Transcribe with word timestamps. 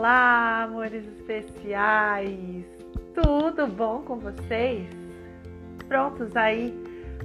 Olá, 0.00 0.62
amores 0.62 1.06
especiais! 1.18 2.64
Tudo 3.14 3.66
bom 3.66 4.00
com 4.00 4.18
vocês? 4.18 4.88
Prontos 5.88 6.34
aí 6.34 6.74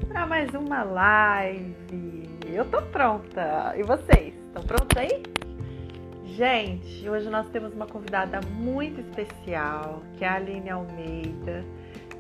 para 0.10 0.28
mais 0.28 0.54
uma 0.54 0.84
live? 0.84 2.30
Eu 2.46 2.66
tô 2.66 2.82
pronta! 2.82 3.74
E 3.78 3.84
vocês? 3.84 4.36
Estão 4.48 4.62
prontos 4.64 4.98
aí? 4.98 5.24
Gente, 6.26 7.08
hoje 7.08 7.30
nós 7.30 7.48
temos 7.48 7.74
uma 7.74 7.88
convidada 7.88 8.42
muito 8.42 9.00
especial, 9.00 10.04
que 10.18 10.26
é 10.26 10.28
a 10.28 10.34
Aline 10.34 10.70
Almeida, 10.70 11.64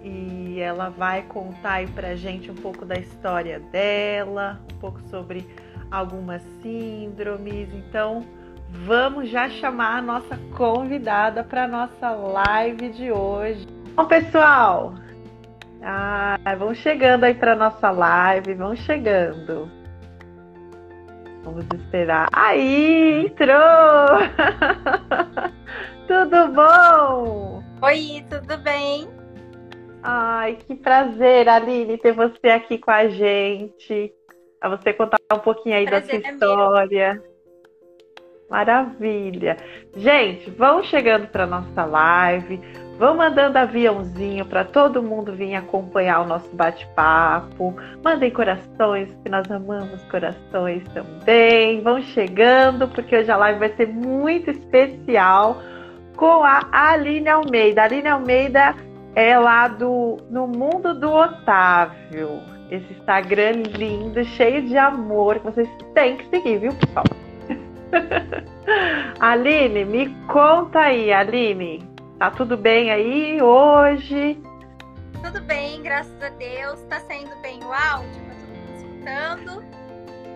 e 0.01 0.61
ela 0.61 0.87
vai 0.87 1.24
contar 1.24 1.74
aí 1.74 1.87
pra 1.87 2.15
gente 2.15 2.50
um 2.50 2.56
pouco 2.56 2.86
da 2.86 2.96
história 2.96 3.60
dela, 3.60 4.61
um 4.74 4.79
pouco 4.79 5.01
sobre 5.10 5.46
algumas 5.92 6.42
síndromes. 6.61 7.68
Então, 7.74 8.25
vamos 8.69 9.29
já 9.29 9.50
chamar 9.50 9.97
a 9.97 10.01
nossa 10.01 10.39
convidada 10.55 11.43
para 11.43 11.68
nossa 11.68 12.11
live 12.11 12.89
de 12.89 13.11
hoje. 13.11 13.65
Bom, 13.96 14.05
pessoal, 14.05 14.93
ah, 15.82 16.38
vão 16.57 16.74
chegando 16.74 17.24
aí 17.24 17.33
para 17.33 17.55
nossa 17.55 17.91
live, 17.91 18.54
vão 18.54 18.75
chegando. 18.75 19.69
Vamos 21.43 21.65
esperar. 21.75 22.28
Aí, 22.33 23.28
entrou! 23.28 23.55
tudo 26.07 26.47
bom? 26.54 27.63
Oi, 27.83 28.25
tudo 28.27 28.57
bem? 28.63 29.07
Ai, 30.02 30.55
que 30.55 30.75
prazer, 30.75 31.47
Aline, 31.47 32.00
ter 32.00 32.13
você 32.13 32.50
aqui 32.50 32.80
com 32.80 32.89
a 32.89 33.08
gente. 33.08 34.11
A 34.59 34.69
você 34.69 34.91
contar 34.91 35.17
um 35.31 35.39
pouquinho 35.39 35.75
aí 35.75 35.86
prazer 35.86 36.22
da 36.22 36.22
sua 36.22 36.30
é 36.30 36.33
história. 36.33 37.23
Maravilha. 38.49 39.57
Gente, 39.95 40.51
vão 40.51 40.83
chegando 40.83 41.27
para 41.27 41.47
nossa 41.47 41.83
live, 41.83 42.61
vão 42.97 43.17
mandando 43.17 43.57
aviãozinho 43.57 44.45
para 44.45 44.63
todo 44.63 45.02
mundo 45.02 45.33
vir 45.33 45.55
acompanhar 45.55 46.21
o 46.21 46.27
nosso 46.27 46.55
bate-papo. 46.55 47.75
Mandem 48.03 48.29
corações, 48.29 49.09
que 49.23 49.29
nós 49.29 49.49
amamos 49.49 50.03
corações 50.05 50.83
também. 50.93 51.81
Vão 51.81 52.02
chegando, 52.02 52.87
porque 52.87 53.17
hoje 53.17 53.31
a 53.31 53.37
live 53.37 53.59
vai 53.59 53.69
ser 53.75 53.87
muito 53.87 54.52
especial 54.52 55.61
com 56.15 56.43
a 56.43 56.61
Aline 56.71 57.30
Almeida. 57.30 57.81
A 57.81 57.85
Aline 57.85 58.07
Almeida 58.07 58.75
é 59.15 59.37
lá 59.39 59.67
do 59.67 60.17
No 60.30 60.47
Mundo 60.47 60.93
do 60.93 61.11
Otávio. 61.11 62.41
Esse 62.69 62.93
Instagram 62.93 63.63
lindo, 63.75 64.23
cheio 64.23 64.61
de 64.63 64.77
amor, 64.77 65.39
que 65.39 65.45
vocês 65.45 65.69
têm 65.93 66.17
que 66.17 66.30
seguir, 66.30 66.59
viu, 66.59 66.73
pessoal? 66.73 67.05
Aline, 69.19 69.86
me 69.86 70.09
conta 70.28 70.80
aí, 70.80 71.11
Aline. 71.11 71.83
Tá 72.19 72.31
tudo 72.31 72.58
bem 72.58 72.92
aí 72.92 73.42
hoje? 73.42 74.42
Tudo 75.23 75.42
bem, 75.42 75.81
graças 75.81 76.22
a 76.22 76.30
Deus. 76.30 76.81
Tá 76.83 77.00
saindo 77.02 77.36
bem 77.42 77.59
o 77.64 77.73
áudio? 77.73 78.22
Tá 78.25 78.36
todo 78.36 78.55
mundo 78.55 78.75
escutando? 78.75 79.66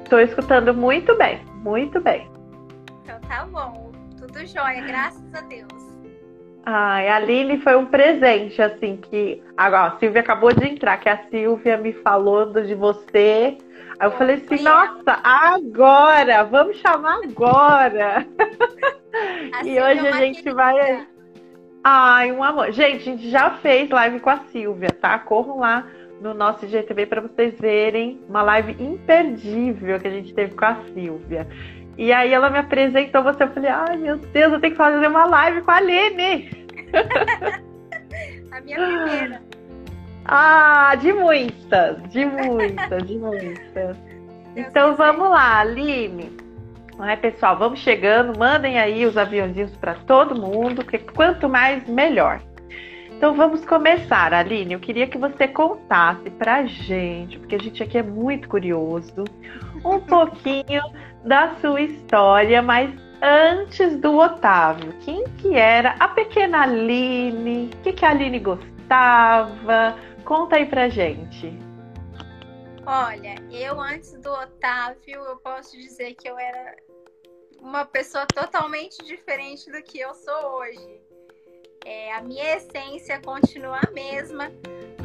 Tô 0.09 0.19
escutando 0.19 0.73
muito 0.73 1.17
bem, 1.17 1.43
muito 1.63 2.01
bem. 2.01 2.29
Então 3.03 3.19
tá 3.21 3.45
bom. 3.45 3.91
Tudo 4.17 4.45
jóia, 4.45 4.81
graças 4.81 5.33
a 5.33 5.41
Deus. 5.41 5.78
Ai, 6.65 7.07
a 7.07 7.15
Aline 7.15 7.59
foi 7.59 7.75
um 7.75 7.85
presente, 7.85 8.61
assim, 8.61 8.97
que. 8.97 9.41
Agora, 9.57 9.93
a 9.93 9.97
Silvia 9.97 10.21
acabou 10.21 10.53
de 10.53 10.67
entrar, 10.67 10.97
que 10.97 11.09
a 11.09 11.23
Silvia 11.29 11.77
me 11.77 11.93
falou 11.93 12.45
de 12.51 12.75
você 12.75 13.57
Aí 13.99 14.07
eu 14.07 14.11
falei 14.11 14.35
assim, 14.37 14.63
nossa, 14.63 15.19
agora, 15.21 16.43
vamos 16.45 16.77
chamar 16.77 17.19
agora. 17.23 18.25
E 19.65 19.71
hoje 19.71 20.07
a 20.07 20.11
gente 20.11 20.49
vai. 20.51 21.07
Ai, 21.83 22.31
um 22.31 22.43
amor. 22.43 22.71
Gente, 22.71 22.97
a 22.97 22.99
gente 22.99 23.29
já 23.31 23.49
fez 23.57 23.89
live 23.89 24.19
com 24.19 24.29
a 24.29 24.37
Silvia, 24.51 24.91
tá? 24.91 25.17
Corram 25.17 25.57
lá 25.57 25.87
no 26.21 26.35
nosso 26.35 26.63
IGTV 26.63 27.07
para 27.07 27.21
vocês 27.21 27.59
verem 27.59 28.21
uma 28.29 28.43
live 28.43 28.77
imperdível 28.79 29.99
que 29.99 30.07
a 30.07 30.11
gente 30.11 30.31
teve 30.35 30.53
com 30.53 30.63
a 30.63 30.75
Silvia. 30.93 31.47
E 31.99 32.13
aí 32.13 32.31
ela 32.31 32.49
me 32.49 32.59
apresentou 32.59 33.21
você, 33.21 33.43
eu 33.43 33.49
falei, 33.49 33.69
ai 33.69 33.97
meu 33.97 34.15
Deus, 34.15 34.53
eu 34.53 34.59
tenho 34.61 34.71
que 34.71 34.77
fazer 34.77 35.05
uma 35.05 35.25
live 35.25 35.61
com 35.63 35.71
a 35.71 35.75
Aline. 35.75 36.49
a 38.53 38.61
minha 38.61 38.77
primeira. 38.77 39.41
Ah, 40.23 40.95
de 40.95 41.11
muitas, 41.11 42.01
de 42.03 42.25
muitas, 42.25 43.05
de 43.05 43.17
muitas. 43.17 43.97
Então 44.55 44.95
vamos 44.95 45.29
lá, 45.29 45.59
Aline. 45.59 46.31
É, 47.05 47.17
pessoal, 47.17 47.57
vamos 47.57 47.79
chegando, 47.79 48.39
mandem 48.39 48.79
aí 48.79 49.05
os 49.05 49.17
aviãozinhos 49.17 49.75
para 49.75 49.95
todo 49.95 50.39
mundo, 50.39 50.85
porque 50.85 50.99
quanto 50.99 51.49
mais, 51.49 51.85
melhor. 51.85 52.39
Então 53.11 53.33
vamos 53.33 53.65
começar, 53.65 54.33
Aline. 54.33 54.71
Eu 54.71 54.79
queria 54.79 55.05
que 55.05 55.17
você 55.17 55.49
contasse 55.49 56.29
pra 56.29 56.63
gente, 56.63 57.37
porque 57.39 57.55
a 57.55 57.59
gente 57.59 57.83
aqui 57.83 57.97
é 57.97 58.03
muito 58.03 58.47
curioso, 58.47 59.25
um 59.83 59.99
pouquinho 60.07 60.81
da 61.23 61.55
sua 61.59 61.81
história, 61.81 62.61
mas 62.61 62.91
antes 63.21 63.97
do 63.97 64.17
Otávio. 64.17 64.93
Quem 64.99 65.23
que 65.37 65.55
era 65.55 65.95
a 65.99 66.07
pequena 66.07 66.63
Aline? 66.63 67.69
O 67.73 67.77
que, 67.81 67.93
que 67.93 68.05
a 68.05 68.11
Aline 68.11 68.39
gostava? 68.39 69.97
Conta 70.23 70.57
aí 70.57 70.65
pra 70.65 70.89
gente. 70.89 71.57
Olha, 72.85 73.35
eu 73.51 73.79
antes 73.79 74.13
do 74.13 74.31
Otávio, 74.31 75.21
eu 75.23 75.37
posso 75.37 75.77
dizer 75.77 76.15
que 76.15 76.27
eu 76.27 76.37
era 76.39 76.75
uma 77.61 77.85
pessoa 77.85 78.25
totalmente 78.25 79.03
diferente 79.05 79.69
do 79.71 79.81
que 79.83 79.99
eu 79.99 80.13
sou 80.13 80.59
hoje. 80.59 81.01
É, 81.85 82.13
a 82.13 82.21
minha 82.21 82.55
essência 82.55 83.19
continua 83.21 83.79
a 83.87 83.91
mesma, 83.91 84.51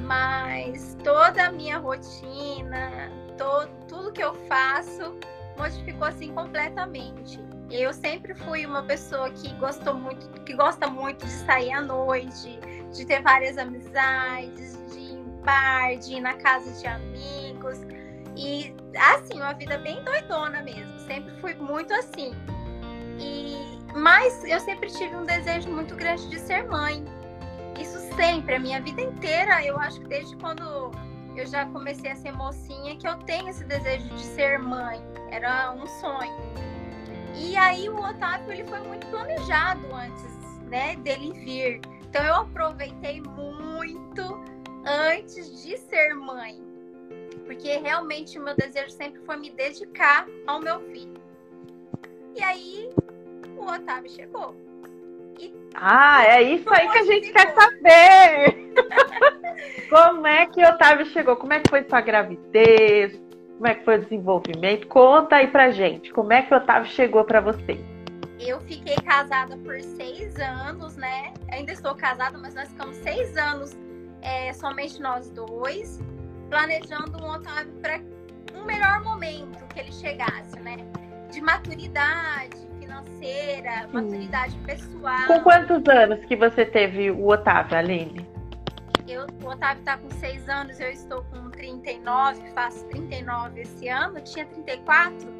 mas 0.06 0.96
toda 1.04 1.46
a 1.46 1.52
minha 1.52 1.78
rotina, 1.78 3.10
todo, 3.36 3.70
tudo 3.86 4.12
que 4.12 4.22
eu 4.22 4.34
faço 4.46 5.18
modificou 5.56 6.08
assim 6.08 6.32
completamente. 6.32 7.40
Eu 7.70 7.92
sempre 7.92 8.34
fui 8.34 8.66
uma 8.66 8.82
pessoa 8.82 9.30
que 9.30 9.52
gostou 9.54 9.94
muito, 9.94 10.28
que 10.42 10.54
gosta 10.54 10.86
muito 10.88 11.24
de 11.24 11.32
sair 11.32 11.72
à 11.72 11.80
noite, 11.80 12.58
de 12.92 13.04
ter 13.04 13.22
várias 13.22 13.56
amizades, 13.58 14.78
bar, 15.44 15.94
de 15.96 16.14
ir 16.14 16.20
na 16.20 16.34
casa 16.34 16.72
de 16.80 16.86
amigos. 16.86 17.78
E 18.36 18.74
assim, 19.14 19.36
uma 19.36 19.52
vida 19.52 19.78
bem 19.78 20.02
doidona 20.02 20.62
mesmo. 20.62 20.98
Sempre 21.00 21.32
fui 21.40 21.54
muito 21.54 21.92
assim. 21.94 22.32
E 23.18 23.74
mas 23.94 24.42
eu 24.44 24.58
sempre 24.58 24.90
tive 24.90 25.14
um 25.14 25.24
desejo 25.24 25.70
muito 25.70 25.94
grande 25.94 26.28
de 26.28 26.38
ser 26.40 26.64
mãe. 26.64 27.04
Isso 27.80 27.98
sempre, 28.16 28.56
a 28.56 28.58
minha 28.58 28.80
vida 28.80 29.00
inteira, 29.00 29.64
eu 29.64 29.78
acho 29.78 30.00
que 30.00 30.08
desde 30.08 30.36
quando 30.36 30.90
eu 31.36 31.46
já 31.46 31.66
comecei 31.66 32.10
a 32.10 32.16
ser 32.16 32.32
mocinha 32.32 32.96
que 32.96 33.06
eu 33.06 33.16
tenho 33.18 33.48
esse 33.48 33.64
desejo 33.64 34.08
de 34.08 34.22
ser 34.22 34.58
mãe. 34.58 35.00
Era 35.30 35.72
um 35.72 35.86
sonho. 35.86 36.34
E 37.34 37.56
aí 37.56 37.88
o 37.88 37.96
Otávio 37.96 38.52
ele 38.52 38.64
foi 38.64 38.80
muito 38.80 39.06
planejado 39.08 39.86
antes, 39.92 40.32
né, 40.70 40.96
dele 40.96 41.32
vir. 41.32 41.80
Então 42.08 42.24
eu 42.24 42.34
aproveitei 42.36 43.20
muito 43.20 44.40
antes 44.86 45.62
de 45.62 45.76
ser 45.76 46.14
mãe. 46.14 46.62
Porque 47.44 47.76
realmente 47.76 48.38
o 48.38 48.42
meu 48.42 48.54
desejo 48.56 48.90
sempre 48.90 49.20
foi 49.22 49.36
me 49.36 49.50
dedicar 49.50 50.26
ao 50.46 50.60
meu 50.60 50.80
filho. 50.90 51.20
E 52.36 52.42
aí 52.42 52.90
o 53.58 53.64
Otávio 53.64 54.10
chegou. 54.10 54.56
Ah, 55.74 56.24
é 56.24 56.42
isso 56.42 56.72
aí 56.72 56.88
que 56.88 56.98
a 56.98 57.04
gente 57.04 57.32
quer 57.32 57.54
saber! 57.54 58.72
Como 59.90 60.26
é 60.26 60.46
que 60.46 60.62
o 60.62 60.68
Otávio 60.68 61.06
chegou? 61.06 61.36
Como 61.36 61.52
é 61.52 61.60
que 61.60 61.68
foi 61.68 61.84
sua 61.84 62.00
gravidez? 62.00 63.20
Como 63.54 63.66
é 63.66 63.74
que 63.74 63.84
foi 63.84 63.98
o 63.98 64.02
desenvolvimento? 64.02 64.86
Conta 64.88 65.36
aí 65.36 65.48
pra 65.48 65.70
gente. 65.70 66.12
Como 66.12 66.32
é 66.32 66.42
que 66.42 66.52
o 66.52 66.56
Otávio 66.56 66.90
chegou 66.90 67.24
para 67.24 67.40
você? 67.40 67.78
Eu 68.40 68.60
fiquei 68.62 68.96
casada 68.96 69.56
por 69.58 69.80
seis 69.80 70.36
anos, 70.36 70.96
né? 70.96 71.32
Ainda 71.50 71.72
estou 71.72 71.94
casada, 71.94 72.36
mas 72.38 72.54
nós 72.54 72.68
ficamos 72.68 72.96
seis 72.96 73.36
anos 73.36 73.76
é, 74.22 74.52
somente 74.52 75.00
nós 75.00 75.30
dois, 75.30 76.00
planejando 76.50 77.22
um 77.22 77.30
Otávio 77.30 77.72
para 77.80 78.00
um 78.54 78.64
melhor 78.64 79.02
momento 79.02 79.64
que 79.72 79.80
ele 79.80 79.92
chegasse, 79.92 80.58
né? 80.60 80.76
De 81.30 81.40
maturidade 81.40 82.64
financeira, 82.94 83.88
maturidade 83.92 84.56
pessoal. 84.58 85.26
Com 85.26 85.40
quantos 85.40 85.88
anos 85.88 86.24
que 86.26 86.36
você 86.36 86.64
teve 86.64 87.10
o 87.10 87.28
Otávio, 87.28 87.76
Aline? 87.76 88.26
Eu, 89.08 89.26
o 89.42 89.48
Otávio 89.48 89.80
está 89.80 89.98
com 89.98 90.10
6 90.10 90.48
anos, 90.48 90.80
eu 90.80 90.90
estou 90.90 91.22
com 91.24 91.50
39, 91.50 92.40
faço 92.54 92.84
39 92.86 93.60
esse 93.60 93.88
ano, 93.88 94.20
tinha 94.20 94.46
34. 94.46 95.34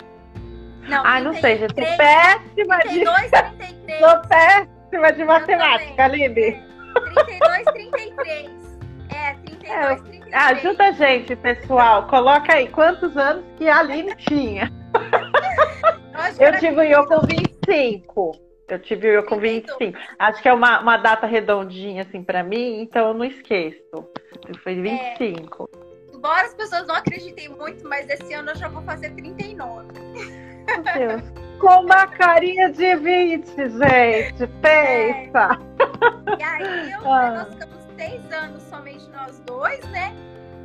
Não, 0.89 1.03
ah, 1.05 1.21
33, 1.21 1.25
não 1.25 1.35
sei, 1.35 1.57
já 1.57 1.69
sou 1.69 1.97
péssima 1.97 2.79
32, 2.81 3.23
de... 3.23 3.31
33. 3.31 4.01
Sou 4.01 4.21
péssima 4.29 5.13
de 5.13 5.25
matemática, 5.25 6.05
Aline. 6.05 6.63
32, 7.15 7.65
33. 7.73 8.51
É, 9.15 9.33
32, 9.35 9.71
é, 9.71 9.97
33. 9.97 10.35
Ajuda 10.35 10.85
a 10.85 10.93
gente, 10.93 11.37
pessoal. 11.37 12.07
Coloca 12.09 12.53
aí 12.53 12.69
quantos 12.69 13.17
anos 13.17 13.45
que 13.57 13.67
a 13.67 13.79
Aline 13.79 14.15
tinha. 14.17 14.71
Eu 16.39 16.59
tive 16.59 16.95
o 16.95 17.07
com 17.07 17.21
25. 17.21 18.33
Eu 18.69 18.79
tive 18.79 19.09
eu 19.09 19.25
com 19.25 19.39
25. 19.39 19.99
Acho 20.19 20.43
que 20.43 20.49
é 20.49 20.53
uma, 20.53 20.81
uma 20.81 20.97
data 20.97 21.27
redondinha, 21.27 22.03
assim, 22.03 22.23
para 22.23 22.43
mim, 22.43 22.81
então 22.81 23.09
eu 23.09 23.15
não 23.15 23.25
esqueço. 23.25 23.83
Foi 24.63 24.75
25. 24.75 25.69
É, 25.73 26.17
embora 26.17 26.47
as 26.47 26.55
pessoas 26.55 26.87
não 26.87 26.95
acreditem 26.95 27.51
muito, 27.51 27.87
mas 27.87 28.09
esse 28.09 28.33
ano 28.33 28.51
eu 28.51 28.57
já 28.57 28.69
vou 28.69 28.83
fazer 28.83 29.11
39. 29.11 29.87
Meu 29.93 30.83
Deus. 30.83 31.23
Com 31.61 31.83
uma 31.83 32.07
carinha 32.07 32.73
de 32.73 32.97
20, 32.97 33.47
gente. 33.47 34.47
Pensa. 34.61 35.59
É. 35.61 36.39
E 36.39 36.43
aí 36.43 36.93
eu, 36.93 37.13
ah. 37.13 37.31
nós 37.31 37.55
ficamos 37.55 37.85
seis 37.97 38.33
anos 38.33 38.63
somente 38.65 39.09
nós 39.11 39.39
dois, 39.41 39.85
né? 39.91 40.15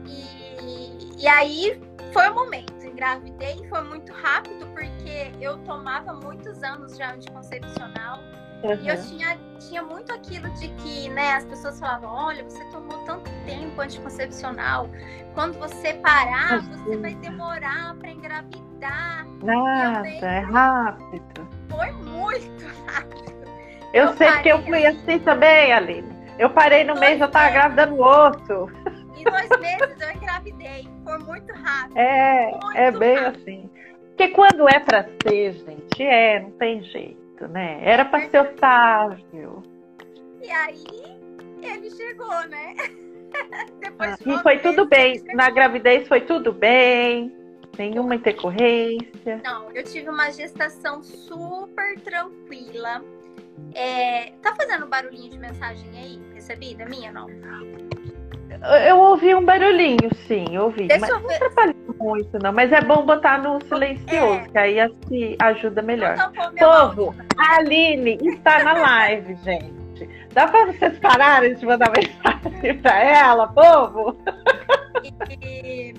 E, 0.07 1.21
e 1.21 1.27
aí 1.27 1.79
foi 2.11 2.29
o 2.29 2.35
momento. 2.35 2.78
Engravidei 2.99 3.65
foi 3.69 3.81
muito 3.83 4.11
rápido 4.11 4.67
porque 4.73 5.31
eu 5.39 5.57
tomava 5.59 6.11
muitos 6.15 6.61
anos 6.61 6.97
já 6.97 7.13
anticoncepcional. 7.13 8.19
Uhum. 8.61 8.77
E 8.81 8.89
eu 8.89 9.01
tinha, 9.01 9.39
tinha 9.57 9.81
muito 9.81 10.13
aquilo 10.13 10.49
de 10.55 10.67
que, 10.67 11.07
né, 11.07 11.35
as 11.35 11.45
pessoas 11.45 11.79
falavam, 11.79 12.09
olha, 12.13 12.43
você 12.43 12.61
tomou 12.65 12.97
tanto 13.05 13.31
tempo 13.45 13.79
anticoncepcional. 13.79 14.89
Quando 15.33 15.57
você 15.57 15.93
parar, 15.93 16.55
uhum. 16.55 16.71
você 16.73 16.97
vai 16.97 17.15
demorar 17.15 17.95
para 17.95 18.11
engravidar. 18.11 19.25
Nada, 19.43 20.09
é 20.09 20.39
rápido. 20.39 21.47
Foi 21.69 21.91
muito 21.93 22.65
rápido. 22.85 23.33
Eu, 23.93 24.07
eu 24.07 24.17
sei 24.17 24.27
parei, 24.27 24.43
que 24.43 24.49
eu 24.49 24.61
fui 24.63 24.85
assim 24.85 25.19
também, 25.19 25.71
Aline. 25.71 26.19
Eu 26.37 26.49
parei 26.49 26.83
no 26.83 26.99
mês, 26.99 27.21
eu 27.21 27.31
tava 27.31 27.49
grávida 27.49 27.85
no 27.85 28.03
outro. 28.03 28.69
Em 29.19 29.23
dois 29.23 29.49
meses 29.59 29.99
eu 29.99 30.11
engravidei. 30.15 30.87
Foi 31.03 31.17
muito 31.19 31.53
rápido. 31.53 31.97
É, 31.97 32.51
muito 32.51 32.77
é 32.77 32.91
bem 32.91 33.15
rápido. 33.15 33.41
assim. 33.41 33.69
Porque 34.09 34.27
quando 34.29 34.67
é 34.69 34.79
pra 34.79 35.05
ser, 35.23 35.53
gente, 35.53 36.03
é, 36.03 36.39
não 36.41 36.51
tem 36.51 36.83
jeito, 36.83 37.47
né? 37.47 37.79
Era 37.83 38.05
pra 38.05 38.29
ser 38.29 38.39
Otávio. 38.39 39.63
E 40.41 40.49
aí, 40.49 41.19
ele 41.61 41.89
chegou, 41.91 42.47
né? 42.47 42.75
Depois 43.79 44.17
de 44.17 44.29
e 44.29 44.39
foi 44.39 44.59
tudo 44.59 44.85
bem. 44.85 45.21
Na 45.33 45.49
gravidez 45.49 46.07
foi 46.07 46.21
tudo 46.21 46.51
bem. 46.53 47.33
Nenhuma 47.77 48.15
intercorrência. 48.15 49.41
Não, 49.43 49.71
eu 49.71 49.83
tive 49.83 50.09
uma 50.09 50.31
gestação 50.31 51.01
super 51.01 51.99
tranquila. 52.01 53.03
É, 53.73 54.31
tá 54.41 54.55
fazendo 54.55 54.87
barulhinho 54.87 55.29
de 55.29 55.37
mensagem 55.37 55.89
aí? 55.97 56.21
Recebida? 56.33 56.85
Minha, 56.85 57.11
não? 57.11 57.27
Eu 58.87 58.97
ouvi 58.97 59.33
um 59.35 59.45
barulhinho, 59.45 60.09
sim, 60.27 60.57
ouvi. 60.57 60.87
Deixa 60.87 61.07
mas 61.07 61.23
não 61.23 61.29
atrapalha 61.29 61.75
muito, 61.99 62.39
não. 62.41 62.51
Mas 62.51 62.71
é 62.71 62.81
bom 62.81 63.05
botar 63.05 63.37
no 63.37 63.61
silencioso, 63.65 64.39
é. 64.39 64.47
que 64.47 64.57
aí 64.57 64.79
assim 64.79 65.35
ajuda 65.39 65.81
melhor. 65.81 66.15
Povo, 66.57 67.15
a 67.37 67.57
Aline 67.57 68.17
está 68.21 68.63
na 68.63 68.73
live, 68.73 69.35
gente. 69.43 70.09
Dá 70.33 70.47
para 70.47 70.65
vocês 70.67 70.97
pararem 70.99 71.55
de 71.55 71.65
mandar 71.65 71.91
mensagem 71.95 72.81
para 72.81 73.03
ela, 73.03 73.47
povo? 73.47 74.17
E, 75.41 75.93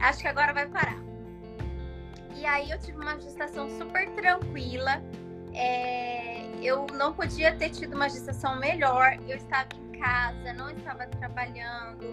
acho 0.00 0.20
que 0.20 0.28
agora 0.28 0.52
vai 0.52 0.66
parar. 0.66 0.98
E 2.34 2.44
aí 2.44 2.70
eu 2.70 2.78
tive 2.78 2.98
uma 2.98 3.18
gestação 3.20 3.68
super 3.70 4.08
tranquila. 4.10 5.00
É, 5.54 6.42
eu 6.60 6.86
não 6.94 7.12
podia 7.12 7.54
ter 7.54 7.70
tido 7.70 7.94
uma 7.94 8.08
gestação 8.08 8.58
melhor. 8.58 9.16
Eu 9.28 9.36
estava 9.36 9.68
em 9.76 9.81
casa, 10.02 10.52
não 10.54 10.68
estava 10.70 11.06
trabalhando. 11.06 12.04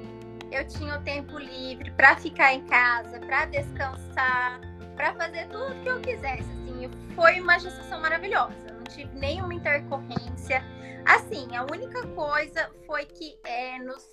Eu 0.51 0.65
tinha 0.68 0.95
o 0.95 1.03
tempo 1.03 1.39
livre 1.39 1.91
para 1.91 2.15
ficar 2.15 2.53
em 2.53 2.65
casa, 2.68 3.19
para 3.19 3.45
descansar, 3.45 4.62
para 4.95 5.13
fazer 5.15 5.47
tudo 5.50 5.81
que 5.81 5.89
eu 5.89 6.00
quisesse. 6.00 6.44
Assim, 6.44 6.89
foi 7.15 7.41
uma 7.41 7.57
gestação 7.57 8.00
maravilhosa. 8.00 8.74
Não 8.74 8.83
tive 8.83 9.18
nenhuma 9.18 9.53
intercorrência. 9.53 10.63
Assim, 11.06 11.56
a 11.56 11.63
única 11.63 12.06
coisa 12.09 12.69
foi 12.86 13.06
que 13.06 13.39
é, 13.44 13.80
nos, 13.80 14.06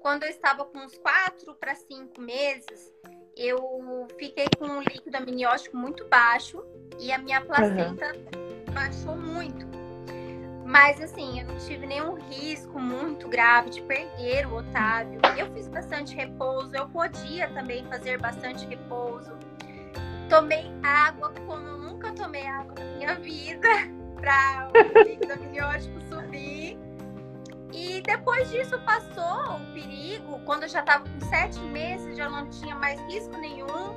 quando 0.00 0.22
eu 0.22 0.30
estava 0.30 0.64
com 0.64 0.78
uns 0.78 0.96
quatro 0.98 1.54
para 1.56 1.74
cinco 1.74 2.20
meses, 2.20 2.92
eu 3.36 4.06
fiquei 4.18 4.46
com 4.56 4.66
um 4.66 4.80
líquido 4.80 5.16
amniótico 5.16 5.76
muito 5.76 6.06
baixo 6.08 6.64
e 7.00 7.10
a 7.10 7.18
minha 7.18 7.40
placenta 7.40 8.12
uhum. 8.14 8.72
baixou 8.72 9.16
muito. 9.16 9.75
Mas 10.66 11.00
assim, 11.00 11.38
eu 11.38 11.46
não 11.46 11.56
tive 11.58 11.86
nenhum 11.86 12.14
risco 12.14 12.80
muito 12.80 13.28
grave 13.28 13.70
de 13.70 13.80
perder 13.82 14.48
o 14.48 14.56
Otávio. 14.56 15.20
Eu 15.38 15.48
fiz 15.52 15.68
bastante 15.68 16.16
repouso, 16.16 16.74
eu 16.74 16.88
podia 16.88 17.48
também 17.50 17.84
fazer 17.84 18.18
bastante 18.18 18.66
repouso. 18.66 19.30
Tomei 20.28 20.68
água 20.82 21.32
como 21.46 21.68
eu 21.68 21.78
nunca 21.78 22.12
tomei 22.12 22.44
água 22.48 22.74
na 22.76 22.84
minha 22.96 23.14
vida 23.14 23.68
para 24.20 24.68
o 24.74 25.02
líquido 25.04 25.34
amniótico 25.34 26.00
subir. 26.08 26.76
E 27.72 28.00
depois 28.00 28.50
disso 28.50 28.76
passou 28.80 29.58
o 29.58 29.72
perigo. 29.72 30.40
Quando 30.44 30.64
eu 30.64 30.68
já 30.68 30.80
estava 30.80 31.04
com 31.08 31.20
sete 31.28 31.60
meses, 31.60 32.16
já 32.16 32.28
não 32.28 32.50
tinha 32.50 32.74
mais 32.74 33.00
risco 33.02 33.36
nenhum. 33.38 33.94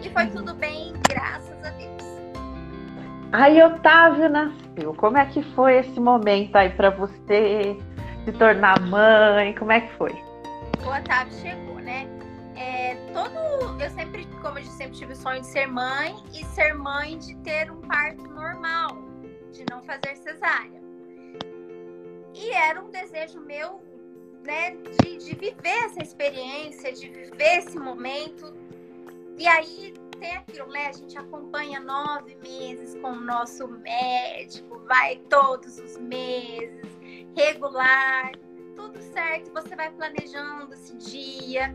E 0.00 0.08
foi 0.08 0.28
tudo 0.28 0.54
bem, 0.54 0.94
graças 1.06 1.62
a 1.62 1.70
Deus. 1.70 2.15
Aí 3.32 3.62
Otávio 3.62 4.28
nasceu. 4.28 4.94
Como 4.94 5.18
é 5.18 5.26
que 5.26 5.42
foi 5.54 5.78
esse 5.78 5.98
momento 5.98 6.56
aí 6.56 6.70
para 6.70 6.90
você 6.90 7.76
se 8.24 8.32
tornar 8.32 8.80
mãe? 8.80 9.54
Como 9.54 9.72
é 9.72 9.80
que 9.80 9.92
foi? 9.94 10.12
O 10.84 10.88
Otávio 10.88 11.32
chegou, 11.34 11.76
né? 11.76 12.06
É, 12.56 12.94
todo, 13.12 13.82
eu 13.82 13.90
sempre, 13.90 14.26
como 14.40 14.58
eu 14.58 14.64
sempre 14.64 14.96
tive 14.96 15.12
o 15.12 15.16
sonho 15.16 15.40
de 15.40 15.46
ser 15.46 15.66
mãe 15.66 16.16
e 16.32 16.44
ser 16.46 16.74
mãe 16.74 17.18
de 17.18 17.34
ter 17.38 17.70
um 17.70 17.80
parto 17.82 18.22
normal, 18.22 18.96
de 19.52 19.64
não 19.70 19.82
fazer 19.82 20.16
cesárea. 20.16 20.80
E 22.34 22.50
era 22.50 22.82
um 22.82 22.90
desejo 22.90 23.40
meu, 23.40 23.82
né, 24.44 24.76
de, 25.02 25.16
de 25.16 25.34
viver 25.34 25.84
essa 25.84 26.02
experiência, 26.02 26.92
de 26.92 27.08
viver 27.08 27.58
esse 27.58 27.78
momento. 27.78 28.54
E 29.38 29.46
aí 29.46 29.94
tem 30.16 30.36
aquilo, 30.36 30.68
né? 30.68 30.88
A 30.88 30.92
gente 30.92 31.16
acompanha 31.16 31.80
nove 31.80 32.36
meses 32.36 32.94
com 33.00 33.12
o 33.12 33.20
nosso 33.20 33.68
médico, 33.68 34.80
vai 34.86 35.16
todos 35.30 35.78
os 35.78 35.96
meses, 35.98 36.86
regular, 37.36 38.32
tudo 38.74 39.00
certo. 39.00 39.52
Você 39.52 39.74
vai 39.74 39.90
planejando 39.90 40.72
esse 40.74 40.96
dia, 40.96 41.72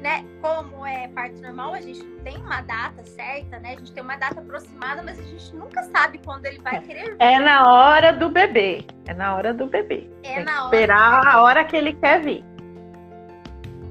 né? 0.00 0.24
Como 0.40 0.84
é 0.84 1.08
parto 1.08 1.40
normal, 1.40 1.74
a 1.74 1.80
gente 1.80 2.02
não 2.02 2.18
tem 2.22 2.36
uma 2.38 2.60
data 2.62 3.04
certa, 3.04 3.58
né? 3.58 3.74
A 3.74 3.76
gente 3.76 3.92
tem 3.92 4.02
uma 4.02 4.16
data 4.16 4.40
aproximada, 4.40 5.02
mas 5.02 5.18
a 5.18 5.22
gente 5.22 5.54
nunca 5.54 5.82
sabe 5.84 6.18
quando 6.24 6.46
ele 6.46 6.58
vai 6.60 6.80
querer 6.80 7.10
vir. 7.10 7.16
É 7.18 7.38
na 7.38 7.72
hora 7.72 8.12
do 8.12 8.28
bebê. 8.28 8.84
É 9.06 9.14
na 9.14 9.34
hora 9.34 9.54
do 9.54 9.66
bebê. 9.66 10.08
É 10.22 10.34
tem 10.34 10.44
na 10.44 10.66
hora. 10.66 10.76
Esperar 10.76 11.26
a 11.26 11.42
hora 11.42 11.64
que 11.64 11.76
ele 11.76 11.94
quer 11.94 12.20
vir. 12.20 12.44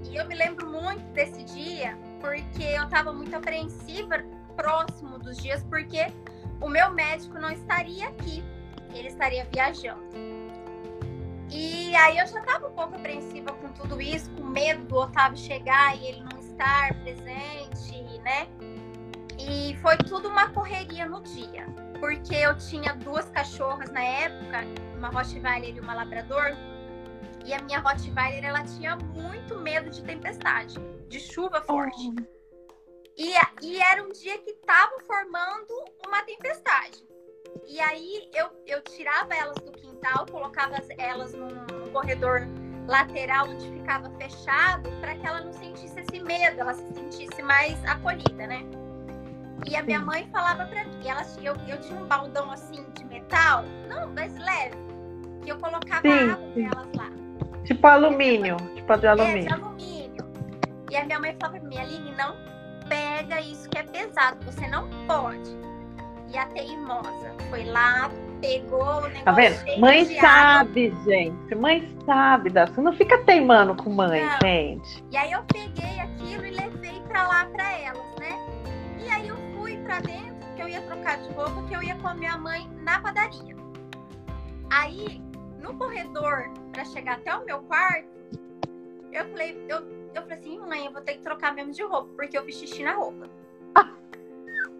E 0.09 0.15
eu 0.15 0.27
me 0.27 0.35
lembro 0.35 0.69
muito 0.69 1.01
desse 1.13 1.43
dia 1.43 1.97
porque 2.21 2.63
eu 2.63 2.83
estava 2.83 3.11
muito 3.11 3.35
apreensiva 3.35 4.23
próximo 4.55 5.17
dos 5.17 5.37
dias, 5.37 5.63
porque 5.63 6.07
o 6.61 6.69
meu 6.69 6.91
médico 6.91 7.39
não 7.39 7.49
estaria 7.49 8.07
aqui, 8.07 8.43
ele 8.93 9.07
estaria 9.07 9.45
viajando. 9.51 10.01
E 11.49 11.93
aí 11.95 12.17
eu 12.17 12.27
já 12.27 12.39
estava 12.39 12.67
um 12.67 12.71
pouco 12.71 12.95
apreensiva 12.95 13.51
com 13.53 13.67
tudo 13.73 14.01
isso, 14.01 14.29
com 14.31 14.43
medo 14.43 14.85
do 14.85 14.95
Otávio 14.95 15.37
chegar 15.37 15.97
e 15.97 16.07
ele 16.07 16.23
não 16.23 16.39
estar 16.39 16.93
presente, 17.01 18.19
né? 18.19 18.47
E 19.37 19.75
foi 19.81 19.97
tudo 19.97 20.29
uma 20.29 20.49
correria 20.49 21.05
no 21.05 21.21
dia, 21.21 21.65
porque 21.99 22.35
eu 22.35 22.55
tinha 22.57 22.93
duas 22.93 23.29
cachorras 23.31 23.91
na 23.91 24.01
época, 24.01 24.59
uma 24.95 25.09
Rottweiler 25.09 25.75
e 25.75 25.79
uma 25.79 25.93
Labrador, 25.93 26.55
e 27.45 27.53
a 27.53 27.62
minha 27.62 27.79
Rottweiler 27.79 28.43
ela 28.45 28.63
tinha 28.63 28.95
muito 28.95 29.57
medo 29.57 29.89
de 29.89 30.03
tempestade 30.03 30.75
de 31.07 31.19
chuva 31.19 31.62
forte. 31.62 32.10
Oh. 32.17 32.41
E, 33.17 33.33
e 33.62 33.79
era 33.79 34.03
um 34.03 34.10
dia 34.10 34.38
que 34.39 34.51
estava 34.51 35.00
formando 35.05 35.74
uma 36.05 36.21
tempestade. 36.24 37.05
E 37.67 37.79
aí 37.79 38.29
eu, 38.33 38.50
eu 38.65 38.81
tirava 38.81 39.33
elas 39.33 39.57
do 39.57 39.71
quintal, 39.71 40.25
colocava 40.25 40.77
elas 40.98 41.33
num 41.33 41.91
corredor 41.91 42.48
lateral 42.88 43.50
onde 43.50 43.69
ficava 43.71 44.10
fechado, 44.17 44.89
para 45.00 45.15
que 45.15 45.25
ela 45.25 45.41
não 45.41 45.53
sentisse 45.53 46.00
esse 46.00 46.19
medo, 46.21 46.62
ela 46.62 46.74
se 46.74 46.93
sentisse 46.93 47.41
mais 47.43 47.83
acolhida, 47.86 48.48
né? 48.48 48.62
E 49.67 49.75
a 49.75 49.83
minha 49.83 50.00
mãe 50.00 50.27
falava 50.31 50.65
para 50.65 50.86
mim, 50.86 51.07
ela, 51.07 51.21
eu, 51.41 51.53
eu 51.67 51.79
tinha 51.81 52.00
um 52.00 52.07
baldão 52.07 52.50
assim 52.51 52.83
de 52.98 53.05
metal, 53.05 53.63
não, 53.88 54.12
mas 54.13 54.36
leve, 54.38 54.77
que 55.43 55.51
eu 55.51 55.57
colocava 55.60 56.01
sim, 56.01 56.29
água 56.29 56.53
sim. 56.53 56.65
elas 56.65 56.88
lá. 56.95 57.20
Tipo 57.63 57.87
alumínio, 57.87 58.57
tipo 58.75 58.97
de 58.97 59.07
alumínio. 59.07 59.37
É, 59.43 59.47
de 59.47 59.53
alumínio. 59.53 60.25
E 60.89 60.95
a 60.95 61.05
minha 61.05 61.19
mãe 61.19 61.35
falava 61.39 61.59
pra 61.59 61.69
mim, 61.69 61.77
Aline, 61.77 62.11
não 62.17 62.35
pega 62.89 63.39
isso 63.41 63.69
que 63.69 63.77
é 63.77 63.83
pesado, 63.83 64.37
você 64.45 64.67
não 64.67 64.89
pode. 65.07 65.49
E 66.33 66.37
a 66.37 66.45
teimosa 66.47 67.33
foi 67.49 67.65
lá, 67.65 68.09
pegou 68.41 68.81
o 68.83 69.01
negócio. 69.01 69.23
Tá 69.23 69.31
vendo? 69.31 69.79
Mãe 69.79 70.05
sabe, 70.19 70.87
água. 70.87 71.03
gente. 71.03 71.55
Mãe 71.55 71.97
sabe 72.05 72.49
Você 72.49 72.81
Não 72.81 72.93
fica 72.93 73.17
teimando 73.19 73.75
com 73.75 73.89
mãe, 73.89 74.23
não. 74.23 74.37
gente. 74.41 75.03
E 75.11 75.17
aí 75.17 75.31
eu 75.31 75.43
peguei 75.43 75.99
aquilo 75.99 76.45
e 76.45 76.51
levei 76.51 77.01
pra 77.07 77.27
lá 77.27 77.45
pra 77.45 77.79
elas, 77.79 78.15
né? 78.19 78.37
E 78.99 79.09
aí 79.09 79.27
eu 79.27 79.35
fui 79.57 79.77
pra 79.77 79.99
dentro, 79.99 80.35
que 80.55 80.61
eu 80.61 80.69
ia 80.69 80.81
trocar 80.81 81.17
de 81.17 81.29
roupa, 81.33 81.63
que 81.67 81.73
eu 81.75 81.83
ia 81.83 81.95
com 81.95 82.07
a 82.07 82.13
minha 82.13 82.37
mãe 82.37 82.69
na 82.81 82.99
padaria. 83.01 83.55
Aí, 84.69 85.21
no 85.61 85.77
corredor, 85.77 86.49
para 86.71 86.83
chegar 86.85 87.17
até 87.17 87.33
o 87.35 87.45
meu 87.45 87.59
quarto, 87.59 88.09
eu 89.11 89.25
falei, 89.29 89.65
eu, 89.67 89.79
eu 90.13 90.21
falei 90.21 90.37
assim, 90.37 90.59
mãe, 90.59 90.85
eu 90.85 90.91
vou 90.91 91.01
ter 91.01 91.13
que 91.13 91.21
trocar 91.21 91.53
mesmo 91.53 91.71
de 91.71 91.83
roupa, 91.83 92.09
porque 92.15 92.37
eu 92.37 92.43
fiz 92.43 92.55
xixi 92.55 92.83
na 92.83 92.93
roupa. 92.93 93.29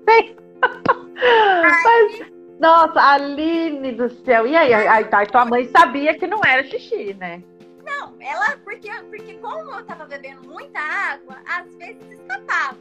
Sim. 0.10 0.36
Mas, 1.62 2.32
nossa, 2.60 3.02
Aline 3.02 3.92
do 3.92 4.10
céu. 4.24 4.48
E 4.48 4.56
aí, 4.56 4.74
aí 4.74 5.06
tá, 5.06 5.26
tua 5.26 5.46
mãe 5.46 5.66
sabia 5.66 6.18
que 6.18 6.26
não 6.28 6.42
era 6.44 6.64
xixi, 6.64 7.14
né? 7.14 7.44
Não, 7.84 8.16
ela, 8.20 8.58
porque, 8.64 8.90
porque 9.10 9.36
como 9.36 9.72
eu 9.72 9.86
tava 9.86 10.06
bebendo 10.06 10.48
muita 10.48 10.80
água, 10.80 11.38
às 11.48 11.74
vezes 11.76 12.02
escapava. 12.12 12.78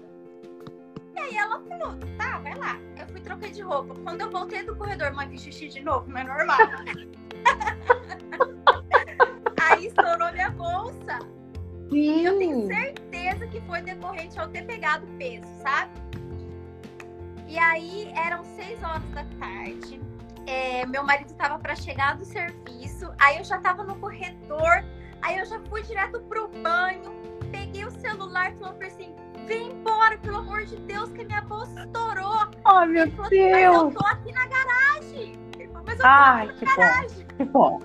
E 1.14 1.18
aí 1.18 1.36
ela 1.36 1.60
falou, 1.60 1.98
tá, 2.16 2.38
vai 2.38 2.54
lá. 2.56 2.78
Eu 2.98 3.06
fui 3.08 3.20
trocar 3.20 3.50
de 3.50 3.60
roupa. 3.60 3.94
Quando 4.02 4.20
eu 4.20 4.30
voltei 4.30 4.62
do 4.62 4.76
corredor, 4.76 5.12
mãe, 5.12 5.28
fiz 5.28 5.42
xixi 5.42 5.68
de 5.68 5.82
novo, 5.82 6.10
não 6.10 6.18
é 6.18 6.24
normal. 6.24 6.58
aí 9.60 9.86
estourou 9.86 10.32
minha 10.32 10.50
bolsa. 10.50 11.18
Sim. 11.90 12.24
Eu 12.24 12.38
tenho 12.38 12.66
certeza 12.66 13.46
que 13.48 13.60
foi 13.62 13.82
decorrente 13.82 14.38
ao 14.38 14.48
ter 14.48 14.62
pegado 14.62 15.06
peso, 15.18 15.46
sabe? 15.62 15.90
E 17.48 17.58
aí 17.58 18.12
eram 18.14 18.44
seis 18.44 18.80
horas 18.82 19.02
da 19.10 19.24
tarde. 19.40 20.00
É, 20.46 20.86
meu 20.86 21.02
marido 21.02 21.30
estava 21.30 21.58
para 21.58 21.74
chegar 21.74 22.16
do 22.16 22.24
serviço. 22.24 23.10
Aí 23.18 23.38
eu 23.38 23.44
já 23.44 23.56
estava 23.56 23.82
no 23.82 23.96
corredor. 23.96 24.84
Aí 25.22 25.38
eu 25.38 25.44
já 25.44 25.58
fui 25.68 25.82
direto 25.82 26.20
pro 26.20 26.48
banho. 26.48 27.12
Peguei 27.50 27.84
o 27.84 27.90
celular 27.90 28.52
e 28.52 28.56
falou 28.56 28.76
assim: 28.80 29.14
vem 29.46 29.72
embora, 29.72 30.16
pelo 30.18 30.38
amor 30.38 30.64
de 30.64 30.76
Deus, 30.76 31.10
que 31.10 31.24
minha 31.24 31.40
bolsa 31.40 31.80
estourou. 31.80 32.48
Oh, 32.64 32.86
meu 32.86 33.06
Deus. 33.06 33.26
assim, 33.26 33.50
mas 33.50 33.64
eu 33.64 33.90
tô 33.90 34.06
aqui 34.06 34.32
na 34.32 34.46
garagem. 34.46 35.49
Mas 35.90 35.98
eu 35.98 36.06
Ai, 36.06 36.48
que 36.54 36.64
bom. 36.66 37.36
Que 37.36 37.44
bom. 37.44 37.80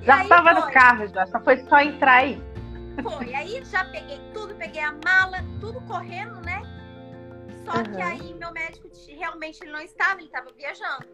E 0.00 0.06
Já 0.06 0.22
estava 0.22 0.52
no 0.54 0.70
carro, 0.70 1.06
já. 1.08 1.26
Só 1.26 1.40
foi 1.40 1.56
só 1.64 1.80
entrar 1.80 2.18
aí. 2.18 2.40
Foi. 3.02 3.34
Aí 3.34 3.64
já 3.64 3.84
peguei 3.86 4.20
tudo, 4.32 4.54
peguei 4.54 4.80
a 4.80 4.92
mala, 4.92 5.38
tudo 5.60 5.80
correndo, 5.82 6.40
né? 6.42 6.62
Só 7.64 7.72
que 7.82 8.00
Aham. 8.00 8.12
aí 8.12 8.34
meu 8.34 8.52
médico 8.52 8.88
realmente 9.08 9.64
ele 9.64 9.72
não 9.72 9.80
estava, 9.80 10.20
ele 10.20 10.26
estava 10.26 10.52
viajando. 10.52 11.06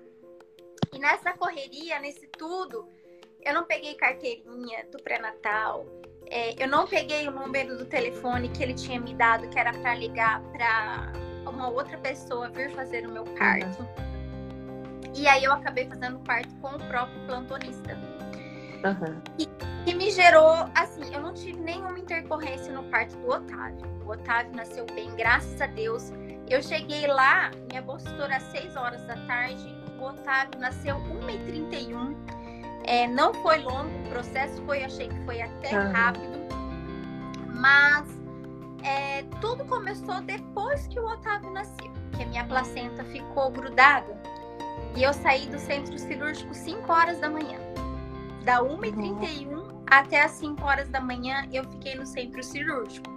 E 0.93 0.99
nessa 0.99 1.33
correria, 1.33 1.99
nesse 2.01 2.27
tudo, 2.27 2.87
eu 3.43 3.55
não 3.55 3.65
peguei 3.65 3.95
carteirinha 3.95 4.85
do 4.93 5.03
pré-natal. 5.03 5.87
é, 6.27 6.63
eu 6.63 6.69
não 6.69 6.87
peguei 6.87 7.27
o 7.27 7.31
número 7.31 7.79
do 7.79 7.87
telefone 7.87 8.51
que 8.51 8.63
ele 8.63 8.75
tinha 8.75 9.01
me 9.01 9.15
dado, 9.15 9.49
que 9.49 9.59
era 9.59 9.73
para 9.73 9.95
ligar 9.95 10.43
para 10.53 11.13
uma 11.49 11.69
outra 11.71 11.97
pessoa 11.99 12.51
vir 12.51 12.71
fazer 12.73 13.07
o 13.07 13.11
meu 13.11 13.25
parto. 13.25 14.10
E 15.15 15.27
aí 15.27 15.45
eu 15.45 15.53
acabei 15.53 15.87
fazendo 15.87 16.19
parto 16.21 16.55
com 16.57 16.69
o 16.69 16.79
próprio 16.79 17.21
plantonista. 17.27 17.99
Aham. 18.85 19.21
E 19.87 19.95
me 19.95 20.11
gerou, 20.11 20.69
assim, 20.75 21.15
eu 21.15 21.21
não 21.21 21.33
tive 21.33 21.59
nenhuma 21.61 21.99
intercorrência 21.99 22.73
no 22.73 22.83
parto 22.85 23.17
do 23.17 23.31
Otávio. 23.31 23.87
O 24.05 24.11
Otávio 24.11 24.55
nasceu 24.55 24.85
bem, 24.87 25.15
graças 25.17 25.61
a 25.61 25.67
Deus. 25.67 26.13
Eu 26.49 26.63
cheguei 26.63 27.07
lá, 27.07 27.51
minha 27.69 27.81
bolsa 27.81 28.09
estourou 28.11 28.37
às 28.37 28.43
6 28.45 28.77
horas 28.77 29.03
da 29.07 29.17
tarde. 29.27 29.75
O 29.99 30.05
Otávio 30.05 30.59
nasceu 30.61 30.97
1h31. 30.97 32.15
É, 32.85 33.07
não 33.07 33.33
foi 33.35 33.59
longo 33.59 33.91
o 34.07 34.11
processo, 34.11 34.63
foi, 34.65 34.83
achei 34.83 35.09
que 35.09 35.25
foi 35.25 35.41
até 35.41 35.75
Aham. 35.75 35.93
rápido. 35.93 36.41
Mas 37.55 38.07
é, 38.83 39.23
tudo 39.41 39.65
começou 39.67 40.21
depois 40.23 40.87
que 40.89 40.99
o 40.99 41.07
Otávio 41.07 41.51
nasceu, 41.53 41.91
que 42.17 42.23
a 42.23 42.27
minha 42.27 42.45
placenta 42.45 43.05
ficou 43.05 43.51
grudada. 43.51 44.21
E 44.97 45.03
eu 45.03 45.13
saí 45.13 45.47
do 45.47 45.59
centro 45.59 45.99
cirúrgico 45.99 46.55
5 46.55 46.93
horas 46.93 47.19
da 47.21 47.31
manhã. 47.31 47.59
Da 48.45 48.63
1h31 48.63 49.71
até 49.87 50.23
as 50.23 50.33
5 50.33 50.65
horas 50.65 50.89
da 50.89 51.01
manhã 51.01 51.49
eu 51.53 51.65
fiquei 51.65 51.95
no 51.95 52.07
centro 52.07 52.43
cirúrgico. 52.43 53.11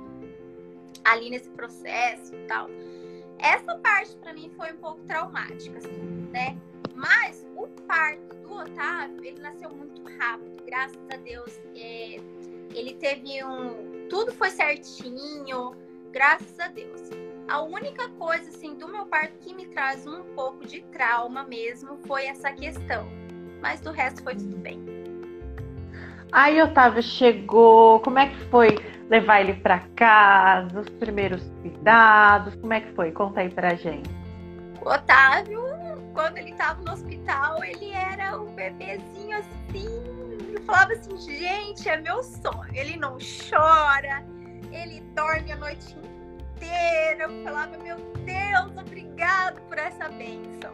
Ali 1.03 1.29
nesse 1.29 1.49
processo 1.49 2.33
e 2.35 2.47
tal. 2.47 2.67
Essa 3.39 3.75
parte 3.79 4.15
pra 4.17 4.33
mim 4.33 4.51
foi 4.55 4.71
um 4.71 4.77
pouco 4.77 5.01
traumática, 5.03 5.77
assim, 5.77 6.27
né? 6.31 6.57
Mas 6.95 7.45
o 7.55 7.67
parto 7.87 8.35
do 8.37 8.53
Otávio, 8.53 9.23
ele 9.23 9.41
nasceu 9.41 9.69
muito 9.69 10.01
rápido, 10.17 10.63
graças 10.65 11.01
a 11.11 11.17
Deus. 11.17 11.59
É, 11.75 12.17
ele 12.73 12.93
teve 12.95 13.43
um. 13.43 14.07
Tudo 14.09 14.31
foi 14.33 14.49
certinho, 14.49 15.75
graças 16.11 16.59
a 16.59 16.67
Deus. 16.67 17.01
A 17.47 17.61
única 17.61 18.09
coisa, 18.09 18.49
assim, 18.49 18.75
do 18.75 18.87
meu 18.87 19.05
parto 19.05 19.37
que 19.39 19.53
me 19.53 19.67
traz 19.67 20.07
um 20.07 20.23
pouco 20.35 20.65
de 20.65 20.81
trauma 20.83 21.43
mesmo 21.43 21.99
foi 22.07 22.25
essa 22.25 22.51
questão. 22.51 23.07
Mas 23.61 23.81
do 23.81 23.91
resto 23.91 24.23
foi 24.23 24.35
tudo 24.35 24.57
bem. 24.57 24.83
Aí 26.31 26.61
Otávio 26.61 27.03
chegou, 27.03 27.99
como 27.99 28.17
é 28.17 28.27
que 28.27 28.37
foi 28.45 28.75
levar 29.09 29.41
ele 29.41 29.53
pra 29.53 29.79
casa, 29.95 30.81
os 30.81 30.89
primeiros 30.89 31.43
cuidados, 31.61 32.55
como 32.55 32.73
é 32.73 32.81
que 32.81 32.91
foi? 32.93 33.11
Conta 33.11 33.41
aí 33.41 33.49
pra 33.49 33.75
gente. 33.75 34.09
O 34.81 34.89
Otávio, 34.89 35.61
quando 36.13 36.37
ele 36.37 36.53
tava 36.55 36.81
no 36.81 36.91
hospital, 36.91 37.63
ele 37.63 37.91
era 37.91 38.41
um 38.41 38.53
bebezinho 38.55 39.37
assim. 39.37 39.87
Eu 40.51 40.61
falava 40.63 40.93
assim, 40.93 41.15
gente, 41.17 41.87
é 41.87 41.97
meu 41.97 42.23
sonho. 42.23 42.73
Ele 42.73 42.97
não 42.97 43.17
chora, 43.19 44.25
ele 44.71 45.01
dorme 45.15 45.51
a 45.51 45.55
noite 45.57 45.91
inteira. 45.91 46.12
Eu 47.19 47.43
falava, 47.43 47.77
meu 47.77 47.97
Deus, 48.25 48.77
obrigado 48.77 49.61
por 49.61 49.77
essa 49.77 50.09
bênção. 50.09 50.73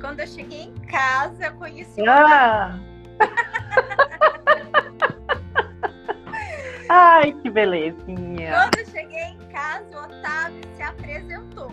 Quando 0.00 0.20
eu 0.20 0.26
cheguei 0.26 0.64
em 0.64 0.74
casa, 0.86 1.46
eu 1.46 1.52
conheci 1.54 2.06
Ah! 2.06 2.78
Ai, 6.88 7.32
que 7.32 7.50
belezinha. 7.50 8.52
Quando 8.52 8.78
eu 8.78 8.86
cheguei 8.86 9.24
em 9.24 9.38
casa, 9.48 9.98
o 9.98 10.04
Otávio 10.04 10.60
se 10.76 10.82
apresentou. 10.82 11.72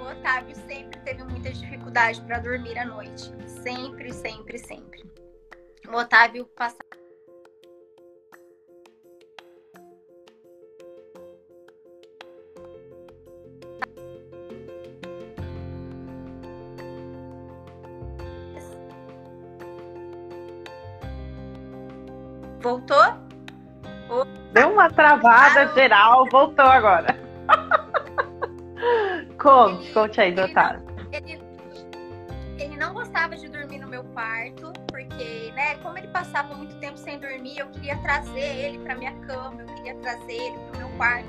O 0.00 0.02
Otávio 0.10 0.56
sempre 0.66 0.98
teve 1.00 1.22
muita 1.24 1.50
dificuldade 1.50 2.20
para 2.22 2.38
dormir 2.38 2.76
à 2.78 2.84
noite. 2.84 3.32
Sempre, 3.46 4.12
sempre, 4.12 4.58
sempre. 4.58 5.04
O 5.88 5.96
Otávio 5.96 6.46
passava. 6.56 7.03
Uma 24.84 24.90
travada 24.90 25.72
geral, 25.74 26.28
voltou 26.30 26.64
agora. 26.64 27.16
Conte, 29.40 29.92
conte 29.92 30.20
aí 30.20 30.32
do 30.32 30.42
ele 30.42 30.52
Otávio. 30.52 30.82
ele, 31.12 31.42
ele 32.58 32.76
não 32.76 32.92
gostava 32.92 33.36
de 33.36 33.48
dormir 33.48 33.78
no 33.78 33.88
meu 33.88 34.04
quarto, 34.04 34.72
porque, 34.88 35.52
né, 35.54 35.76
como 35.76 35.96
ele 35.98 36.08
passava 36.08 36.54
muito 36.54 36.74
tempo 36.76 36.98
sem 36.98 37.18
dormir, 37.18 37.58
eu 37.58 37.66
queria 37.68 37.96
trazer 37.98 38.40
ele 38.40 38.78
para 38.78 38.94
minha 38.94 39.12
cama, 39.20 39.62
eu 39.62 39.66
queria 39.74 39.94
trazer 39.96 40.32
ele 40.32 40.58
pro 40.70 40.78
meu 40.78 40.88
quarto, 40.96 41.28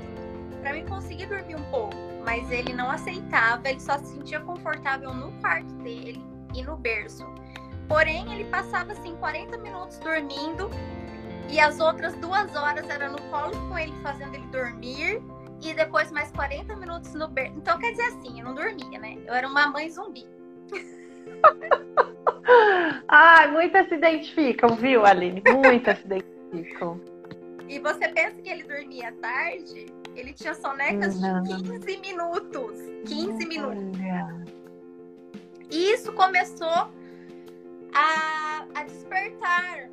para 0.60 0.72
mim 0.72 0.84
conseguir 0.86 1.26
dormir 1.26 1.56
um 1.56 1.64
pouco. 1.64 1.94
Mas 2.24 2.50
ele 2.50 2.72
não 2.72 2.90
aceitava, 2.90 3.68
ele 3.68 3.80
só 3.80 3.98
se 3.98 4.06
sentia 4.14 4.40
confortável 4.40 5.14
no 5.14 5.30
quarto 5.40 5.72
dele 5.76 6.22
e 6.54 6.62
no 6.62 6.76
berço. 6.76 7.26
Porém, 7.88 8.32
ele 8.32 8.44
passava 8.46 8.92
assim 8.92 9.14
40 9.16 9.58
minutos 9.58 9.98
dormindo 9.98 10.68
e 11.48 11.60
as 11.60 11.80
outras 11.80 12.14
duas 12.16 12.54
horas 12.54 12.88
era 12.88 13.08
no 13.08 13.20
colo 13.30 13.52
com 13.68 13.78
ele, 13.78 13.94
fazendo 14.02 14.34
ele 14.34 14.46
dormir 14.46 15.22
e 15.62 15.74
depois 15.74 16.10
mais 16.12 16.30
40 16.32 16.76
minutos 16.76 17.14
no 17.14 17.28
berço. 17.28 17.54
Então, 17.56 17.78
quer 17.78 17.92
dizer 17.92 18.04
assim, 18.04 18.40
eu 18.40 18.44
não 18.44 18.54
dormia, 18.54 18.98
né? 18.98 19.16
Eu 19.26 19.34
era 19.34 19.48
uma 19.48 19.68
mãe 19.68 19.88
zumbi. 19.88 20.26
Ai, 23.08 23.48
muitas 23.52 23.88
se 23.88 23.94
identificam, 23.94 24.76
viu, 24.76 25.04
Aline? 25.04 25.42
Muitas 25.64 25.98
se 25.98 26.04
identificam. 26.06 27.00
E 27.68 27.78
você 27.80 28.08
pensa 28.08 28.40
que 28.42 28.48
ele 28.48 28.62
dormia 28.62 29.12
tarde? 29.20 29.86
Ele 30.14 30.32
tinha 30.32 30.54
sonecas 30.54 31.20
Não. 31.20 31.42
de 31.42 31.62
15 31.62 31.96
minutos. 31.98 32.72
15 33.06 33.46
minutos. 33.46 33.98
E 35.70 35.92
isso 35.92 36.12
começou 36.12 36.90
a, 37.92 38.66
a 38.74 38.84
despertar. 38.84 39.88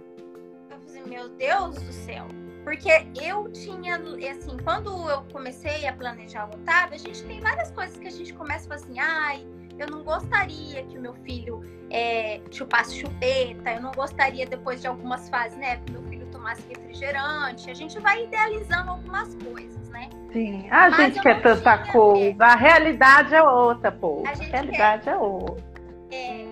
Eu 0.73 0.81
falei, 0.81 1.03
meu 1.03 1.29
Deus 1.29 1.75
do 1.75 1.93
céu. 1.93 2.25
Porque 2.63 2.89
eu 3.21 3.51
tinha, 3.51 3.97
assim, 4.31 4.57
quando 4.63 5.09
eu 5.09 5.23
comecei 5.31 5.85
a 5.85 5.93
planejar 5.93 6.49
o 6.49 6.55
Otávio, 6.55 6.95
a 6.95 6.97
gente 6.97 7.21
tem 7.23 7.41
várias 7.41 7.71
coisas 7.71 7.97
que 7.97 8.07
a 8.07 8.11
gente 8.11 8.33
começa 8.33 8.65
a 8.65 8.69
falar 8.69 8.81
assim, 8.81 8.99
ai, 8.99 9.45
eu 9.77 9.87
não 9.87 10.03
gostaria 10.03 10.83
que 10.83 10.97
o 10.97 11.01
meu 11.01 11.13
filho 11.13 11.61
é, 11.89 12.39
chupasse 12.51 12.99
chupeta, 12.99 13.71
eu 13.71 13.81
não 13.81 13.91
gostaria 13.91 14.45
depois 14.45 14.81
de 14.81 14.87
algumas 14.87 15.27
fases, 15.29 15.57
né, 15.57 15.77
que 15.77 15.91
meu 15.91 16.03
filho 16.03 16.25
tomasse 16.27 16.63
refrigerante. 16.69 17.69
A 17.69 17.73
gente 17.73 17.99
vai 17.99 18.23
idealizando 18.23 18.91
algumas 18.91 19.35
coisas, 19.35 19.89
né? 19.89 20.09
Sim, 20.31 20.67
a 20.71 20.89
Mas 20.89 20.95
gente 20.97 21.21
quer 21.21 21.41
tanta 21.41 21.77
tinha 21.77 21.91
coisa. 21.91 22.45
A 22.45 22.55
realidade 22.55 23.35
é 23.35 23.43
outra, 23.43 23.91
pô. 23.91 24.23
A 24.25 24.31
A 24.31 24.33
realidade 24.33 25.09
é 25.09 25.15
outra. 25.15 25.63
É. 26.11 26.45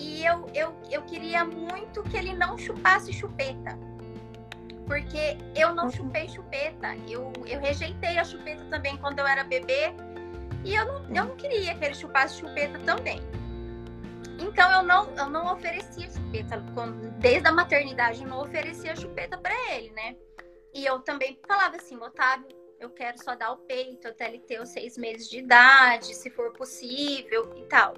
E 0.00 0.24
eu, 0.24 0.46
eu, 0.54 0.74
eu 0.90 1.02
queria 1.02 1.44
muito 1.44 2.02
que 2.04 2.16
ele 2.16 2.32
não 2.32 2.56
chupasse 2.56 3.12
chupeta. 3.12 3.78
Porque 4.86 5.36
eu 5.54 5.74
não 5.74 5.84
uhum. 5.84 5.90
chupei 5.90 6.26
chupeta. 6.28 6.96
Eu, 7.06 7.30
eu 7.46 7.60
rejeitei 7.60 8.18
a 8.18 8.24
chupeta 8.24 8.64
também 8.64 8.96
quando 8.96 9.18
eu 9.18 9.26
era 9.26 9.44
bebê. 9.44 9.92
E 10.64 10.74
eu 10.74 10.86
não, 10.86 11.02
eu 11.14 11.24
não 11.26 11.36
queria 11.36 11.74
que 11.74 11.84
ele 11.84 11.94
chupasse 11.94 12.40
chupeta 12.40 12.78
também. 12.80 13.20
Então 14.38 14.72
eu 14.72 14.82
não, 14.82 15.14
eu 15.16 15.28
não 15.28 15.52
oferecia 15.52 16.08
chupeta. 16.10 16.56
Desde 17.18 17.46
a 17.46 17.52
maternidade 17.52 18.22
eu 18.22 18.28
não 18.28 18.40
oferecia 18.40 18.96
chupeta 18.96 19.36
para 19.36 19.54
ele, 19.74 19.90
né? 19.90 20.16
E 20.72 20.86
eu 20.86 21.00
também 21.00 21.38
falava 21.46 21.76
assim, 21.76 21.96
Otávio, 21.96 22.48
eu 22.78 22.88
quero 22.88 23.22
só 23.22 23.34
dar 23.34 23.52
o 23.52 23.58
peito 23.58 24.08
até 24.08 24.28
ele 24.28 24.38
ter 24.38 24.60
os 24.60 24.70
seis 24.70 24.96
meses 24.96 25.28
de 25.28 25.38
idade, 25.40 26.14
se 26.14 26.30
for 26.30 26.52
possível 26.54 27.52
e 27.54 27.64
tal. 27.66 27.94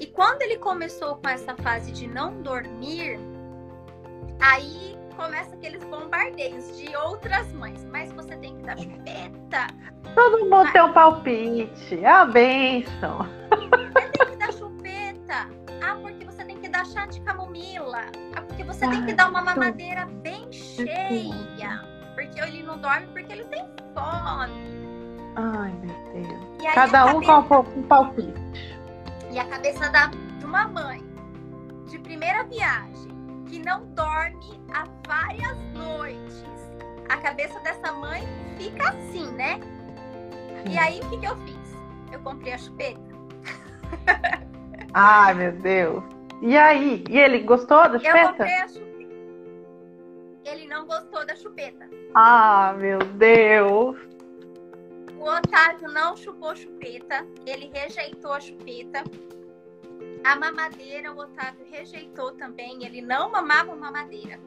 E 0.00 0.06
quando 0.06 0.42
ele 0.42 0.58
começou 0.58 1.16
com 1.16 1.28
essa 1.28 1.54
fase 1.56 1.92
de 1.92 2.06
não 2.06 2.42
dormir, 2.42 3.18
aí 4.40 4.98
começa 5.16 5.54
aqueles 5.54 5.82
bombardeios 5.84 6.76
de 6.76 6.94
outras 6.96 7.52
mães. 7.52 7.84
Mas 7.90 8.12
você 8.12 8.36
tem 8.36 8.56
que 8.56 8.62
dar 8.62 8.76
chupeta. 8.76 9.66
Todo 10.14 10.40
mundo 10.40 10.50
mas... 10.50 10.72
tem 10.72 10.82
um 10.82 10.92
palpite. 10.92 12.00
É 12.02 12.08
a 12.08 12.24
benção. 12.24 13.18
Você 13.50 14.08
tem 14.10 14.26
que 14.26 14.36
dar 14.36 14.52
chupeta. 14.52 15.48
Ah, 15.82 15.96
porque 16.00 16.24
você 16.24 16.44
tem 16.44 16.58
que 16.58 16.68
dar 16.68 16.84
chá 16.86 17.06
de 17.06 17.20
camomila. 17.20 18.06
Ah, 18.34 18.42
porque 18.42 18.64
você 18.64 18.84
Ai, 18.84 18.90
tem 18.90 19.06
que 19.06 19.12
dar 19.14 19.30
uma 19.30 19.42
mamadeira 19.42 20.06
bem 20.06 20.50
cheia. 20.52 21.82
Porque 22.14 22.40
ele 22.40 22.62
não 22.62 22.78
dorme 22.78 23.06
porque 23.08 23.32
ele 23.32 23.44
tem 23.44 23.64
fome. 23.94 24.74
Ai, 25.36 25.72
meu 25.82 25.94
Deus. 26.12 26.74
Cada 26.74 27.06
um 27.06 27.20
com 27.22 27.58
um 27.76 27.82
palpite. 27.82 28.73
E 29.34 29.38
a 29.40 29.44
cabeça 29.46 29.90
da, 29.90 30.06
de 30.38 30.44
uma 30.46 30.68
mãe 30.68 31.02
de 31.88 31.98
primeira 31.98 32.44
viagem 32.44 33.08
que 33.48 33.58
não 33.58 33.84
dorme 33.86 34.62
há 34.72 34.84
várias 35.04 35.58
noites. 35.74 36.70
A 37.08 37.16
cabeça 37.16 37.58
dessa 37.58 37.92
mãe 37.94 38.22
fica 38.56 38.90
assim, 38.90 39.26
né? 39.32 39.58
E 40.70 40.78
aí 40.78 41.00
o 41.00 41.10
que, 41.10 41.18
que 41.18 41.26
eu 41.26 41.36
fiz? 41.38 41.76
Eu 42.12 42.20
comprei 42.20 42.52
a 42.52 42.58
chupeta. 42.58 43.00
Ai, 44.94 45.34
meu 45.34 45.50
Deus. 45.50 46.04
E 46.40 46.56
aí? 46.56 47.02
E 47.10 47.18
ele 47.18 47.40
gostou 47.40 47.88
da 47.88 47.98
chupeta? 47.98 48.18
Eu 48.20 48.28
comprei 48.28 48.54
a 48.54 48.68
chupeta. 48.68 49.14
Ele 50.44 50.68
não 50.68 50.86
gostou 50.86 51.26
da 51.26 51.34
chupeta. 51.34 51.90
Ah, 52.14 52.72
meu 52.78 53.00
Deus. 53.00 53.96
O 55.24 55.26
Otávio 55.26 55.88
não 55.88 56.14
chupou 56.14 56.54
chupeta, 56.54 57.26
ele 57.46 57.70
rejeitou 57.72 58.34
a 58.34 58.40
chupeta. 58.40 59.02
A 60.22 60.36
mamadeira, 60.36 61.14
o 61.14 61.18
Otávio 61.18 61.64
rejeitou 61.70 62.32
também, 62.32 62.84
ele 62.84 63.00
não 63.00 63.30
mamava 63.30 63.74
mamadeira. 63.74 64.38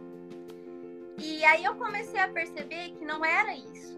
E 1.17 1.43
aí 1.45 1.63
eu 1.63 1.73
comecei 1.73 2.19
a 2.19 2.27
perceber 2.27 2.91
que 2.91 3.03
não 3.03 3.25
era 3.25 3.55
isso. 3.55 3.97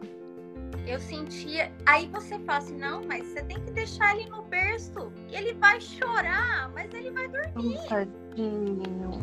Eu 0.88 1.02
sentia. 1.02 1.70
Aí 1.86 2.08
você 2.08 2.40
fala 2.40 2.60
assim: 2.60 2.78
não, 2.78 3.04
mas 3.04 3.28
você 3.28 3.44
tem 3.44 3.62
que 3.62 3.72
deixar 3.72 4.16
ele 4.16 4.30
no 4.30 4.44
berço. 4.44 5.12
Ele 5.30 5.54
vai 5.56 5.82
chorar, 5.82 6.72
mas 6.74 6.94
ele 6.94 7.12
vai 7.12 7.28
dormir. 7.28 7.78
tadinho. 7.90 9.20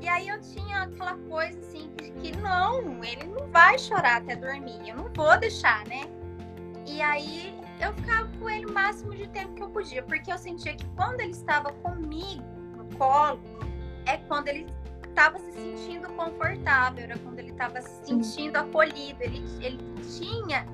E 0.00 0.06
aí 0.06 0.28
eu 0.28 0.40
tinha 0.40 0.82
aquela 0.82 1.16
coisa 1.28 1.58
assim: 1.58 1.90
que, 1.98 2.12
que 2.12 2.36
não, 2.36 3.02
ele 3.02 3.24
não 3.24 3.48
vai 3.48 3.76
chorar 3.80 4.18
até 4.18 4.36
dormir. 4.36 4.88
Eu 4.88 4.94
não 4.94 5.12
vou 5.12 5.36
deixar, 5.40 5.84
né? 5.88 6.19
E 6.90 7.00
aí 7.00 7.54
eu 7.80 7.92
ficava 7.94 8.28
com 8.38 8.50
ele 8.50 8.66
o 8.66 8.74
máximo 8.74 9.14
de 9.14 9.26
tempo 9.28 9.54
que 9.54 9.62
eu 9.62 9.70
podia, 9.70 10.02
porque 10.02 10.32
eu 10.32 10.36
sentia 10.36 10.74
que 10.74 10.84
quando 10.96 11.20
ele 11.20 11.30
estava 11.30 11.72
comigo 11.72 12.44
no 12.76 12.84
colo, 12.96 13.40
é 14.06 14.16
quando 14.16 14.48
ele 14.48 14.66
estava 15.08 15.38
se 15.38 15.52
sentindo 15.52 16.08
confortável, 16.14 17.04
era 17.04 17.16
quando 17.18 17.38
ele 17.38 17.50
estava 17.50 17.80
se 17.80 18.06
sentindo 18.06 18.56
acolhido, 18.56 19.22
ele, 19.22 19.44
ele 19.60 19.78
tinha 20.18 20.66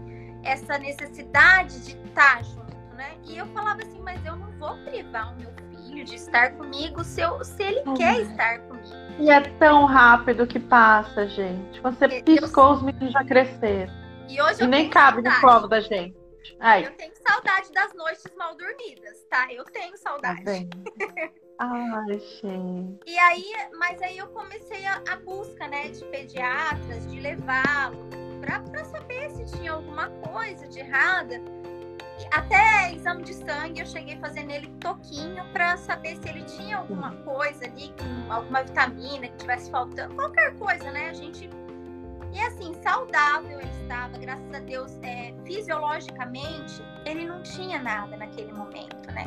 essa 0.42 0.78
necessidade 0.78 1.84
de 1.84 1.98
estar 2.08 2.42
junto, 2.44 2.94
né? 2.96 3.14
E 3.28 3.36
eu 3.36 3.46
falava 3.48 3.82
assim, 3.82 4.00
mas 4.00 4.24
eu 4.24 4.36
não 4.36 4.50
vou 4.52 4.74
privar 4.84 5.34
o 5.34 5.36
meu 5.36 5.52
filho 5.84 6.04
de 6.04 6.14
estar 6.14 6.52
comigo 6.52 7.04
se, 7.04 7.20
eu, 7.20 7.44
se 7.44 7.62
ele 7.62 7.82
uhum. 7.86 7.94
quer 7.94 8.22
estar 8.22 8.58
comigo. 8.60 8.86
E 9.18 9.30
é 9.30 9.40
tão 9.40 9.84
rápido 9.84 10.46
que 10.46 10.58
passa, 10.58 11.26
gente. 11.28 11.78
Você 11.80 12.22
piscou, 12.22 12.68
eu... 12.68 12.72
os 12.72 12.82
meninos 12.82 13.12
já 13.12 13.22
cresceram. 13.22 14.05
E 14.28 14.40
hoje 14.40 14.62
e 14.62 14.66
nem 14.66 14.90
cabe 14.90 15.22
saudade. 15.22 15.36
no 15.36 15.40
colo 15.40 15.68
da 15.68 15.80
gente. 15.80 16.16
Ai. 16.60 16.86
Eu 16.86 16.92
tenho 16.92 17.12
saudade 17.26 17.72
das 17.72 17.92
noites 17.94 18.24
mal 18.36 18.56
dormidas, 18.56 19.24
tá? 19.30 19.52
Eu 19.52 19.64
tenho 19.64 19.96
saudade. 19.96 20.44
Tá 20.44 21.30
Ai, 21.58 22.18
gente. 22.18 23.00
E 23.06 23.18
aí, 23.18 23.52
mas 23.78 24.00
aí 24.02 24.18
eu 24.18 24.26
comecei 24.28 24.84
a, 24.84 25.02
a 25.10 25.16
busca, 25.16 25.66
né, 25.66 25.88
de 25.88 26.04
pediatras, 26.06 27.06
de 27.06 27.18
levá-lo, 27.18 27.96
pra, 28.40 28.60
pra 28.60 28.84
saber 28.84 29.30
se 29.30 29.56
tinha 29.56 29.72
alguma 29.72 30.10
coisa 30.10 30.68
de 30.68 30.80
errada. 30.80 31.36
E 32.18 32.26
até 32.30 32.94
exame 32.94 33.22
de 33.24 33.34
sangue 33.34 33.80
eu 33.80 33.86
cheguei 33.86 34.16
a 34.16 34.20
fazer 34.20 34.42
nele 34.42 34.68
toquinho 34.80 35.44
para 35.52 35.76
saber 35.76 36.16
se 36.16 36.28
ele 36.28 36.44
tinha 36.44 36.78
alguma 36.78 37.14
coisa 37.16 37.64
ali, 37.64 37.94
alguma 38.30 38.62
vitamina 38.62 39.28
que 39.28 39.36
tivesse 39.36 39.70
faltando, 39.70 40.14
qualquer 40.14 40.56
coisa, 40.56 40.90
né? 40.90 41.10
A 41.10 41.14
gente 41.14 41.50
e 42.36 42.40
assim, 42.40 42.74
saudável 42.82 43.58
ele 43.58 43.70
estava, 43.82 44.18
graças 44.18 44.54
a 44.54 44.58
Deus, 44.58 44.98
é, 45.02 45.32
fisiologicamente, 45.46 46.82
ele 47.06 47.24
não 47.24 47.42
tinha 47.42 47.82
nada 47.82 48.14
naquele 48.14 48.52
momento, 48.52 49.10
né? 49.12 49.24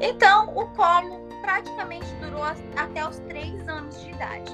Então, 0.00 0.48
o 0.56 0.64
colo 0.76 1.28
praticamente 1.42 2.06
durou 2.20 2.44
até 2.44 3.06
os 3.06 3.18
três 3.20 3.68
anos 3.68 4.00
de 4.00 4.10
idade. 4.10 4.52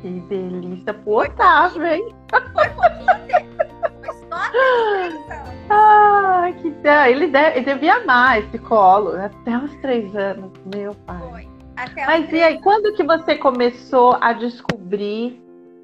Que 0.00 0.20
delícia 0.20 0.94
pro 0.94 1.12
Otávio, 1.12 1.84
hein? 1.84 2.14
Foi 2.30 2.40
pouquinho. 2.70 3.56
Foi 4.00 4.14
só 4.14 4.34
até 4.34 4.58
os 4.58 4.90
três 4.94 5.30
anos. 5.30 5.58
Ah, 5.70 6.50
que 6.56 6.68
ele, 7.10 7.26
deve, 7.26 7.58
ele 7.58 7.74
devia 7.74 7.96
amar 7.96 8.38
esse 8.38 8.58
colo 8.58 9.10
até 9.14 9.58
os 9.58 9.74
três 9.82 10.16
anos, 10.16 10.50
meu 10.74 10.94
pai. 11.06 11.28
Foi. 11.30 11.47
Até 11.78 12.04
Mas 12.06 12.32
e 12.32 12.42
aí, 12.42 12.60
quando 12.60 12.92
que 12.96 13.04
você 13.04 13.36
começou 13.36 14.18
a 14.20 14.32
descobrir 14.32 15.40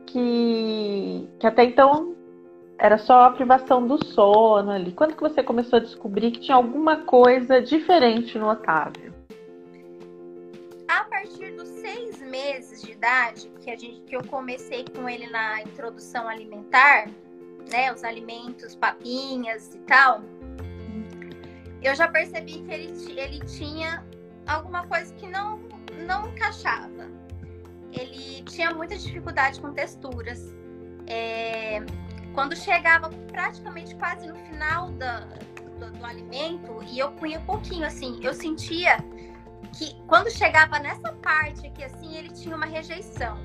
que, 0.07 1.28
que 1.38 1.46
até 1.46 1.62
então 1.62 2.16
era 2.76 2.98
só 2.98 3.26
a 3.26 3.30
privação 3.30 3.87
do 3.87 4.04
sono 4.04 4.72
ali? 4.72 4.90
Quando 4.90 5.14
que 5.14 5.22
você 5.22 5.40
começou 5.40 5.76
a 5.76 5.80
descobrir 5.80 6.33
que 6.33 6.40
tinha 6.40 6.57
alguma 6.57 7.04
coisa 7.04 7.62
diferente 7.62 8.37
no 8.37 8.48
Otávio? 8.48 9.14
A 10.88 11.04
partir 11.04 11.52
dos 11.52 11.68
seis 11.68 12.20
meses 12.20 12.83
de 12.83 12.90
idade, 12.90 13.48
que, 13.61 13.70
a 13.70 13.76
gente, 13.76 14.00
que 14.00 14.16
eu 14.16 14.24
comecei 14.24 14.85
com 14.96 15.09
ele 15.09 15.28
na 15.28 15.62
introdução 15.62 16.26
alimentar, 16.26 17.07
né, 17.70 17.92
os 17.92 18.02
alimentos, 18.02 18.74
papinhas 18.74 19.72
e 19.76 19.78
tal, 19.78 20.22
eu 21.80 21.94
já 21.94 22.09
percebi 22.09 22.64
que 22.64 22.72
ele, 22.72 22.92
ele 23.16 23.38
tinha 23.46 24.04
alguma 24.44 24.85
coisa 24.88 25.14
que 25.14 25.28
não 25.28 25.73
não 26.02 26.28
encaixava. 26.28 27.09
Ele 27.92 28.42
tinha 28.42 28.72
muita 28.74 28.96
dificuldade 28.96 29.61
com 29.61 29.72
texturas. 29.72 30.52
É, 31.07 31.80
quando 32.33 32.57
chegava 32.57 33.09
praticamente 33.30 33.94
quase 33.94 34.26
no 34.26 34.35
final 34.35 34.90
da, 34.92 35.20
do, 35.78 35.92
do, 35.92 36.04
alimento 36.04 36.83
e 36.90 36.98
eu 36.98 37.12
punha 37.12 37.38
um 37.38 37.44
pouquinho 37.44 37.87
assim, 37.87 38.18
eu 38.22 38.33
sentia 38.33 38.96
que 39.76 39.94
quando 40.07 40.30
chegava 40.30 40.78
nessa 40.78 41.12
parte 41.12 41.66
aqui 41.66 41.85
assim, 41.85 42.16
ele 42.16 42.30
tinha 42.30 42.57
uma 42.57 42.66
rejeição. 42.66 43.38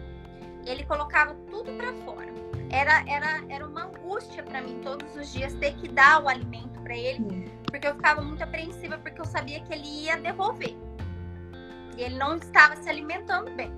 Ele 0.65 0.83
colocava 0.83 1.33
tudo 1.49 1.71
para 1.73 1.93
fora. 2.05 2.29
Era, 2.69 3.03
era, 3.07 3.43
era 3.49 3.67
uma 3.67 3.85
angústia 3.85 4.43
para 4.43 4.61
mim 4.61 4.79
todos 4.83 5.15
os 5.15 5.31
dias 5.31 5.53
ter 5.55 5.73
que 5.75 5.87
dar 5.87 6.23
o 6.23 6.29
alimento 6.29 6.79
para 6.81 6.95
ele, 6.95 7.51
porque 7.65 7.87
eu 7.87 7.95
ficava 7.95 8.21
muito 8.21 8.43
apreensiva 8.43 8.97
porque 8.97 9.19
eu 9.19 9.25
sabia 9.25 9.59
que 9.61 9.73
ele 9.73 9.87
ia 10.03 10.17
devolver 10.17 10.77
ele 12.01 12.17
não 12.17 12.35
estava 12.35 12.75
se 12.75 12.89
alimentando 12.89 13.51
bem. 13.51 13.71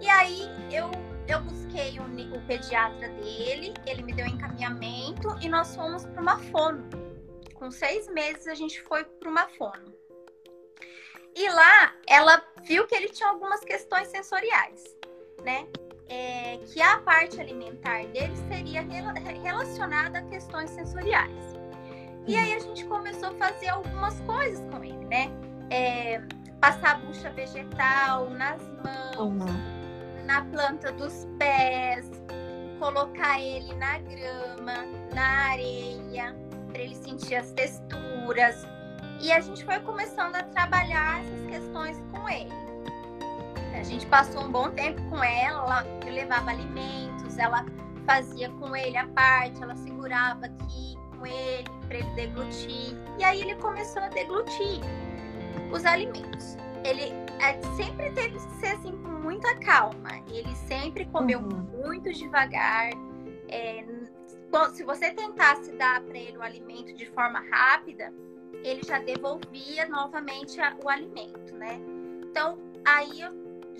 E 0.00 0.08
aí 0.08 0.48
eu, 0.70 0.90
eu 1.28 1.40
busquei 1.42 1.98
o, 1.98 2.04
o 2.04 2.46
pediatra 2.46 3.08
dele, 3.08 3.74
ele 3.86 4.02
me 4.02 4.12
deu 4.12 4.26
encaminhamento 4.26 5.36
e 5.40 5.48
nós 5.48 5.74
fomos 5.74 6.04
para 6.06 6.20
uma 6.20 6.38
fono. 6.38 6.88
Com 7.54 7.70
seis 7.70 8.08
meses 8.08 8.46
a 8.46 8.54
gente 8.54 8.82
foi 8.82 9.04
para 9.04 9.28
uma 9.28 9.48
fono. 9.50 9.94
E 11.34 11.48
lá 11.48 11.94
ela 12.08 12.42
viu 12.62 12.86
que 12.86 12.94
ele 12.94 13.08
tinha 13.08 13.28
algumas 13.28 13.60
questões 13.60 14.08
sensoriais, 14.08 14.84
né? 15.42 15.66
É, 16.08 16.58
que 16.66 16.80
a 16.82 16.98
parte 16.98 17.40
alimentar 17.40 18.04
dele 18.08 18.34
seria 18.48 18.82
relacionada 19.42 20.18
a 20.18 20.22
questões 20.22 20.70
sensoriais. 20.70 21.54
E 22.26 22.36
aí 22.36 22.54
a 22.54 22.58
gente 22.58 22.84
começou 22.86 23.30
a 23.30 23.32
fazer 23.32 23.68
algumas 23.68 24.18
coisas 24.20 24.60
com 24.70 24.84
ele, 24.84 25.04
né? 25.06 25.30
É, 25.70 26.22
passar 26.64 26.98
bucha 27.00 27.28
vegetal 27.28 28.30
nas 28.30 28.58
mãos, 28.82 29.18
uhum. 29.18 30.24
na 30.24 30.42
planta 30.46 30.90
dos 30.92 31.28
pés, 31.38 32.10
colocar 32.78 33.38
ele 33.38 33.74
na 33.74 33.98
grama, 33.98 34.86
na 35.14 35.50
areia, 35.50 36.34
para 36.72 36.80
ele 36.80 36.94
sentir 36.94 37.34
as 37.34 37.52
texturas. 37.52 38.66
E 39.20 39.30
a 39.30 39.42
gente 39.42 39.62
foi 39.62 39.78
começando 39.80 40.36
a 40.36 40.42
trabalhar 40.42 41.20
essas 41.20 41.46
questões 41.48 42.02
com 42.10 42.26
ele. 42.30 42.50
A 43.78 43.82
gente 43.82 44.06
passou 44.06 44.44
um 44.44 44.50
bom 44.50 44.70
tempo 44.70 45.02
com 45.10 45.22
ela, 45.22 45.84
ela 45.84 46.10
levava 46.10 46.50
alimentos, 46.50 47.36
ela 47.36 47.66
fazia 48.06 48.48
com 48.52 48.74
ele 48.74 48.96
a 48.96 49.06
parte, 49.08 49.62
ela 49.62 49.76
segurava 49.76 50.46
aqui 50.46 50.96
com 51.18 51.26
ele 51.26 51.68
para 51.88 51.98
ele 51.98 52.10
deglutir. 52.14 52.96
E 53.18 53.24
aí 53.24 53.42
ele 53.42 53.54
começou 53.56 54.00
a 54.00 54.08
deglutir 54.08 54.80
os 55.72 55.84
alimentos. 55.84 56.56
Ele 56.84 57.12
é, 57.40 57.60
sempre 57.76 58.10
teve 58.12 58.34
que 58.34 58.52
ser 58.60 58.68
assim 58.68 58.92
com 58.98 59.08
muita 59.08 59.54
calma. 59.56 60.10
Ele 60.30 60.54
sempre 60.54 61.04
comeu 61.06 61.40
uhum. 61.40 61.84
muito 61.84 62.12
devagar. 62.12 62.90
É, 63.48 63.84
se 64.72 64.84
você 64.84 65.10
tentasse 65.10 65.72
dar 65.72 66.00
para 66.02 66.18
ele 66.18 66.36
o 66.36 66.42
alimento 66.42 66.94
de 66.94 67.06
forma 67.06 67.40
rápida, 67.50 68.12
ele 68.62 68.82
já 68.82 68.98
devolvia 68.98 69.86
novamente 69.88 70.58
o 70.82 70.88
alimento, 70.88 71.54
né? 71.56 71.80
Então, 72.22 72.58
aí 72.84 73.20
eu 73.20 73.32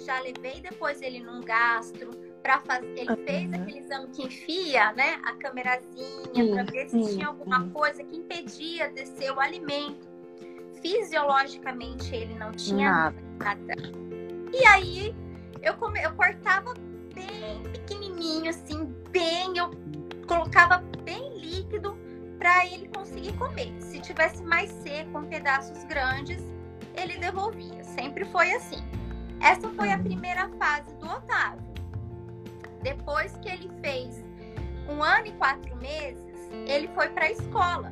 já 0.05 0.21
levei 0.21 0.61
depois 0.61 1.01
ele 1.01 1.21
num 1.21 1.41
gastro 1.41 2.11
para 2.43 2.61
fazer. 2.61 2.99
Ele 2.99 3.11
uhum. 3.11 3.25
fez 3.25 3.53
aquele 3.53 3.79
exame 3.79 4.09
que 4.09 4.23
enfia, 4.23 4.93
né? 4.93 5.21
A 5.25 5.33
câmerazinha 5.35 6.53
para 6.53 6.63
ver 6.65 6.89
se 6.89 7.03
sim, 7.03 7.17
tinha 7.17 7.29
alguma 7.29 7.69
coisa 7.71 8.03
que 8.05 8.17
impedia 8.17 8.91
descer 8.91 9.33
o 9.33 9.41
alimento. 9.41 10.14
Fisiologicamente 10.85 12.15
ele 12.15 12.35
não 12.35 12.53
tinha 12.53 12.91
nada. 12.91 13.17
nada. 13.43 13.75
E 14.53 14.67
aí 14.67 15.17
eu, 15.63 15.73
come... 15.79 15.99
eu 16.03 16.13
cortava 16.15 16.75
bem 17.15 17.63
pequenininho, 17.73 18.51
assim, 18.51 18.85
bem. 19.11 19.57
Eu 19.57 19.71
colocava 20.29 20.85
bem 21.03 21.39
líquido 21.39 21.97
para 22.39 22.67
ele 22.67 22.87
conseguir 22.89 23.33
comer. 23.39 23.75
Se 23.81 23.99
tivesse 23.99 24.43
mais 24.43 24.71
seco, 24.71 25.13
com 25.13 25.25
pedaços 25.25 25.83
grandes, 25.85 26.43
ele 26.95 27.17
devolvia. 27.17 27.83
Sempre 27.83 28.27
foi 28.27 28.53
assim. 28.53 28.85
Essa 29.41 29.71
foi 29.71 29.91
a 29.91 29.99
primeira 29.99 30.51
fase 30.59 30.95
do 30.97 31.07
Otávio. 31.07 31.65
Depois 32.83 33.35
que 33.39 33.49
ele 33.49 33.71
fez 33.81 34.23
um 34.87 35.03
ano 35.03 35.29
e 35.29 35.33
quatro 35.33 35.75
meses, 35.77 36.51
ele 36.67 36.89
foi 36.89 37.09
para 37.09 37.25
a 37.25 37.31
escola. 37.31 37.91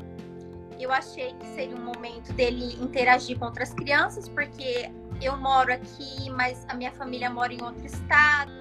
Eu 0.78 0.92
achei 0.92 1.34
que 1.34 1.46
seria 1.54 1.76
um 1.76 1.84
momento 1.84 2.32
dele 2.32 2.74
interagir 2.82 3.38
com 3.38 3.46
outras 3.46 3.72
crianças, 3.72 4.28
porque 4.28 4.90
eu 5.20 5.36
moro 5.36 5.72
aqui, 5.72 6.30
mas 6.30 6.64
a 6.68 6.74
minha 6.74 6.92
família 6.92 7.30
mora 7.30 7.52
em 7.52 7.62
outro 7.62 7.86
estado. 7.86 8.52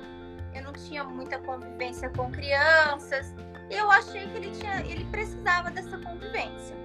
Eu 0.54 0.63
não 0.63 0.74
tinha 0.74 1.04
muita 1.04 1.39
convivência 1.39 2.10
com 2.10 2.32
crianças. 2.32 3.34
Eu 3.69 3.89
achei 3.89 4.28
que 4.28 4.38
ele 4.38 4.52
tinha, 4.52 4.82
ele 4.82 5.06
precisava 5.06 5.71
dessa 5.71 5.97
convivência. 5.97 6.76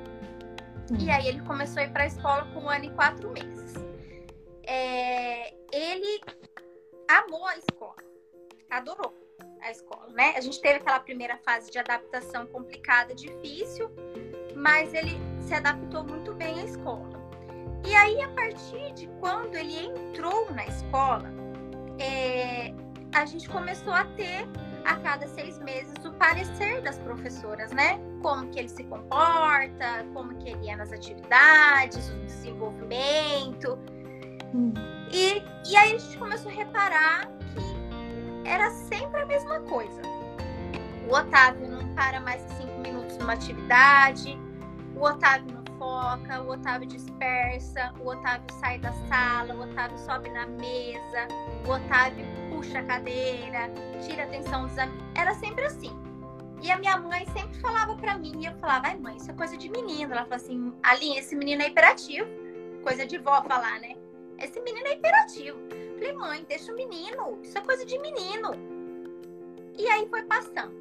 Hum. 0.90 0.96
E 1.00 1.10
aí 1.10 1.26
ele 1.26 1.40
começou 1.42 1.82
a 1.82 1.84
ir 1.84 1.90
para 1.90 2.04
a 2.04 2.06
escola 2.06 2.46
com 2.54 2.60
um 2.60 2.70
ano 2.70 2.84
e 2.84 2.90
quatro 2.90 3.30
meses. 3.30 3.74
É, 4.62 5.52
ele 5.72 6.20
amou 7.08 7.46
a 7.46 7.56
escola, 7.56 7.96
adorou 8.70 9.14
a 9.60 9.70
escola, 9.70 10.08
né? 10.10 10.34
A 10.36 10.40
gente 10.40 10.60
teve 10.60 10.76
aquela 10.76 11.00
primeira 11.00 11.36
fase 11.38 11.70
de 11.70 11.78
adaptação 11.78 12.46
complicada, 12.46 13.14
difícil, 13.14 13.90
mas 14.56 14.92
ele 14.94 15.20
se 15.40 15.54
adaptou 15.54 16.02
muito 16.02 16.32
bem 16.34 16.60
à 16.60 16.64
escola. 16.64 17.16
E 17.84 17.94
aí, 17.94 18.20
a 18.22 18.28
partir 18.30 18.92
de 18.94 19.06
quando 19.20 19.54
ele 19.54 19.86
entrou 19.86 20.50
na 20.52 20.66
escola, 20.66 21.30
é, 21.98 22.74
a 23.14 23.24
gente 23.26 23.48
começou 23.48 23.92
a 23.92 24.04
ter 24.16 24.48
a 24.84 24.96
cada 24.96 25.26
seis 25.28 25.58
meses 25.60 25.92
o 26.04 26.12
parecer 26.12 26.80
das 26.80 26.98
professoras, 26.98 27.70
né? 27.72 28.00
Como 28.22 28.48
que 28.48 28.58
ele 28.58 28.68
se 28.68 28.82
comporta, 28.84 30.04
como 30.14 30.34
que 30.36 30.48
ele 30.48 30.68
é 30.68 30.76
nas 30.76 30.92
atividades, 30.92 32.08
o 32.10 32.18
desenvolvimento. 32.24 33.78
Hum. 34.54 34.72
E, 35.12 35.42
e 35.68 35.76
aí 35.76 35.94
a 35.94 35.98
gente 35.98 36.18
começou 36.18 36.50
a 36.50 36.54
reparar 36.54 37.28
que 37.54 38.48
era 38.48 38.70
sempre 38.70 39.20
a 39.20 39.26
mesma 39.26 39.60
coisa. 39.60 40.00
O 41.08 41.14
Otávio 41.14 41.68
não 41.68 41.94
para 41.94 42.20
mais 42.20 42.42
que 42.42 42.54
cinco 42.54 42.78
minutos 42.80 43.16
numa 43.18 43.34
atividade, 43.34 44.38
o 44.96 45.04
Otávio 45.04 45.52
não 45.52 45.66
fofoca, 45.76 46.42
o 46.42 46.50
Otávio 46.50 46.88
dispersa, 46.88 47.92
o 48.00 48.08
Otávio 48.08 48.46
sai 48.60 48.78
da 48.78 48.92
sala, 49.08 49.54
o 49.54 49.62
Otávio 49.62 49.98
sobe 49.98 50.30
na 50.30 50.46
mesa, 50.46 51.28
o 51.66 51.70
Otávio 51.70 52.24
puxa 52.50 52.78
a 52.78 52.84
cadeira, 52.84 53.70
tira 54.02 54.22
a 54.22 54.26
atenção 54.26 54.66
dos 54.66 54.78
amigos. 54.78 55.04
Era 55.14 55.34
sempre 55.34 55.64
assim. 55.64 55.94
E 56.62 56.70
a 56.70 56.78
minha 56.78 56.96
mãe 56.96 57.26
sempre 57.26 57.58
falava 57.60 57.94
para 57.96 58.16
mim, 58.16 58.40
e 58.40 58.46
eu 58.46 58.54
falava, 58.54 58.88
ai 58.88 58.96
mãe, 58.96 59.16
isso 59.16 59.30
é 59.30 59.34
coisa 59.34 59.56
de 59.56 59.68
menino. 59.68 60.12
Ela 60.12 60.22
falou 60.22 60.36
assim, 60.36 60.72
Aline, 60.82 61.18
esse 61.18 61.36
menino 61.36 61.62
é 61.62 61.68
hiperativo. 61.68 62.28
Coisa 62.82 63.04
de 63.06 63.18
vó 63.18 63.42
falar, 63.42 63.78
né? 63.80 63.96
Esse 64.38 64.60
menino 64.60 64.86
é 64.86 64.94
hiperativo. 64.94 65.58
Falei, 65.94 66.12
mãe, 66.12 66.44
deixa 66.48 66.72
o 66.72 66.76
menino, 66.76 67.38
isso 67.42 67.58
é 67.58 67.60
coisa 67.60 67.84
de 67.84 67.98
menino. 67.98 68.50
E 69.78 69.86
aí 69.88 70.08
foi 70.08 70.22
passando. 70.22 70.74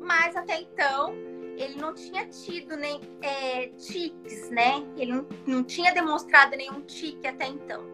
Mas 0.00 0.34
até 0.34 0.60
então, 0.60 1.14
ele 1.58 1.80
não 1.80 1.92
tinha 1.92 2.26
tido 2.26 2.76
nem 2.76 3.00
é, 3.20 3.66
tiques, 3.68 4.48
né? 4.50 4.86
Ele 4.96 5.12
não, 5.12 5.26
não 5.46 5.64
tinha 5.64 5.92
demonstrado 5.92 6.56
nenhum 6.56 6.80
tique 6.82 7.26
até 7.26 7.46
então. 7.46 7.84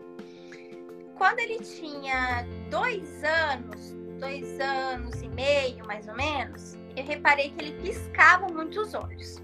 Quando 1.17 1.39
ele 1.39 1.61
tinha 1.61 2.47
dois 2.71 3.25
anos, 3.25 3.93
dois 4.21 4.61
anos 4.61 5.23
e 5.23 5.29
meio, 5.29 5.87
mais 5.87 6.07
ou 6.07 6.15
menos, 6.15 6.77
eu 6.95 7.05
reparei 7.05 7.51
que 7.51 7.65
ele 7.65 7.81
piscava 7.81 8.47
muito 8.49 8.81
os 8.81 8.95
olhos. 8.95 9.43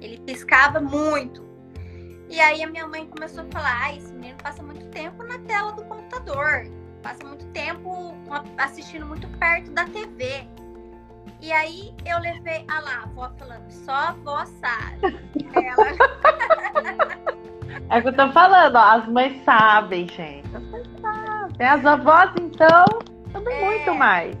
Ele 0.00 0.18
piscava 0.18 0.80
muito. 0.80 1.46
E 2.28 2.40
aí 2.40 2.62
a 2.62 2.66
minha 2.66 2.86
mãe 2.86 3.06
começou 3.06 3.44
a 3.44 3.46
falar: 3.46 3.84
ah, 3.84 3.94
esse 3.94 4.12
menino 4.12 4.36
passa 4.42 4.62
muito 4.62 4.86
tempo 4.88 5.22
na 5.22 5.38
tela 5.40 5.72
do 5.72 5.84
computador, 5.84 6.66
passa 7.02 7.24
muito 7.24 7.46
tempo 7.52 8.14
assistindo 8.58 9.06
muito 9.06 9.28
perto 9.38 9.70
da 9.70 9.84
TV. 9.84 10.46
E 11.40 11.52
aí 11.52 11.94
eu 12.04 12.18
levei, 12.18 12.64
ah 12.68 12.80
lá, 12.80 12.96
a 12.96 13.02
avó 13.02 13.30
falando, 13.38 13.70
só 13.70 13.92
a 13.92 14.08
avó 14.08 14.44
sabe. 14.46 15.20
Ela... 15.54 17.26
É 17.90 17.98
o 17.98 18.02
que 18.02 18.08
eu 18.08 18.16
tô 18.16 18.32
falando, 18.32 18.74
ó, 18.76 18.80
as 18.80 19.08
mães 19.08 19.44
sabem, 19.44 20.08
gente. 20.08 20.56
As 20.56 20.62
mães 20.64 20.86
sabem. 21.00 21.66
As 21.66 21.84
avós, 21.84 22.32
então, 22.40 22.84
tudo 23.32 23.48
é... 23.48 23.64
muito 23.64 23.94
mais. 23.94 24.36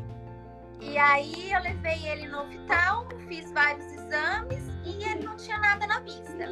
E 0.80 0.98
aí 0.98 1.52
eu 1.52 1.60
levei 1.60 2.08
ele 2.08 2.28
no 2.28 2.40
hospital, 2.40 3.06
fiz 3.28 3.50
vários 3.52 3.84
exames 3.92 4.68
e 4.84 5.02
ele 5.04 5.24
não 5.24 5.36
tinha 5.36 5.58
nada 5.58 5.86
na 5.86 6.00
vista. 6.00 6.46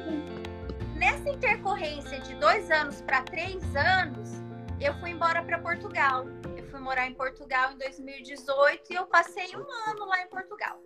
Nessa 0.96 1.28
intercorrência 1.28 2.20
de 2.20 2.34
dois 2.34 2.70
anos 2.70 3.00
para 3.02 3.22
três 3.22 3.62
anos, 3.74 4.42
eu 4.80 4.94
fui 4.94 5.10
embora 5.10 5.42
para 5.42 5.58
Portugal 5.58 6.26
fui 6.74 6.80
morar 6.80 7.06
em 7.06 7.14
Portugal 7.14 7.70
em 7.70 7.78
2018 7.78 8.92
e 8.92 8.96
eu 8.96 9.06
passei 9.06 9.46
um 9.54 9.90
ano 9.90 10.06
lá 10.06 10.22
em 10.22 10.26
Portugal. 10.26 10.80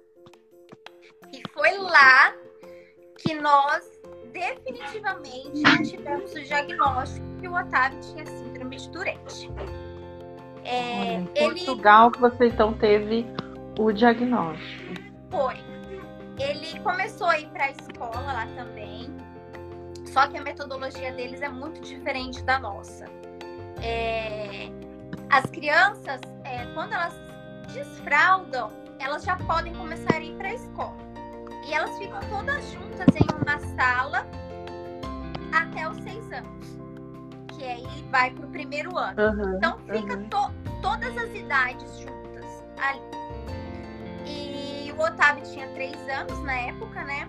E 1.32 1.42
foi 1.54 1.78
lá 1.78 2.34
que 3.16 3.34
nós 3.34 3.90
definitivamente 4.30 5.62
tivemos 5.88 6.30
o 6.32 6.42
diagnóstico 6.42 7.26
que 7.40 7.48
o 7.48 7.54
Otávio 7.54 7.98
tinha 8.00 8.26
síndrome 8.26 8.76
de 8.76 8.90
Tourette. 8.90 9.50
É, 10.62 11.14
em 11.14 11.24
Portugal 11.24 12.08
ele... 12.08 12.14
que 12.14 12.20
você 12.20 12.46
então 12.48 12.74
teve 12.74 13.24
o 13.78 13.90
diagnóstico. 13.90 14.94
Foi. 15.30 15.54
Ele 16.38 16.78
começou 16.80 17.28
a 17.28 17.40
ir 17.40 17.48
para 17.48 17.64
a 17.64 17.70
escola 17.70 18.20
lá 18.20 18.46
também, 18.54 19.08
só 20.12 20.26
que 20.28 20.36
a 20.36 20.42
metodologia 20.42 21.12
deles 21.14 21.40
é 21.40 21.48
muito 21.48 21.80
diferente 21.80 22.42
da 22.42 22.58
nossa. 22.58 23.06
É, 23.82 24.68
as 25.30 25.44
crianças, 25.46 26.20
é, 26.44 26.64
quando 26.74 26.92
elas 26.92 27.14
desfraldam, 27.72 28.70
elas 28.98 29.24
já 29.24 29.36
podem 29.36 29.74
começar 29.74 30.14
a 30.14 30.20
ir 30.20 30.34
para 30.36 30.48
a 30.48 30.54
escola. 30.54 30.96
E 31.66 31.74
elas 31.74 31.96
ficam 31.98 32.20
todas 32.30 32.64
juntas 32.72 33.14
em 33.14 33.42
uma 33.42 33.58
sala 33.76 34.26
até 35.52 35.88
os 35.88 35.98
seis 36.02 36.24
anos. 36.32 36.78
Que 37.48 37.64
aí 37.64 38.08
vai 38.10 38.30
para 38.30 38.46
o 38.46 38.48
primeiro 38.50 38.96
ano. 38.96 39.20
Uhum, 39.20 39.56
então 39.56 39.78
fica 39.80 40.16
uhum. 40.16 40.28
to 40.28 40.50
todas 40.80 41.16
as 41.16 41.34
idades 41.34 41.98
juntas 41.98 42.64
ali. 42.78 43.00
E 44.24 44.92
o 44.92 45.00
Otávio 45.00 45.42
tinha 45.44 45.68
três 45.68 45.96
anos 46.08 46.38
na 46.44 46.54
época, 46.54 47.04
né? 47.04 47.28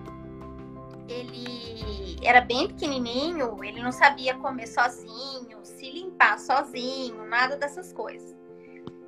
Ele 1.10 2.16
era 2.22 2.42
bem 2.42 2.68
pequenininho, 2.68 3.64
ele 3.64 3.82
não 3.82 3.92
sabia 3.92 4.36
comer 4.36 4.68
sozinho, 4.68 5.60
se 5.64 5.90
limpar 5.90 6.38
sozinho, 6.38 7.26
nada 7.26 7.58
dessas 7.58 7.92
coisas. 7.92 8.36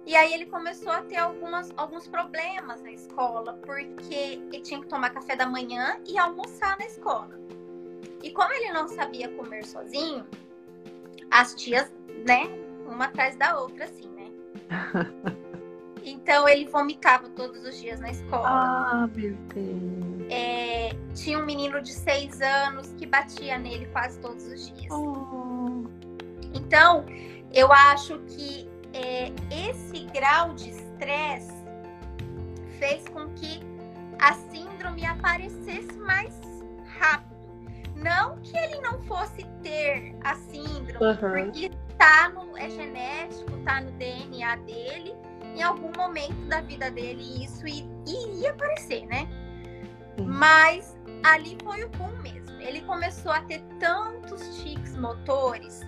E 0.05 0.15
aí 0.15 0.33
ele 0.33 0.47
começou 0.47 0.91
a 0.91 1.03
ter 1.03 1.17
algumas, 1.17 1.71
alguns 1.77 2.07
problemas 2.07 2.81
na 2.81 2.91
escola, 2.91 3.53
porque 3.65 4.41
ele 4.51 4.61
tinha 4.61 4.81
que 4.81 4.87
tomar 4.87 5.11
café 5.11 5.35
da 5.35 5.45
manhã 5.45 5.99
e 6.07 6.17
almoçar 6.17 6.77
na 6.79 6.85
escola. 6.85 7.39
E 8.23 8.31
como 8.31 8.51
ele 8.53 8.71
não 8.71 8.87
sabia 8.87 9.29
comer 9.29 9.63
sozinho, 9.65 10.25
as 11.29 11.53
tias, 11.55 11.91
né, 12.27 12.43
uma 12.87 13.05
atrás 13.05 13.35
da 13.35 13.59
outra, 13.59 13.85
assim, 13.85 14.09
né? 14.09 14.31
Então 16.31 16.47
ele 16.47 16.65
vomitava 16.65 17.27
todos 17.27 17.61
os 17.65 17.77
dias 17.77 17.99
na 17.99 18.09
escola. 18.09 18.47
Ah, 18.47 19.09
meu 19.13 19.35
Deus. 19.53 20.31
É, 20.31 20.91
tinha 21.13 21.37
um 21.37 21.45
menino 21.45 21.81
de 21.81 21.91
seis 21.91 22.41
anos 22.41 22.93
que 22.97 23.05
batia 23.05 23.57
nele 23.57 23.85
quase 23.87 24.17
todos 24.21 24.45
os 24.45 24.71
dias. 24.71 24.89
Oh. 24.89 25.83
Então, 26.53 27.05
eu 27.51 27.69
acho 27.73 28.17
que 28.19 28.65
é, 28.93 29.33
esse 29.69 30.05
grau 30.13 30.53
de 30.53 30.69
estresse 30.69 31.51
fez 32.79 33.05
com 33.09 33.27
que 33.31 33.59
a 34.17 34.31
síndrome 34.31 35.05
aparecesse 35.05 35.97
mais 35.97 36.33
rápido. 36.97 37.35
Não 37.93 38.37
que 38.37 38.57
ele 38.57 38.79
não 38.79 39.01
fosse 39.01 39.45
ter 39.61 40.15
a 40.23 40.35
síndrome, 40.35 41.07
Uhum. 41.07 41.43
porque 41.43 41.69
tá 41.97 42.29
no, 42.29 42.57
é 42.57 42.69
genético, 42.69 43.51
tá 43.65 43.81
no 43.81 43.91
DNA 43.91 44.55
dele, 44.55 45.13
em 45.55 45.63
algum 45.63 45.91
momento 45.97 46.47
da 46.47 46.61
vida 46.61 46.89
dele 46.91 47.43
isso 47.43 47.65
iria 47.67 48.51
aparecer, 48.51 49.05
né? 49.05 49.27
Sim. 50.17 50.25
Mas 50.25 50.97
ali 51.23 51.57
foi 51.63 51.83
o 51.83 51.89
boom 51.89 52.15
mesmo. 52.21 52.59
Ele 52.59 52.81
começou 52.81 53.31
a 53.31 53.41
ter 53.41 53.61
tantos 53.79 54.61
tiques 54.61 54.95
motores, 54.95 55.81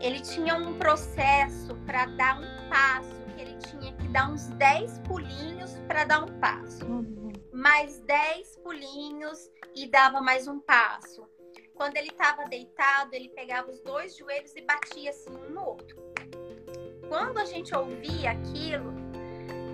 ele 0.00 0.20
tinha 0.20 0.54
um 0.54 0.74
processo 0.78 1.74
para 1.86 2.06
dar 2.06 2.40
um 2.40 2.68
passo, 2.68 3.14
que 3.34 3.40
ele 3.42 3.56
tinha 3.56 3.92
que 3.94 4.08
dar 4.08 4.30
uns 4.30 4.48
10 4.50 4.98
pulinhos 5.00 5.72
para 5.86 6.04
dar 6.04 6.24
um 6.24 6.38
passo 6.40 6.84
Uhum. 6.86 7.32
mais 7.52 8.00
10 8.00 8.56
pulinhos 8.58 9.50
e 9.74 9.86
dava 9.86 10.20
mais 10.20 10.46
um 10.48 10.58
passo. 10.60 11.26
Quando 11.74 11.96
ele 11.96 12.08
estava 12.08 12.44
deitado, 12.44 13.14
ele 13.14 13.30
pegava 13.30 13.70
os 13.70 13.80
dois 13.80 14.14
joelhos 14.16 14.54
e 14.54 14.60
batia 14.62 15.10
assim 15.10 15.30
um 15.34 15.50
no 15.54 15.64
outro. 15.64 15.96
Quando 17.08 17.38
a 17.38 17.44
gente 17.44 17.74
ouvia 17.74 18.32
aquilo, 18.32 18.92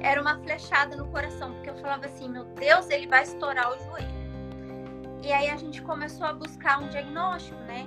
era 0.00 0.20
uma 0.20 0.36
flechada 0.38 0.96
no 0.96 1.06
coração, 1.08 1.52
porque 1.54 1.70
eu 1.70 1.76
falava 1.76 2.06
assim: 2.06 2.28
meu 2.28 2.44
Deus, 2.44 2.88
ele 2.90 3.06
vai 3.06 3.22
estourar 3.22 3.70
o 3.72 3.78
joelho. 3.84 4.16
E 5.22 5.32
aí 5.32 5.50
a 5.50 5.56
gente 5.56 5.82
começou 5.82 6.26
a 6.26 6.32
buscar 6.32 6.80
um 6.80 6.88
diagnóstico, 6.88 7.58
né? 7.62 7.84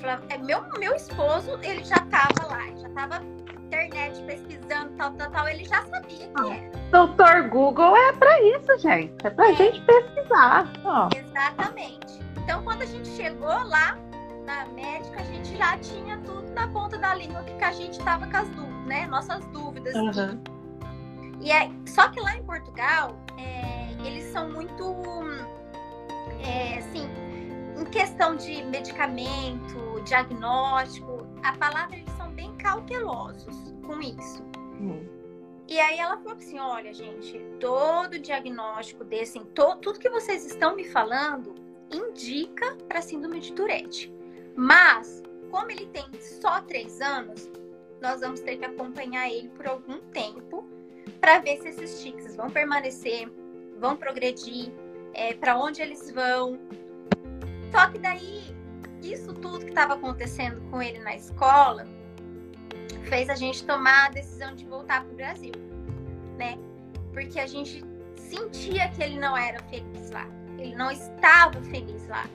Falava, 0.00 0.24
é, 0.28 0.38
meu, 0.38 0.62
meu 0.78 0.94
esposo, 0.94 1.58
ele 1.62 1.84
já 1.84 1.96
estava 1.96 2.46
lá, 2.50 2.66
já 2.76 2.88
estava 2.88 3.18
na 3.20 3.54
internet 3.64 4.20
pesquisando, 4.24 4.90
tal, 4.96 5.12
tal, 5.12 5.30
tal, 5.30 5.48
ele 5.48 5.64
já 5.64 5.82
sabia 5.84 6.28
que 6.28 6.50
era. 6.52 6.70
Doutor 6.90 7.48
Google 7.48 7.96
é 7.96 8.12
pra 8.12 8.40
isso, 8.42 8.78
gente. 8.78 9.14
É 9.24 9.30
pra 9.30 9.50
É. 9.50 9.54
gente 9.54 9.80
pesquisar. 9.82 10.68
Ó. 10.84 11.08
Exatamente. 11.16 12.18
Então, 12.42 12.62
quando 12.64 12.82
a 12.82 12.86
gente 12.86 13.08
chegou 13.08 13.48
lá 13.48 13.96
na 14.44 14.66
médica, 14.66 15.20
a 15.20 15.24
gente 15.24 15.56
já 15.56 15.78
tinha 15.78 16.18
tudo 16.18 16.50
na 16.52 16.68
ponta 16.68 16.98
da 16.98 17.14
língua 17.14 17.42
que 17.44 17.64
a 17.64 17.72
gente 17.72 17.98
tava 18.00 18.26
com 18.26 18.36
as 18.36 18.48
dúvidas, 18.50 18.86
né? 18.86 19.06
Nossas 19.06 19.44
dúvidas. 19.46 19.94
Uhum. 19.94 20.42
E 21.44 21.52
é, 21.52 21.70
só 21.86 22.08
que 22.08 22.18
lá 22.20 22.36
em 22.36 22.42
Portugal, 22.42 23.16
é, 23.38 23.92
eles 24.06 24.24
são 24.32 24.50
muito, 24.50 24.82
é, 26.42 26.78
assim, 26.78 27.06
em 27.78 27.84
questão 27.84 28.34
de 28.34 28.64
medicamento, 28.64 30.00
diagnóstico, 30.06 31.26
a 31.42 31.52
palavra 31.58 31.96
eles 31.96 32.10
são 32.16 32.30
bem 32.32 32.50
cautelosos 32.56 33.74
com 33.86 34.00
isso. 34.00 34.42
Hum. 34.80 35.04
E 35.68 35.78
aí 35.78 35.98
ela 35.98 36.16
falou 36.16 36.38
assim: 36.38 36.58
olha, 36.58 36.94
gente, 36.94 37.38
todo 37.60 38.18
diagnóstico 38.18 39.04
desse, 39.04 39.38
to- 39.40 39.76
tudo 39.76 39.98
que 39.98 40.08
vocês 40.08 40.46
estão 40.46 40.74
me 40.74 40.84
falando 40.84 41.54
indica 41.90 42.74
para 42.88 43.02
síndrome 43.02 43.40
de 43.40 43.52
Tourette. 43.52 44.12
Mas, 44.56 45.22
como 45.50 45.70
ele 45.70 45.86
tem 45.86 46.06
só 46.20 46.62
três 46.62 47.00
anos, 47.02 47.50
nós 48.00 48.20
vamos 48.20 48.40
ter 48.40 48.56
que 48.56 48.64
acompanhar 48.64 49.28
ele 49.30 49.48
por 49.50 49.66
algum 49.66 49.98
tempo 50.10 50.66
para 51.24 51.38
ver 51.38 51.56
se 51.56 51.68
esses 51.68 52.02
tics 52.02 52.36
vão 52.36 52.50
permanecer, 52.50 53.32
vão 53.80 53.96
progredir, 53.96 54.70
para 55.40 55.56
onde 55.56 55.80
eles 55.80 56.10
vão. 56.10 56.60
Só 57.72 57.86
que 57.90 57.98
daí, 57.98 58.54
isso 59.02 59.32
tudo 59.32 59.60
que 59.60 59.70
estava 59.70 59.94
acontecendo 59.94 60.60
com 60.70 60.82
ele 60.82 60.98
na 60.98 61.16
escola 61.16 61.86
fez 63.08 63.30
a 63.30 63.34
gente 63.34 63.64
tomar 63.64 64.08
a 64.08 64.10
decisão 64.10 64.54
de 64.54 64.66
voltar 64.66 65.02
para 65.02 65.12
o 65.12 65.16
Brasil, 65.16 65.52
né? 66.36 66.58
Porque 67.14 67.40
a 67.40 67.46
gente 67.46 67.82
sentia 68.16 68.90
que 68.90 69.02
ele 69.02 69.18
não 69.18 69.34
era 69.34 69.62
feliz 69.70 70.10
lá, 70.10 70.28
ele 70.58 70.76
não 70.76 70.90
estava 70.90 71.58
feliz 71.62 72.06
lá. 72.06 72.26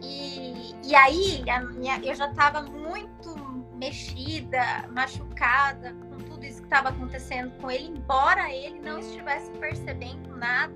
E, 0.00 0.72
e 0.84 0.94
aí 0.94 1.42
minha, 1.74 1.98
eu 1.98 2.14
já 2.14 2.30
estava 2.30 2.62
muito 2.62 3.34
mexida, 3.74 4.88
machucada 4.92 5.92
com 5.94 6.23
que 6.64 6.74
estava 6.74 6.88
acontecendo 6.88 7.52
com 7.60 7.70
ele, 7.70 7.88
embora 7.88 8.50
ele 8.52 8.80
não 8.80 8.98
estivesse 8.98 9.50
percebendo 9.52 10.34
nada, 10.36 10.74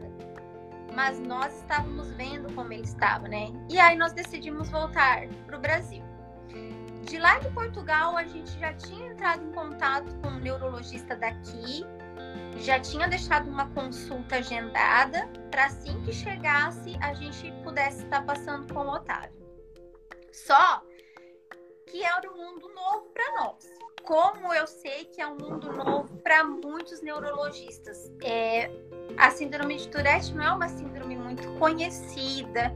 mas 0.94 1.18
nós 1.18 1.54
estávamos 1.60 2.10
vendo 2.12 2.52
como 2.54 2.72
ele 2.72 2.82
estava, 2.82 3.26
né? 3.26 3.48
E 3.70 3.80
aí 3.80 3.96
nós 3.96 4.12
decidimos 4.12 4.68
voltar 4.68 5.26
para 5.46 5.56
o 5.56 5.60
Brasil. 5.60 6.04
De 7.02 7.18
lá 7.18 7.38
de 7.38 7.48
Portugal, 7.50 8.16
a 8.16 8.24
gente 8.24 8.58
já 8.58 8.74
tinha 8.74 9.12
entrado 9.12 9.42
em 9.42 9.52
contato 9.52 10.14
com 10.20 10.28
um 10.28 10.38
neurologista 10.40 11.16
daqui, 11.16 11.86
já 12.58 12.78
tinha 12.78 13.08
deixado 13.08 13.48
uma 13.48 13.66
consulta 13.70 14.36
agendada 14.36 15.26
para 15.50 15.66
assim 15.66 16.02
que 16.02 16.12
chegasse 16.12 16.98
a 17.00 17.14
gente 17.14 17.50
pudesse 17.62 18.04
estar 18.04 18.22
passando 18.26 18.72
com 18.72 18.80
o 18.80 18.94
Otávio. 18.94 19.38
Só 20.32 20.82
que 21.90 22.04
era 22.04 22.30
um 22.30 22.36
mundo 22.36 22.68
novo 22.74 23.06
para 23.12 23.32
nós. 23.42 23.68
Como 24.02 24.54
eu 24.54 24.66
sei 24.66 25.04
que 25.06 25.20
é 25.20 25.26
um 25.26 25.36
mundo 25.36 25.72
novo 25.72 26.16
para 26.18 26.44
muitos 26.44 27.02
neurologistas. 27.02 28.10
É, 28.22 28.70
a 29.16 29.30
síndrome 29.30 29.76
de 29.76 29.88
Tourette 29.88 30.34
não 30.34 30.44
é 30.44 30.52
uma 30.52 30.68
síndrome 30.68 31.16
muito 31.16 31.48
conhecida. 31.58 32.72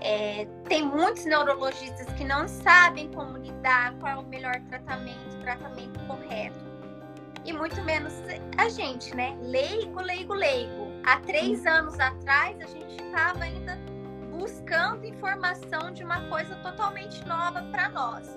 É, 0.00 0.46
tem 0.68 0.84
muitos 0.84 1.24
neurologistas 1.24 2.06
que 2.14 2.24
não 2.24 2.46
sabem 2.46 3.10
como 3.12 3.38
lidar, 3.38 3.94
qual 3.98 4.12
é 4.12 4.16
o 4.16 4.26
melhor 4.26 4.60
tratamento, 4.68 5.40
tratamento 5.40 5.98
correto. 6.06 6.64
E 7.44 7.52
muito 7.52 7.82
menos 7.82 8.12
a 8.56 8.68
gente, 8.68 9.14
né? 9.14 9.36
Leigo, 9.42 10.00
leigo, 10.00 10.34
leigo. 10.34 10.92
Há 11.04 11.20
três 11.20 11.64
anos 11.66 11.98
atrás, 12.00 12.58
a 12.60 12.66
gente 12.66 13.02
estava 13.02 13.44
ainda 13.44 13.78
buscando 14.38 15.04
informação 15.04 15.92
de 15.92 16.04
uma 16.04 16.28
coisa 16.28 16.54
totalmente 16.56 17.26
nova 17.26 17.62
para 17.70 17.88
nós. 17.88 18.28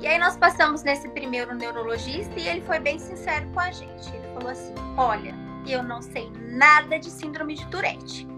E 0.00 0.06
aí 0.06 0.18
nós 0.18 0.36
passamos 0.36 0.82
nesse 0.82 1.08
primeiro 1.10 1.54
neurologista 1.54 2.38
e 2.38 2.48
ele 2.48 2.62
foi 2.62 2.78
bem 2.78 2.98
sincero 2.98 3.46
com 3.52 3.60
a 3.60 3.70
gente. 3.70 4.08
Ele 4.14 4.26
falou 4.34 4.50
assim: 4.50 4.74
olha, 4.96 5.34
eu 5.66 5.82
não 5.82 6.00
sei 6.00 6.30
nada 6.48 6.98
de 6.98 7.10
síndrome 7.10 7.54
de 7.54 7.66
Tourette 7.68 8.30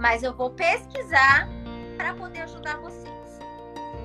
mas 0.00 0.22
eu 0.22 0.32
vou 0.32 0.50
pesquisar 0.50 1.46
para 1.98 2.14
poder 2.14 2.40
ajudar 2.40 2.78
vocês. 2.78 3.38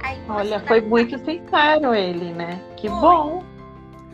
Aí, 0.04 0.22
Olha, 0.30 0.60
foi 0.60 0.82
muito 0.82 1.18
sincero 1.18 1.96
ele, 1.96 2.34
né? 2.34 2.62
Que 2.76 2.90
Foi. 2.90 3.00
bom. 3.00 3.44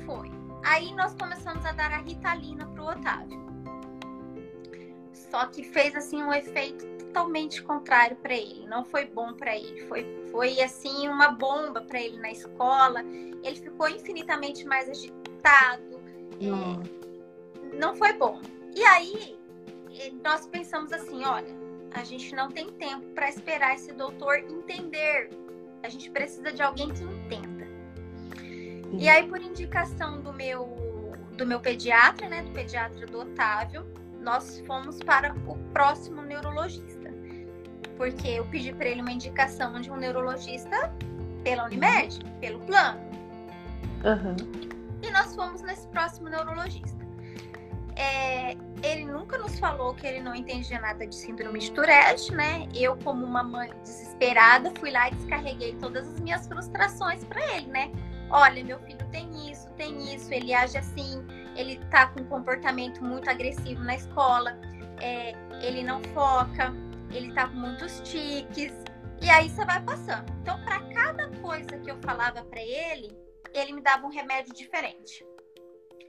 Foi. 0.05 0.31
Aí 0.63 0.93
nós 0.93 1.15
começamos 1.15 1.65
a 1.65 1.71
dar 1.71 1.91
a 1.91 1.97
Ritalina 1.97 2.67
pro 2.67 2.85
Otávio. 2.85 3.41
Só 5.11 5.47
que 5.47 5.63
fez 5.63 5.95
assim 5.95 6.21
um 6.21 6.31
efeito 6.31 6.85
totalmente 7.11 7.61
contrário 7.61 8.15
para 8.17 8.33
ele. 8.33 8.65
Não 8.67 8.83
foi 8.85 9.05
bom 9.05 9.33
para 9.33 9.55
ele. 9.55 9.81
Foi, 9.87 10.05
foi 10.31 10.61
assim 10.61 11.07
uma 11.07 11.29
bomba 11.29 11.81
para 11.81 12.01
ele 12.01 12.17
na 12.17 12.31
escola. 12.31 13.01
Ele 13.43 13.55
ficou 13.55 13.87
infinitamente 13.89 14.65
mais 14.65 14.89
agitado. 14.89 16.01
É, 16.39 16.45
Hum. 16.45 16.81
não 17.73 17.95
foi 17.95 18.13
bom. 18.13 18.41
E 18.73 18.83
aí 18.83 19.37
eh, 19.99 20.11
nós 20.23 20.47
pensamos 20.47 20.91
assim, 20.91 21.23
olha, 21.23 21.53
a 21.93 22.03
gente 22.03 22.33
não 22.33 22.49
tem 22.49 22.67
tempo 22.71 23.05
para 23.13 23.29
esperar 23.29 23.75
esse 23.75 23.91
doutor 23.91 24.37
entender. 24.37 25.29
A 25.83 25.89
gente 25.89 26.09
precisa 26.09 26.51
de 26.51 26.63
alguém 26.63 26.89
que 26.93 27.03
entenda. 27.03 27.67
E 28.97 29.07
aí, 29.07 29.25
por 29.27 29.41
indicação 29.41 30.21
do 30.21 30.33
meu 30.33 30.91
do 31.37 31.47
meu 31.47 31.59
pediatra, 31.59 32.27
né, 32.27 32.43
do 32.43 32.51
pediatra 32.51 33.05
do 33.07 33.21
Otávio, 33.21 33.85
nós 34.19 34.61
fomos 34.67 34.99
para 34.99 35.33
o 35.47 35.57
próximo 35.73 36.21
neurologista. 36.21 37.00
Porque 38.01 38.29
eu 38.29 38.45
pedi 38.45 38.73
para 38.73 38.89
ele 38.89 38.99
uma 38.99 39.11
indicação 39.11 39.79
de 39.79 39.91
um 39.91 39.95
neurologista 39.95 40.91
pela 41.43 41.65
Unimed, 41.65 42.25
pelo 42.39 42.59
plano. 42.61 42.99
Aham. 44.03 44.35
E 45.03 45.11
nós 45.11 45.35
fomos 45.35 45.61
nesse 45.61 45.87
próximo 45.89 46.27
neurologista. 46.27 46.99
É, 47.95 48.57
ele 48.81 49.05
nunca 49.05 49.37
nos 49.37 49.59
falou 49.59 49.93
que 49.93 50.07
ele 50.07 50.19
não 50.19 50.33
entendia 50.33 50.81
nada 50.81 51.05
de 51.05 51.13
síndrome 51.13 51.59
de 51.59 51.71
Tourette, 51.73 52.33
né? 52.33 52.67
Eu, 52.73 52.97
como 53.03 53.23
uma 53.23 53.43
mãe 53.43 53.71
desesperada, 53.83 54.73
fui 54.79 54.89
lá 54.89 55.09
e 55.09 55.13
descarreguei 55.13 55.75
todas 55.75 56.07
as 56.07 56.19
minhas 56.19 56.47
frustrações 56.47 57.23
para 57.25 57.55
ele, 57.55 57.67
né? 57.67 57.91
Olha, 58.31 58.63
meu 58.63 58.79
filho 58.79 59.05
tem 59.11 59.51
isso, 59.51 59.69
tem 59.77 60.15
isso, 60.15 60.33
ele 60.33 60.55
age 60.55 60.75
assim, 60.75 61.23
ele 61.55 61.75
tá 61.91 62.07
com 62.07 62.21
um 62.21 62.25
comportamento 62.25 63.03
muito 63.03 63.29
agressivo 63.29 63.83
na 63.83 63.93
escola, 63.93 64.57
é, 64.99 65.35
ele 65.61 65.83
não 65.83 66.01
foca, 66.15 66.73
ele 67.13 67.33
tá 67.33 67.47
com 67.47 67.55
muitos 67.55 68.01
tiques, 68.01 68.73
e 69.21 69.29
aí 69.29 69.49
você 69.49 69.63
vai 69.65 69.81
passando. 69.83 70.31
Então, 70.41 70.59
para 70.63 70.79
cada 70.93 71.29
coisa 71.41 71.77
que 71.77 71.91
eu 71.91 71.97
falava 72.01 72.43
para 72.43 72.61
ele, 72.61 73.15
ele 73.53 73.73
me 73.73 73.81
dava 73.81 74.05
um 74.05 74.09
remédio 74.09 74.53
diferente. 74.53 75.25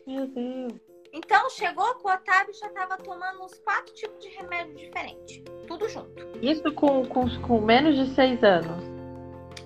Meu 0.07 0.27
Deus. 0.29 0.73
Então, 1.13 1.51
chegou 1.51 1.95
com 1.97 2.09
o 2.09 2.13
Otávio 2.13 2.55
já 2.55 2.69
estava 2.69 2.97
tomando 2.97 3.45
uns 3.45 3.59
quatro 3.59 3.93
tipos 3.93 4.19
de 4.19 4.31
remédio 4.31 4.75
diferentes. 4.77 5.43
Tudo 5.67 5.87
junto. 5.89 6.27
Isso 6.41 6.73
com, 6.73 7.05
com, 7.05 7.29
com 7.43 7.61
menos 7.61 7.97
de 7.97 8.15
seis 8.15 8.43
anos? 8.43 8.83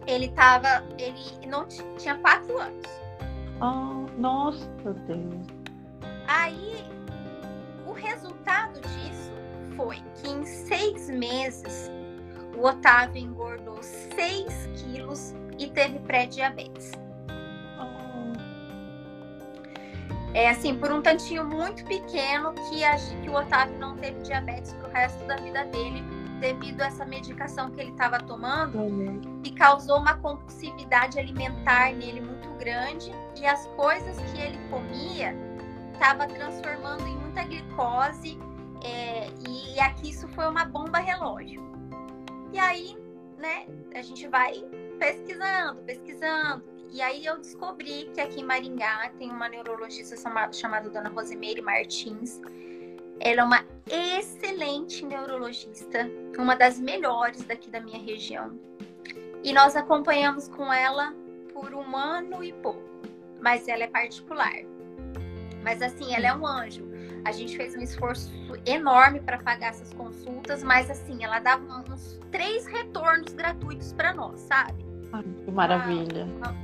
Ele 0.08 0.28
tava. 0.32 0.84
Ele 0.98 1.46
não 1.46 1.66
tinha 1.96 2.18
quatro 2.18 2.58
anos. 2.58 2.84
Oh, 3.60 4.20
nossa 4.20 4.68
Deus. 5.06 5.46
Aí, 6.26 6.84
o 7.86 7.92
resultado 7.92 8.80
disso 8.80 9.15
foi 9.76 10.02
que 10.14 10.28
em 10.28 10.44
seis 10.44 11.08
meses 11.08 11.90
o 12.56 12.66
Otávio 12.66 13.22
engordou 13.22 13.78
6 13.82 14.70
quilos 14.74 15.34
e 15.58 15.68
teve 15.68 15.98
pré-diabetes. 16.00 16.92
É 20.34 20.50
assim, 20.50 20.76
por 20.76 20.92
um 20.92 21.00
tantinho 21.00 21.44
muito 21.46 21.82
pequeno 21.86 22.52
que, 22.68 22.84
a, 22.84 22.96
que 23.22 23.28
o 23.28 23.34
Otávio 23.34 23.78
não 23.78 23.96
teve 23.96 24.20
diabetes 24.20 24.72
pro 24.74 24.90
resto 24.90 25.24
da 25.26 25.36
vida 25.36 25.64
dele, 25.64 26.04
devido 26.40 26.82
a 26.82 26.86
essa 26.86 27.06
medicação 27.06 27.70
que 27.70 27.80
ele 27.80 27.92
estava 27.92 28.18
tomando, 28.18 28.78
uhum. 28.78 29.40
que 29.42 29.50
causou 29.52 29.98
uma 29.98 30.14
compulsividade 30.18 31.18
alimentar 31.18 31.94
nele 31.94 32.20
muito 32.20 32.50
grande 32.58 33.10
e 33.40 33.46
as 33.46 33.66
coisas 33.68 34.18
que 34.30 34.38
ele 34.38 34.58
comia 34.68 35.34
estava 35.94 36.26
transformando 36.26 37.06
em 37.06 37.16
muita 37.16 37.42
glicose 37.44 38.38
é, 38.86 39.28
e, 39.48 39.80
aqui 39.80 40.10
isso 40.10 40.28
foi 40.28 40.46
uma 40.46 40.64
bomba 40.64 40.98
relógio. 40.98 41.60
E 42.52 42.58
aí, 42.58 42.96
né, 43.36 43.66
a 43.94 44.00
gente 44.00 44.28
vai 44.28 44.64
pesquisando, 44.98 45.80
pesquisando. 45.82 46.64
E 46.92 47.02
aí 47.02 47.26
eu 47.26 47.36
descobri 47.38 48.08
que 48.14 48.20
aqui 48.20 48.40
em 48.40 48.44
Maringá 48.44 49.10
tem 49.18 49.28
uma 49.30 49.48
neurologista 49.48 50.14
chamada 50.52 50.88
Dona 50.88 51.08
Rosemeire 51.08 51.60
Martins. 51.60 52.40
Ela 53.18 53.40
é 53.40 53.44
uma 53.44 53.64
excelente 53.90 55.04
neurologista, 55.04 56.08
uma 56.38 56.54
das 56.54 56.78
melhores 56.78 57.42
daqui 57.42 57.68
da 57.68 57.80
minha 57.80 57.98
região. 57.98 58.58
E 59.42 59.52
nós 59.52 59.74
acompanhamos 59.74 60.48
com 60.48 60.72
ela 60.72 61.12
por 61.52 61.74
um 61.74 61.96
ano 61.96 62.44
e 62.44 62.52
pouco, 62.52 62.82
mas 63.40 63.66
ela 63.66 63.82
é 63.82 63.88
particular. 63.88 64.62
Mas 65.62 65.82
assim, 65.82 66.14
ela 66.14 66.28
é 66.28 66.34
um 66.34 66.46
anjo. 66.46 66.95
A 67.26 67.32
gente 67.32 67.56
fez 67.56 67.74
um 67.74 67.80
esforço 67.80 68.30
enorme 68.64 69.18
para 69.18 69.36
pagar 69.38 69.70
essas 69.70 69.92
consultas, 69.92 70.62
mas 70.62 70.88
assim, 70.88 71.24
ela 71.24 71.40
dava 71.40 71.64
uns 71.90 72.20
três 72.30 72.66
retornos 72.66 73.32
gratuitos 73.32 73.92
para 73.92 74.14
nós, 74.14 74.42
sabe? 74.42 74.86
Ai, 75.12 75.24
que 75.44 75.50
maravilha. 75.50 76.24
Uma, 76.24 76.50
uma, 76.50 76.56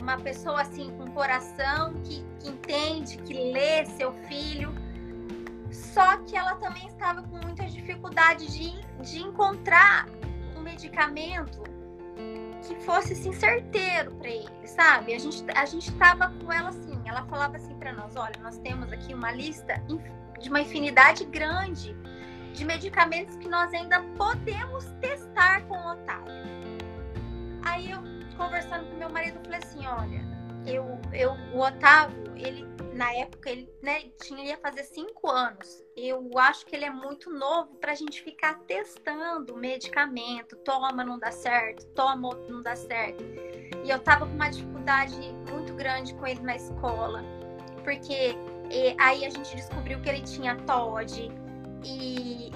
uma, 0.00 0.16
pessoa 0.16 0.62
assim 0.62 0.90
com 0.96 1.10
coração 1.10 1.92
que, 2.04 2.24
que 2.40 2.48
entende, 2.48 3.18
que 3.18 3.34
lê 3.34 3.84
seu 3.84 4.14
filho. 4.26 4.74
Só 5.70 6.16
que 6.22 6.34
ela 6.34 6.54
também 6.54 6.86
estava 6.86 7.22
com 7.24 7.36
muita 7.36 7.66
dificuldade 7.66 8.46
de, 8.46 8.80
de 9.02 9.18
encontrar 9.18 10.08
um 10.56 10.62
medicamento 10.62 11.62
que 12.66 12.74
fosse 12.76 13.12
assim, 13.12 13.30
certeiro 13.34 14.10
para 14.12 14.30
ele, 14.30 14.66
sabe? 14.66 15.12
A 15.12 15.18
gente 15.18 15.44
a 15.54 15.66
gente 15.66 15.90
estava 15.90 16.30
com 16.30 16.50
ela 16.50 16.70
assim, 16.70 16.95
ela 17.08 17.24
falava 17.24 17.56
assim 17.56 17.74
para 17.76 17.92
nós, 17.92 18.16
olha, 18.16 18.34
nós 18.42 18.58
temos 18.58 18.92
aqui 18.92 19.14
uma 19.14 19.30
lista 19.30 19.74
de 20.40 20.48
uma 20.48 20.60
infinidade 20.60 21.24
grande 21.24 21.96
de 22.52 22.64
medicamentos 22.64 23.36
que 23.36 23.48
nós 23.48 23.72
ainda 23.74 24.02
podemos 24.16 24.84
testar 25.00 25.62
com 25.66 25.74
o 25.74 25.92
Otávio. 25.92 26.32
Aí 27.64 27.90
eu, 27.90 28.00
conversando 28.36 28.88
com 28.90 28.96
meu 28.96 29.10
marido, 29.10 29.38
falei 29.44 29.58
assim, 29.58 29.86
olha, 29.86 30.24
eu, 30.66 31.00
eu, 31.12 31.32
o 31.54 31.60
Otávio, 31.60 32.32
ele, 32.36 32.66
na 32.94 33.12
época, 33.12 33.50
ele 33.50 33.70
né, 33.82 34.02
tinha, 34.22 34.44
ia 34.44 34.58
fazer 34.58 34.84
cinco 34.84 35.30
anos. 35.30 35.84
Eu 35.96 36.30
acho 36.38 36.66
que 36.66 36.74
ele 36.74 36.84
é 36.84 36.90
muito 36.90 37.30
novo 37.30 37.76
para 37.76 37.92
a 37.92 37.94
gente 37.94 38.22
ficar 38.22 38.54
testando 38.66 39.56
medicamento. 39.56 40.56
Toma, 40.56 41.04
não 41.04 41.18
dá 41.18 41.30
certo. 41.30 41.86
Toma, 41.88 42.28
outro, 42.28 42.52
não 42.52 42.62
dá 42.62 42.74
certo. 42.74 43.22
E 43.84 43.90
eu 43.90 43.98
tava 43.98 44.26
com 44.26 44.34
uma 44.34 44.48
dificuldade 44.48 45.16
muito 45.50 45.74
grande 45.74 46.14
com 46.14 46.26
ele 46.26 46.40
na 46.40 46.56
escola. 46.56 47.24
Porque 47.84 48.36
e, 48.70 48.96
aí 48.98 49.24
a 49.24 49.30
gente 49.30 49.54
descobriu 49.54 50.00
que 50.00 50.08
ele 50.08 50.22
tinha 50.22 50.56
TOD, 50.56 51.30
e 51.84 52.50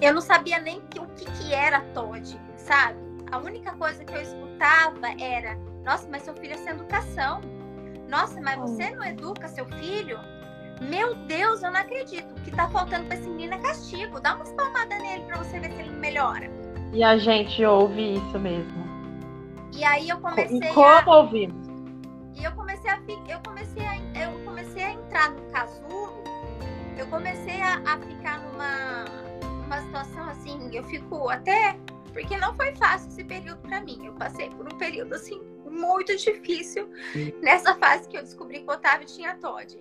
eu 0.00 0.12
não 0.12 0.20
sabia 0.20 0.58
nem 0.58 0.80
que, 0.80 0.98
o 0.98 1.06
que, 1.08 1.24
que 1.24 1.54
era 1.54 1.80
Todd, 1.94 2.38
sabe? 2.56 2.98
A 3.30 3.38
única 3.38 3.72
coisa 3.72 4.04
que 4.04 4.12
eu 4.12 4.20
escutava 4.20 5.08
era: 5.20 5.56
Nossa, 5.84 6.08
mas 6.10 6.22
seu 6.22 6.34
filho 6.34 6.54
é 6.54 6.56
sem 6.56 6.72
educação. 6.72 7.40
Nossa, 8.08 8.40
mas 8.40 8.56
você 8.58 8.90
não 8.90 9.04
educa 9.04 9.48
seu 9.48 9.66
filho? 9.66 10.18
Meu 10.80 11.14
Deus, 11.14 11.62
eu 11.62 11.70
não 11.70 11.80
acredito. 11.80 12.30
O 12.32 12.40
que 12.42 12.50
tá 12.50 12.68
faltando 12.68 13.06
pra 13.06 13.16
esse 13.16 13.28
menino 13.28 13.54
é 13.54 13.58
castigo. 13.58 14.20
Dá 14.20 14.34
umas 14.34 14.52
palmadas 14.52 14.98
nele 15.02 15.24
pra 15.24 15.38
você 15.38 15.60
ver 15.60 15.72
se 15.72 15.80
ele 15.80 15.90
melhora. 15.90 16.48
E 16.92 17.02
a 17.02 17.18
gente 17.18 17.62
ouve 17.64 18.14
isso 18.14 18.38
mesmo. 18.38 18.87
E 19.78 19.84
aí 19.84 20.08
eu 20.08 20.18
comecei. 20.20 20.58
E 20.58 20.74
como 20.74 21.10
a... 21.10 21.16
ouvimos? 21.16 21.68
E 22.34 22.44
eu 22.44 22.52
comecei 22.52 22.90
a 22.90 23.00
eu 23.28 23.40
comecei 23.40 23.86
a 23.86 23.96
eu 24.24 24.44
comecei 24.44 24.82
a 24.82 24.92
entrar 24.92 25.30
no 25.30 25.42
casulo 25.50 26.28
eu 26.98 27.06
comecei 27.06 27.60
a, 27.62 27.76
a 27.86 27.98
ficar 28.00 28.40
numa, 28.40 29.04
numa 29.62 29.80
situação 29.82 30.28
assim, 30.28 30.68
eu 30.74 30.82
fico 30.84 31.28
até. 31.28 31.78
Porque 32.12 32.36
não 32.36 32.52
foi 32.56 32.74
fácil 32.74 33.08
esse 33.08 33.22
período 33.22 33.60
para 33.60 33.80
mim. 33.80 34.00
Eu 34.04 34.12
passei 34.14 34.50
por 34.50 34.66
um 34.66 34.76
período 34.76 35.14
assim 35.14 35.40
muito 35.70 36.16
difícil 36.16 36.90
nessa 37.40 37.74
fase 37.76 38.08
que 38.08 38.16
eu 38.16 38.22
descobri 38.22 38.60
que 38.60 38.68
o 38.68 38.72
Otávio 38.72 39.06
tinha 39.06 39.36
TOD. 39.36 39.78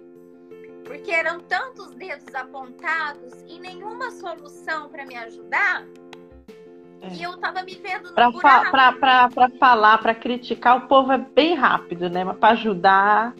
Porque 0.86 1.10
eram 1.10 1.40
tantos 1.40 1.96
dedos 1.96 2.34
apontados 2.36 3.34
e 3.48 3.60
nenhuma 3.60 4.12
solução 4.12 4.88
para 4.90 5.06
me 5.06 5.16
ajudar. 5.16 5.86
É. 7.02 7.14
E 7.14 7.24
eu 7.24 7.38
tava 7.38 7.62
me 7.64 7.76
vendo 7.76 8.10
no 8.10 8.14
pra, 8.14 8.32
fa 8.32 8.72
pra, 8.72 8.92
pra, 8.94 9.30
pra 9.30 9.50
falar, 9.50 9.98
para 10.00 10.16
criticar, 10.16 10.78
o 10.78 10.88
povo 10.88 11.12
é 11.12 11.18
bem 11.18 11.56
rápido, 11.56 12.10
né? 12.10 12.24
Mas 12.24 12.38
para 12.38 12.54
ajudar. 12.54 13.36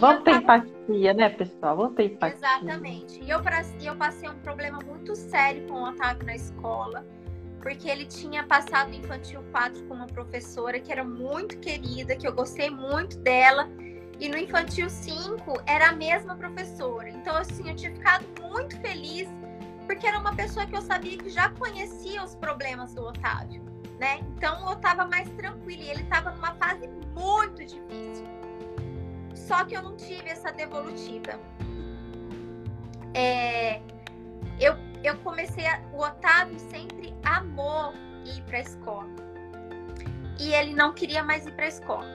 Vamos 0.00 0.24
ter 0.24 0.40
tava... 0.40 0.64
empatia, 0.64 1.14
né, 1.14 1.28
pessoal? 1.28 1.76
Vamos 1.76 1.94
ter 1.94 2.06
empatia. 2.06 2.36
Exatamente. 2.36 3.22
E 3.22 3.30
eu, 3.30 3.40
eu 3.82 3.96
passei 3.96 4.28
um 4.28 4.38
problema 4.38 4.78
muito 4.84 5.14
sério 5.14 5.66
com 5.68 5.74
o 5.74 5.88
Otávio 5.88 6.24
na 6.24 6.34
escola, 6.34 7.06
porque 7.60 7.88
ele 7.88 8.06
tinha 8.06 8.44
passado 8.44 8.88
no 8.88 8.96
Infantil 8.96 9.44
4 9.52 9.84
com 9.84 9.94
uma 9.94 10.06
professora 10.06 10.80
que 10.80 10.90
era 10.90 11.04
muito 11.04 11.58
querida, 11.58 12.16
que 12.16 12.26
eu 12.26 12.32
gostei 12.32 12.70
muito 12.70 13.18
dela. 13.18 13.68
E 14.18 14.28
no 14.28 14.36
Infantil 14.36 14.90
5 14.90 15.62
era 15.64 15.90
a 15.90 15.92
mesma 15.92 16.34
professora. 16.34 17.08
Então, 17.08 17.36
assim, 17.36 17.68
eu 17.68 17.76
tinha 17.76 17.92
ficado 17.92 18.24
muito 18.42 18.76
feliz, 18.80 19.28
porque 19.88 20.06
era 20.06 20.18
uma 20.18 20.34
pessoa 20.36 20.66
que 20.66 20.76
eu 20.76 20.82
sabia 20.82 21.16
que 21.16 21.30
já 21.30 21.48
conhecia 21.48 22.22
os 22.22 22.34
problemas 22.34 22.92
do 22.92 23.06
Otávio, 23.06 23.62
né? 23.98 24.18
Então, 24.36 24.68
eu 24.68 24.74
estava 24.74 25.06
mais 25.06 25.26
tranquila 25.30 25.82
e 25.82 25.88
ele 25.88 26.02
estava 26.02 26.30
numa 26.32 26.54
fase 26.56 26.86
muito 27.16 27.64
difícil. 27.64 28.26
Só 29.34 29.64
que 29.64 29.74
eu 29.74 29.82
não 29.82 29.96
tive 29.96 30.28
essa 30.28 30.52
devolutiva. 30.52 31.40
É, 33.14 33.80
eu, 34.60 34.74
eu 35.02 35.16
comecei 35.24 35.66
a, 35.66 35.80
o 35.94 36.02
Otávio 36.02 36.60
sempre 36.60 37.16
amou 37.24 37.94
ir 38.26 38.42
para 38.42 38.58
a 38.58 38.60
escola 38.60 39.08
e 40.38 40.52
ele 40.52 40.74
não 40.74 40.92
queria 40.92 41.24
mais 41.24 41.46
ir 41.46 41.52
para 41.52 41.64
a 41.64 41.68
escola. 41.68 42.06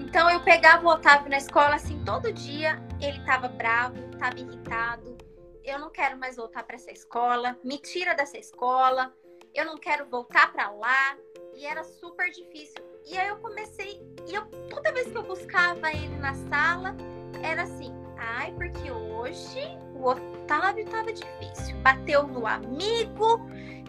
Então 0.00 0.28
eu 0.28 0.40
pegava 0.40 0.84
o 0.84 0.90
Otávio 0.90 1.30
na 1.30 1.36
escola 1.36 1.76
assim 1.76 2.02
todo 2.04 2.32
dia. 2.32 2.82
Ele 3.00 3.18
estava 3.18 3.46
bravo, 3.46 3.94
estava 4.12 4.38
irritado. 4.38 5.21
Eu 5.64 5.78
não 5.78 5.90
quero 5.90 6.18
mais 6.18 6.36
voltar 6.36 6.64
para 6.64 6.76
essa 6.76 6.90
escola. 6.90 7.58
Me 7.62 7.78
tira 7.78 8.14
dessa 8.14 8.36
escola. 8.36 9.14
Eu 9.54 9.64
não 9.64 9.78
quero 9.78 10.06
voltar 10.06 10.52
para 10.52 10.70
lá. 10.70 11.16
E 11.54 11.66
era 11.66 11.84
super 11.84 12.30
difícil. 12.30 12.82
E 13.06 13.18
aí 13.18 13.28
eu 13.28 13.36
comecei, 13.38 14.00
e 14.28 14.34
eu, 14.34 14.46
toda 14.70 14.92
vez 14.92 15.10
que 15.10 15.16
eu 15.16 15.22
buscava 15.22 15.90
ele 15.90 16.16
na 16.16 16.34
sala, 16.34 16.96
era 17.42 17.62
assim, 17.62 17.92
ai, 18.16 18.52
porque 18.52 18.90
hoje 18.90 19.60
o 19.94 20.06
Otávio 20.06 20.86
tava 20.86 21.12
difícil. 21.12 21.76
Bateu 21.82 22.26
no 22.26 22.46
amigo, 22.46 23.40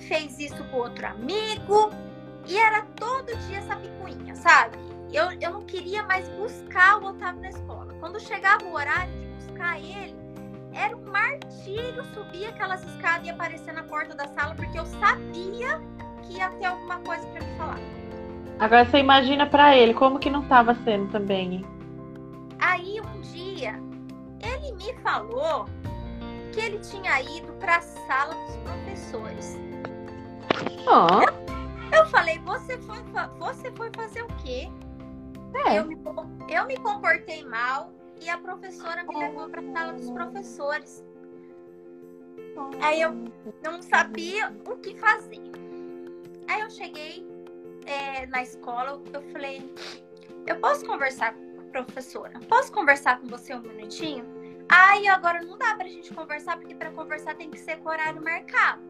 fez 0.08 0.40
isso 0.40 0.64
com 0.70 0.78
outro 0.78 1.06
amigo, 1.06 1.92
e 2.48 2.58
era 2.58 2.82
todo 2.98 3.36
dia 3.48 3.60
essa 3.60 3.76
picuinha, 3.76 4.36
sabe? 4.36 4.78
Eu, 5.12 5.32
eu 5.40 5.52
não 5.52 5.66
queria 5.66 6.02
mais 6.04 6.28
buscar 6.30 7.02
o 7.02 7.06
Otávio 7.06 7.42
na 7.42 7.50
escola. 7.50 7.94
Quando 8.00 8.20
chegava 8.20 8.66
o 8.66 8.74
horário 8.74 9.14
de 9.14 9.28
buscar 9.46 9.80
ele, 9.80 10.16
era 10.74 10.96
um 10.96 11.12
martírio 11.12 12.04
subir 12.14 12.48
aquelas 12.48 12.84
escadas 12.84 13.28
e 13.28 13.30
aparecer 13.30 13.74
na 13.74 13.84
porta 13.84 14.16
da 14.16 14.28
sala, 14.28 14.56
porque 14.56 14.78
eu 14.78 14.86
sabia 14.86 15.82
que 16.24 16.38
ia 16.38 16.50
ter 16.50 16.66
alguma 16.66 16.98
coisa 17.00 17.26
para 17.28 17.46
me 17.46 17.58
falar. 17.58 17.80
Agora 18.60 18.86
você 18.86 19.00
imagina 19.00 19.46
para 19.46 19.76
ele 19.76 19.94
como 19.94 20.20
que 20.20 20.30
não 20.30 20.42
estava 20.42 20.76
sendo 20.84 21.12
também. 21.12 21.66
Aí 22.60 23.00
um 23.02 23.22
dia 23.22 23.80
ele 24.42 24.74
me 24.74 24.94
falou 25.02 25.66
que 26.52 26.60
ele 26.60 26.80
tinha 26.80 27.22
ido 27.22 27.52
para 27.54 27.78
a 27.78 27.82
sala 27.82 28.36
dos 28.36 28.56
professores. 28.58 29.58
Oh. 30.88 31.22
Eu, 31.22 32.00
eu 32.00 32.06
falei, 32.08 32.40
você 32.40 32.78
foi, 32.80 32.98
você 33.40 33.72
foi 33.72 33.90
fazer 33.96 34.22
o 34.24 34.28
quê? 34.44 34.70
É. 35.68 35.80
Eu, 35.80 35.86
me, 35.86 35.98
eu 36.50 36.66
me 36.66 36.78
comportei 36.78 37.44
mal 37.46 37.92
e 38.24 38.30
a 38.30 38.38
professora 38.38 39.04
me 39.04 39.16
levou 39.18 39.50
para 39.50 39.60
a 39.60 39.74
sala 39.74 39.94
dos 39.94 40.10
professores. 40.10 41.04
Aí 42.82 43.02
eu 43.02 43.12
não 43.62 43.82
sabia 43.82 44.56
o 44.66 44.78
que 44.78 44.96
fazer. 44.96 45.42
Aí 46.48 46.62
eu 46.62 46.70
cheguei 46.70 47.28
é, 47.86 48.26
na 48.28 48.42
escola, 48.42 49.02
eu 49.12 49.22
falei, 49.24 49.74
eu 50.46 50.58
posso 50.60 50.86
conversar 50.86 51.34
com 51.34 51.80
a 51.80 51.84
professora? 51.84 52.40
Posso 52.48 52.72
conversar 52.72 53.20
com 53.20 53.28
você 53.28 53.54
um 53.54 53.62
minutinho? 53.62 54.26
Aí 54.70 55.08
agora 55.08 55.42
não 55.42 55.58
dá 55.58 55.76
pra 55.76 55.88
gente 55.88 56.14
conversar, 56.14 56.58
porque 56.58 56.76
para 56.76 56.92
conversar 56.92 57.36
tem 57.36 57.50
que 57.50 57.60
ser 57.60 57.78
com 57.78 57.90
horário 57.90 58.24
marcado. 58.24 58.82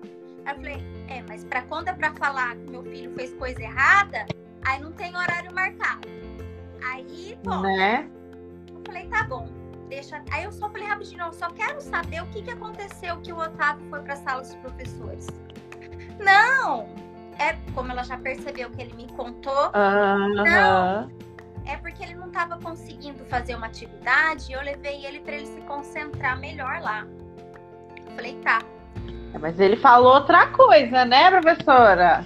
Aí 0.45 0.51
eu 0.51 0.55
falei, 0.55 0.77
é, 1.07 1.23
mas 1.27 1.43
para 1.43 1.63
quando 1.63 1.87
é 1.87 1.93
pra 1.93 2.13
falar 2.13 2.55
que 2.55 2.69
meu 2.69 2.83
filho 2.83 3.11
fez 3.15 3.33
coisa 3.33 3.61
errada, 3.61 4.25
aí 4.63 4.79
não 4.79 4.91
tem 4.91 5.15
horário 5.15 5.53
marcado. 5.53 6.07
Aí, 6.85 7.37
bom. 7.43 7.61
Né? 7.61 8.09
Eu 8.83 8.93
falei, 8.93 9.07
tá 9.07 9.23
bom. 9.23 9.47
Deixa. 9.87 10.21
Aí 10.31 10.43
eu 10.43 10.51
só 10.51 10.69
falei 10.69 10.87
rapidinho, 10.87 11.23
eu 11.23 11.33
só 11.33 11.49
quero 11.49 11.79
saber 11.79 12.21
o 12.21 12.27
que, 12.27 12.41
que 12.41 12.51
aconteceu 12.51 13.17
que 13.21 13.31
o 13.31 13.37
Otávio 13.37 13.87
foi 13.89 14.01
pra 14.01 14.15
sala 14.15 14.41
dos 14.41 14.55
professores. 14.55 15.27
Não! 16.19 16.89
É 17.39 17.53
como 17.73 17.91
ela 17.91 18.03
já 18.03 18.17
percebeu 18.17 18.69
que 18.69 18.81
ele 18.81 18.93
me 18.93 19.07
contou. 19.13 19.71
Não! 19.73 21.09
É 21.65 21.77
porque 21.77 22.03
ele 22.03 22.15
não 22.15 22.27
estava 22.27 22.57
conseguindo 22.59 23.23
fazer 23.25 23.55
uma 23.55 23.67
atividade 23.67 24.51
e 24.51 24.53
eu 24.53 24.61
levei 24.61 25.05
ele 25.05 25.19
para 25.21 25.35
ele 25.35 25.45
se 25.45 25.61
concentrar 25.61 26.37
melhor 26.37 26.81
lá. 26.81 27.07
Eu 28.05 28.11
falei, 28.15 28.35
tá. 28.43 28.61
É, 29.33 29.37
mas 29.37 29.59
ele 29.59 29.77
falou 29.77 30.15
outra 30.15 30.47
coisa, 30.47 31.05
né, 31.05 31.31
professora? 31.31 32.25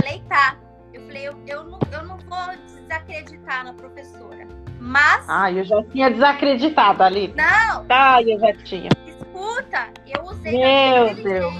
Falei, 0.00 0.22
tá. 0.28 0.56
Eu 0.92 1.02
falei, 1.02 1.28
eu, 1.28 1.38
eu, 1.46 1.64
não, 1.64 1.78
eu 1.92 2.04
não 2.04 2.16
vou 2.16 2.56
desacreditar 2.64 3.64
na 3.64 3.74
professora. 3.74 4.46
Mas. 4.80 5.28
Ah, 5.28 5.50
eu 5.50 5.64
já 5.64 5.82
tinha 5.84 6.10
desacreditado 6.10 7.02
ali. 7.02 7.34
Não! 7.36 7.86
Ah, 7.88 8.22
eu 8.22 8.38
já 8.38 8.52
tinha. 8.64 8.88
Escuta, 9.06 9.92
eu 10.06 10.22
usei 10.24 10.52
Meu 10.52 11.14
Deus. 11.14 11.54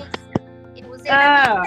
Eu 0.76 0.90
usei 0.90 1.10
ah. 1.10 1.62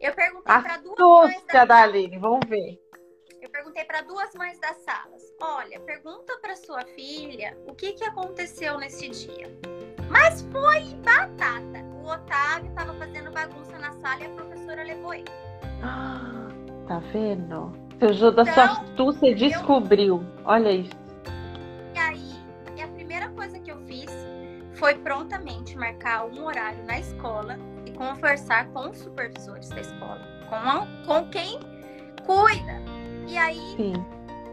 Eu 0.00 0.14
perguntei 0.14 0.62
para 0.62 0.76
duas 0.78 1.30
mães 1.32 1.44
da, 1.52 1.64
da 1.64 1.82
Aline, 1.82 2.18
vamos 2.18 2.48
ver. 2.48 2.80
Eu 3.40 3.50
perguntei 3.50 3.84
para 3.84 4.02
duas 4.02 4.34
mães 4.34 4.58
das 4.60 4.76
salas. 4.78 5.22
Olha, 5.40 5.80
pergunta 5.80 6.38
para 6.40 6.54
sua 6.56 6.84
filha 6.94 7.56
o 7.66 7.74
que, 7.74 7.92
que 7.92 8.04
aconteceu 8.04 8.78
nesse 8.78 9.08
dia. 9.08 9.50
Mas 10.10 10.42
foi 10.52 10.94
batata. 11.02 11.84
O 12.02 12.08
Otávio 12.08 12.68
estava 12.68 12.94
fazendo 12.94 13.32
bagunça 13.32 13.78
na 13.78 13.92
sala 13.92 14.22
e 14.22 14.26
a 14.26 14.30
professora 14.30 14.84
levou 14.84 15.14
ele. 15.14 15.24
Ah, 15.82 16.48
tá 16.86 16.98
vendo? 17.12 17.85
Seu 17.98 18.12
jogo 18.12 18.36
da 18.36 18.42
então, 18.42 18.54
sua 18.54 18.64
astúcia 18.64 19.34
descobriu. 19.34 20.16
Eu... 20.16 20.26
Olha 20.44 20.70
isso. 20.70 20.94
E 21.94 21.98
aí, 21.98 22.82
a 22.82 22.88
primeira 22.88 23.28
coisa 23.30 23.58
que 23.58 23.70
eu 23.70 23.78
fiz 23.86 24.10
foi 24.74 24.94
prontamente 24.96 25.76
marcar 25.76 26.26
um 26.26 26.44
horário 26.44 26.84
na 26.84 26.98
escola 26.98 27.58
e 27.86 27.90
conversar 27.92 28.68
com 28.68 28.90
os 28.90 28.98
supervisores 28.98 29.70
da 29.70 29.80
escola, 29.80 30.20
com, 30.48 30.54
a, 30.54 30.86
com 31.06 31.28
quem 31.30 31.58
cuida. 32.26 32.82
E 33.26 33.38
aí, 33.38 33.74
Sim. 33.76 33.94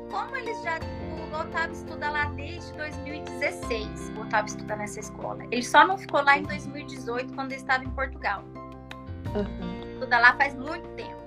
como 0.09 0.35
eles 0.35 0.61
já. 0.63 0.79
O 0.79 1.35
Otávio 1.35 1.73
estuda 1.73 2.11
lá 2.11 2.25
desde 2.35 2.71
2016. 2.73 4.13
O 4.15 4.21
Otávio 4.21 4.49
estuda 4.49 4.75
nessa 4.75 4.99
escola. 4.99 5.43
Ele 5.49 5.63
só 5.63 5.85
não 5.85 5.97
ficou 5.97 6.21
lá 6.21 6.37
em 6.37 6.43
2018, 6.43 7.33
quando 7.33 7.51
ele 7.51 7.59
estava 7.59 7.83
em 7.83 7.89
Portugal. 7.89 8.43
Uhum. 9.33 9.93
Estuda 9.93 10.19
lá 10.19 10.35
faz 10.37 10.53
muito 10.53 10.87
tempo. 10.89 11.22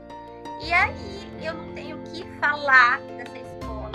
E 0.61 0.73
aí 0.73 1.45
eu 1.45 1.55
não 1.55 1.73
tenho 1.75 2.03
que 2.03 2.25
falar 2.39 3.01
dessa 3.01 3.39
escola, 3.39 3.93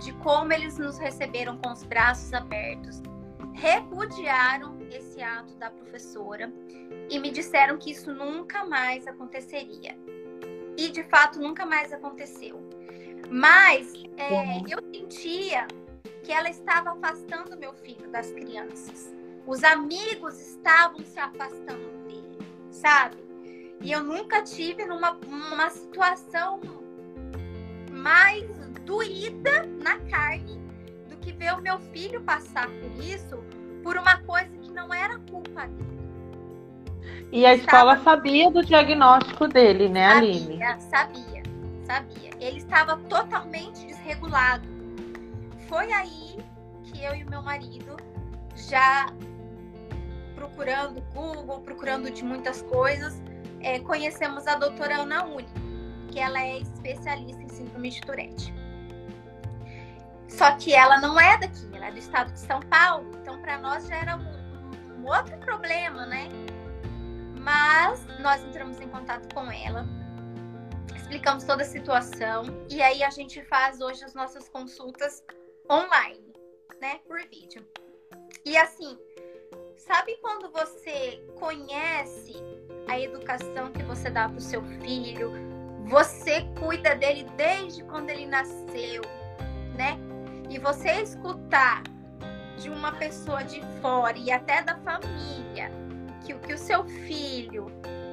de 0.00 0.12
como 0.14 0.52
eles 0.52 0.78
nos 0.78 0.98
receberam 0.98 1.56
com 1.58 1.72
os 1.72 1.82
braços 1.82 2.32
abertos, 2.32 3.02
repudiaram 3.54 4.78
esse 4.90 5.22
ato 5.22 5.54
da 5.54 5.70
professora 5.70 6.52
e 7.08 7.18
me 7.18 7.30
disseram 7.30 7.78
que 7.78 7.90
isso 7.90 8.12
nunca 8.12 8.64
mais 8.64 9.06
aconteceria. 9.06 9.96
E 10.76 10.88
de 10.90 11.02
fato 11.04 11.38
nunca 11.38 11.64
mais 11.64 11.92
aconteceu. 11.92 12.58
Mas 13.30 13.92
é, 14.16 14.58
eu 14.68 14.78
sentia 14.92 15.66
que 16.22 16.32
ela 16.32 16.48
estava 16.48 16.92
afastando 16.92 17.56
meu 17.56 17.72
filho 17.74 18.10
das 18.10 18.30
crianças. 18.32 19.12
Os 19.46 19.64
amigos 19.64 20.40
estavam 20.40 21.04
se 21.04 21.18
afastando 21.18 21.90
dele, 22.06 22.38
sabe? 22.70 23.16
E 23.82 23.90
eu 23.90 24.02
nunca 24.02 24.42
tive 24.42 24.84
numa 24.84 25.18
uma 25.26 25.68
situação 25.70 26.60
mais 27.90 28.48
doída 28.84 29.66
na 29.82 29.98
carne 30.10 30.60
do 31.08 31.16
que 31.16 31.32
ver 31.32 31.54
o 31.54 31.60
meu 31.60 31.78
filho 31.78 32.22
passar 32.22 32.68
por 32.68 33.04
isso 33.04 33.42
por 33.82 33.96
uma 33.96 34.18
coisa 34.18 34.56
que 34.58 34.70
não 34.70 34.94
era 34.94 35.18
culpa 35.30 35.66
dele. 35.66 35.92
E 37.32 37.44
a 37.44 37.54
escola 37.54 37.98
sabia 37.98 38.50
do 38.50 38.64
diagnóstico 38.64 39.48
dele, 39.48 39.88
né, 39.88 40.08
sabia, 40.08 40.18
Aline? 40.18 40.58
Sabia, 40.78 41.42
sabia. 41.84 42.30
Ele 42.38 42.58
estava 42.58 42.96
totalmente 43.08 43.86
desregulado. 43.86 44.68
Foi 45.68 45.90
aí 45.92 46.36
que 46.84 47.02
eu 47.02 47.14
e 47.14 47.24
o 47.24 47.30
meu 47.30 47.42
marido, 47.42 47.96
já 48.54 49.06
procurando 50.34 51.00
Google, 51.14 51.60
procurando 51.60 52.10
de 52.10 52.24
muitas 52.24 52.62
coisas, 52.62 53.20
é, 53.62 53.78
conhecemos 53.80 54.46
a 54.46 54.56
doutora 54.56 54.98
Ana 55.02 55.24
Uni, 55.24 55.48
que 56.10 56.18
ela 56.18 56.40
é 56.40 56.58
especialista 56.58 57.42
em 57.42 57.48
síndrome 57.48 57.90
de 57.90 58.00
Tourette. 58.00 58.52
Só 60.28 60.56
que 60.56 60.74
ela 60.74 60.98
não 60.98 61.18
é 61.20 61.38
daqui, 61.38 61.68
ela 61.72 61.88
é 61.88 61.92
do 61.92 61.98
estado 61.98 62.32
de 62.32 62.40
São 62.40 62.60
Paulo, 62.60 63.10
então 63.20 63.40
para 63.40 63.58
nós 63.58 63.86
já 63.86 63.96
era 63.96 64.16
um, 64.16 64.20
um, 64.20 65.00
um 65.00 65.06
outro 65.06 65.36
problema, 65.38 66.06
né? 66.06 66.28
Mas 67.38 68.04
nós 68.20 68.42
entramos 68.42 68.80
em 68.80 68.88
contato 68.88 69.32
com 69.34 69.50
ela, 69.50 69.86
explicamos 70.94 71.44
toda 71.44 71.62
a 71.62 71.66
situação 71.66 72.44
e 72.70 72.80
aí 72.80 73.02
a 73.02 73.10
gente 73.10 73.42
faz 73.44 73.80
hoje 73.80 74.04
as 74.04 74.14
nossas 74.14 74.48
consultas 74.48 75.22
online, 75.70 76.32
né, 76.80 77.00
por 77.06 77.20
vídeo. 77.28 77.66
E 78.44 78.56
assim, 78.56 78.98
sabe 79.76 80.16
quando 80.22 80.50
você 80.50 81.22
conhece 81.38 82.34
a 82.88 82.98
educação 82.98 83.70
que 83.72 83.82
você 83.82 84.10
dá 84.10 84.28
para 84.28 84.38
o 84.38 84.40
seu 84.40 84.62
filho, 84.82 85.32
você 85.84 86.42
cuida 86.58 86.94
dele 86.94 87.26
desde 87.36 87.82
quando 87.84 88.10
ele 88.10 88.26
nasceu, 88.26 89.02
né? 89.76 89.98
E 90.48 90.58
você 90.58 91.02
escutar 91.02 91.82
de 92.58 92.68
uma 92.68 92.92
pessoa 92.92 93.42
de 93.42 93.60
fora 93.80 94.16
e 94.16 94.30
até 94.30 94.62
da 94.62 94.76
família 94.76 95.70
que 96.24 96.34
o 96.34 96.38
que 96.38 96.54
o 96.54 96.58
seu 96.58 96.84
filho 96.84 97.66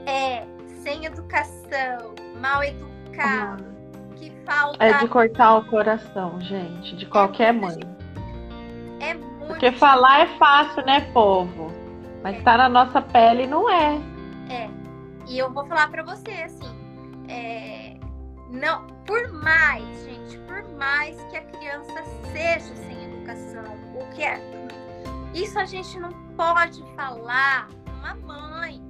é 0.06 0.46
sem 0.82 1.06
educação, 1.06 2.16
mal 2.40 2.64
educado, 2.64 3.66
que 4.16 4.32
falta. 4.46 4.84
É 4.84 4.94
de 4.94 5.08
cortar 5.08 5.58
o 5.58 5.66
coração, 5.66 6.40
gente, 6.42 6.96
de 6.96 7.06
qualquer 7.06 7.50
é 7.50 7.52
mãe. 7.52 7.80
É 9.00 9.14
muito. 9.14 9.48
Porque 9.48 9.72
falar 9.74 10.22
é 10.22 10.28
fácil, 10.38 10.84
né, 10.86 11.02
povo? 11.14 11.72
Mas 12.24 12.38
estar 12.38 12.54
é. 12.54 12.58
tá 12.58 12.70
na 12.70 12.70
nossa 12.70 13.02
pele 13.02 13.48
não 13.48 13.70
é. 13.70 14.00
É. 14.50 14.70
E 15.28 15.38
eu 15.38 15.52
vou 15.52 15.66
falar 15.68 15.90
para 15.90 16.04
você 16.04 16.32
assim, 16.32 16.76
é, 17.28 17.98
não, 18.50 18.88
por 19.06 19.32
mais, 19.32 19.86
gente, 20.04 20.40
por 20.40 20.68
mais 20.76 21.22
que 21.26 21.38
a 21.38 21.44
criança 21.44 22.04
seja 22.32 22.76
sem 22.76 23.04
educação, 23.04 23.64
o 23.96 24.16
que 24.16 24.24
é, 24.24 24.42
isso 25.34 25.60
a 25.60 25.66
gente 25.66 26.00
não 26.00 26.12
pode 26.36 26.84
falar 26.96 27.70
uma 28.00 28.16
mãe. 28.16 28.82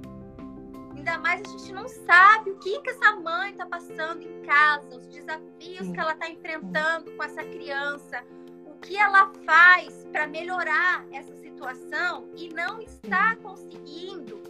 Ainda 0.96 1.18
mais 1.18 1.42
a 1.42 1.48
gente 1.50 1.72
não 1.72 1.86
sabe 1.88 2.50
o 2.50 2.58
que, 2.58 2.80
que 2.80 2.90
essa 2.90 3.16
mãe 3.16 3.50
está 3.50 3.66
passando 3.66 4.22
em 4.22 4.40
casa, 4.42 4.96
os 4.96 5.06
desafios 5.06 5.90
que 5.92 6.00
ela 6.00 6.12
está 6.12 6.28
enfrentando 6.28 7.10
com 7.12 7.22
essa 7.22 7.44
criança, 7.44 8.24
o 8.64 8.78
que 8.78 8.96
ela 8.96 9.30
faz 9.44 10.06
para 10.10 10.26
melhorar 10.26 11.04
essa 11.12 11.34
situação 11.36 12.28
e 12.34 12.48
não 12.48 12.80
está 12.80 13.36
conseguindo 13.36 14.42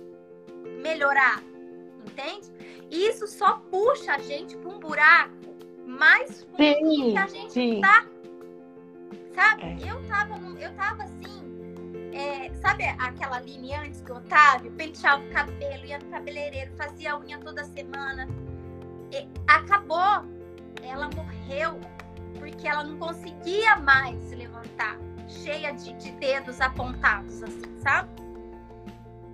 melhorar, 0.80 1.42
entende? 2.04 2.50
Isso 2.90 3.26
só 3.26 3.58
puxa 3.70 4.14
a 4.14 4.18
gente 4.18 4.56
para 4.56 4.70
um 4.70 4.78
buraco 4.78 5.56
mais 5.86 6.42
fundo 6.44 6.56
sim, 6.56 7.12
que 7.12 7.18
a 7.18 7.26
gente 7.26 7.52
sim. 7.52 7.80
tá. 7.80 8.06
Sabe? 9.34 9.62
É. 9.62 9.90
Eu 9.90 10.02
tava, 10.08 10.34
eu 10.60 10.72
tava 10.74 11.04
assim, 11.04 11.40
é, 12.12 12.52
sabe 12.54 12.84
aquela 12.84 13.40
linha 13.40 13.80
antes 13.82 14.00
do 14.02 14.14
Otávio? 14.14 14.70
Penteava 14.72 15.22
o 15.24 15.30
cabelo, 15.30 15.84
ia 15.86 15.98
no 15.98 16.06
cabeleireiro, 16.06 16.72
fazia 16.76 17.18
unha 17.18 17.38
toda 17.38 17.64
semana. 17.64 18.28
E 19.12 19.28
acabou. 19.46 20.24
Ela 20.82 21.08
morreu 21.14 21.80
porque 22.38 22.66
ela 22.66 22.84
não 22.84 22.98
conseguia 22.98 23.76
mais 23.76 24.18
se 24.24 24.34
levantar, 24.34 24.98
cheia 25.28 25.72
de, 25.72 25.92
de 25.94 26.10
dedos 26.12 26.60
apontados, 26.60 27.42
assim, 27.42 27.78
sabe? 27.80 28.08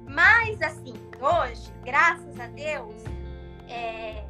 Mas, 0.07 0.61
assim, 0.63 0.95
hoje, 1.21 1.73
graças 1.85 2.39
a 2.39 2.47
Deus, 2.49 3.03
é, 3.69 4.25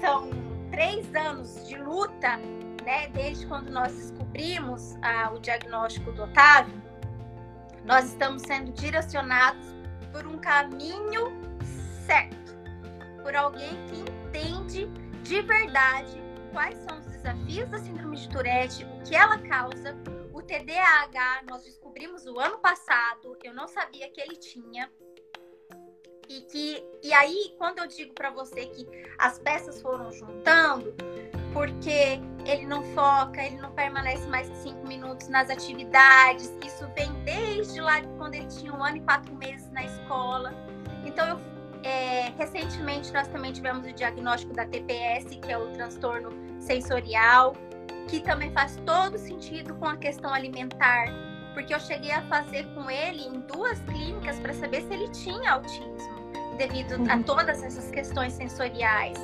são 0.00 0.30
três 0.70 1.14
anos 1.14 1.66
de 1.68 1.76
luta 1.76 2.36
né, 2.84 3.08
desde 3.08 3.46
quando 3.46 3.70
nós 3.70 3.92
descobrimos 3.92 4.96
ah, 5.02 5.30
o 5.32 5.38
diagnóstico 5.38 6.12
do 6.12 6.24
Otávio, 6.24 6.80
nós 7.84 8.06
estamos 8.06 8.42
sendo 8.42 8.72
direcionados 8.72 9.74
por 10.12 10.26
um 10.26 10.38
caminho 10.38 11.32
certo, 12.06 12.56
por 13.22 13.34
alguém 13.34 13.76
que 13.86 14.00
entende 14.00 14.86
de 15.22 15.42
verdade 15.42 16.20
quais 16.52 16.76
são 16.78 16.98
os 16.98 17.06
desafios 17.06 17.68
da 17.68 17.78
síndrome 17.78 18.16
de 18.16 18.28
Tourette, 18.28 18.84
o 18.84 19.02
que 19.04 19.14
ela 19.14 19.38
causa. 19.38 19.96
O 20.32 20.42
TDAH 20.42 21.42
nós 21.48 21.62
descobrimos 21.62 21.79
o 22.30 22.38
ano 22.38 22.58
passado, 22.58 23.36
eu 23.42 23.52
não 23.52 23.66
sabia 23.66 24.08
que 24.10 24.20
ele 24.20 24.36
tinha. 24.36 24.90
E 26.28 26.42
que 26.42 26.84
e 27.02 27.12
aí 27.12 27.54
quando 27.58 27.78
eu 27.78 27.86
digo 27.88 28.14
para 28.14 28.30
você 28.30 28.66
que 28.66 28.86
as 29.18 29.38
peças 29.40 29.82
foram 29.82 30.12
juntando, 30.12 30.94
porque 31.52 32.20
ele 32.46 32.66
não 32.66 32.82
foca, 32.94 33.44
ele 33.44 33.56
não 33.56 33.72
permanece 33.72 34.26
mais 34.28 34.48
de 34.48 34.56
cinco 34.58 34.86
minutos 34.86 35.28
nas 35.28 35.50
atividades. 35.50 36.52
Isso 36.64 36.86
vem 36.94 37.12
desde 37.24 37.80
lá 37.80 38.00
quando 38.16 38.34
ele 38.34 38.46
tinha 38.46 38.72
um 38.72 38.82
ano 38.82 38.98
e 38.98 39.00
quatro 39.00 39.34
meses 39.34 39.68
na 39.72 39.84
escola. 39.84 40.54
Então, 41.04 41.28
eu, 41.28 41.40
é, 41.82 42.30
recentemente 42.38 43.12
nós 43.12 43.26
também 43.28 43.52
tivemos 43.52 43.84
o 43.84 43.92
diagnóstico 43.92 44.54
da 44.54 44.64
TPS, 44.66 45.24
que 45.34 45.50
é 45.50 45.58
o 45.58 45.72
transtorno 45.72 46.30
sensorial, 46.60 47.54
que 48.06 48.20
também 48.20 48.52
faz 48.52 48.76
todo 48.86 49.18
sentido 49.18 49.74
com 49.74 49.86
a 49.86 49.96
questão 49.96 50.32
alimentar, 50.32 51.06
porque 51.54 51.74
eu 51.74 51.80
cheguei 51.80 52.12
a 52.12 52.22
fazer 52.22 52.64
com 52.74 52.90
ele 52.90 53.22
em 53.22 53.40
duas 53.40 53.78
clínicas 53.80 54.38
para 54.40 54.54
saber 54.54 54.82
se 54.82 54.94
ele 54.94 55.08
tinha 55.08 55.52
autismo, 55.52 56.20
devido 56.56 56.94
a 57.10 57.16
uhum. 57.16 57.22
todas 57.22 57.62
essas 57.62 57.90
questões 57.90 58.32
sensoriais 58.32 59.18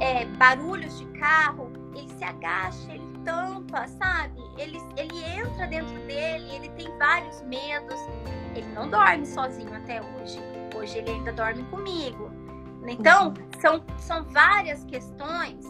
é, 0.00 0.24
barulhos 0.24 0.98
de 0.98 1.06
carro, 1.18 1.70
ele 1.94 2.08
se 2.08 2.24
agacha, 2.24 2.92
ele 2.92 3.10
tampa, 3.24 3.86
sabe? 3.86 4.40
Ele, 4.56 4.78
ele 4.96 5.22
entra 5.24 5.66
dentro 5.66 5.94
dele, 6.06 6.50
ele 6.54 6.68
tem 6.70 6.88
vários 6.98 7.42
medos. 7.42 7.98
Ele 8.54 8.66
não 8.68 8.88
dorme 8.88 9.26
sozinho 9.26 9.72
até 9.74 10.00
hoje. 10.00 10.40
Hoje 10.74 10.98
ele 10.98 11.10
ainda 11.10 11.32
dorme 11.32 11.62
comigo. 11.64 12.30
Então, 12.86 13.28
uhum. 13.28 13.60
são, 13.60 13.84
são 13.98 14.24
várias 14.24 14.84
questões 14.84 15.64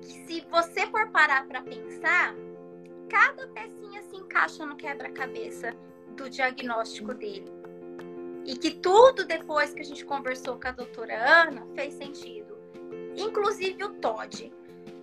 que, 0.00 0.12
se 0.26 0.46
você 0.50 0.86
for 0.86 1.08
parar 1.10 1.46
para 1.46 1.60
pensar, 1.62 2.34
cada 3.08 3.48
pecinha 3.48 4.02
se 4.02 4.16
encaixa 4.16 4.64
no 4.66 4.76
quebra-cabeça 4.76 5.74
do 6.16 6.28
diagnóstico 6.28 7.14
dele. 7.14 7.50
E 8.44 8.56
que 8.56 8.70
tudo 8.70 9.24
depois 9.24 9.74
que 9.74 9.80
a 9.80 9.84
gente 9.84 10.04
conversou 10.04 10.58
com 10.58 10.68
a 10.68 10.72
doutora 10.72 11.42
Ana 11.42 11.66
fez 11.74 11.94
sentido 11.94 12.56
inclusive 13.16 13.82
o 13.84 13.88
TOD. 13.94 14.52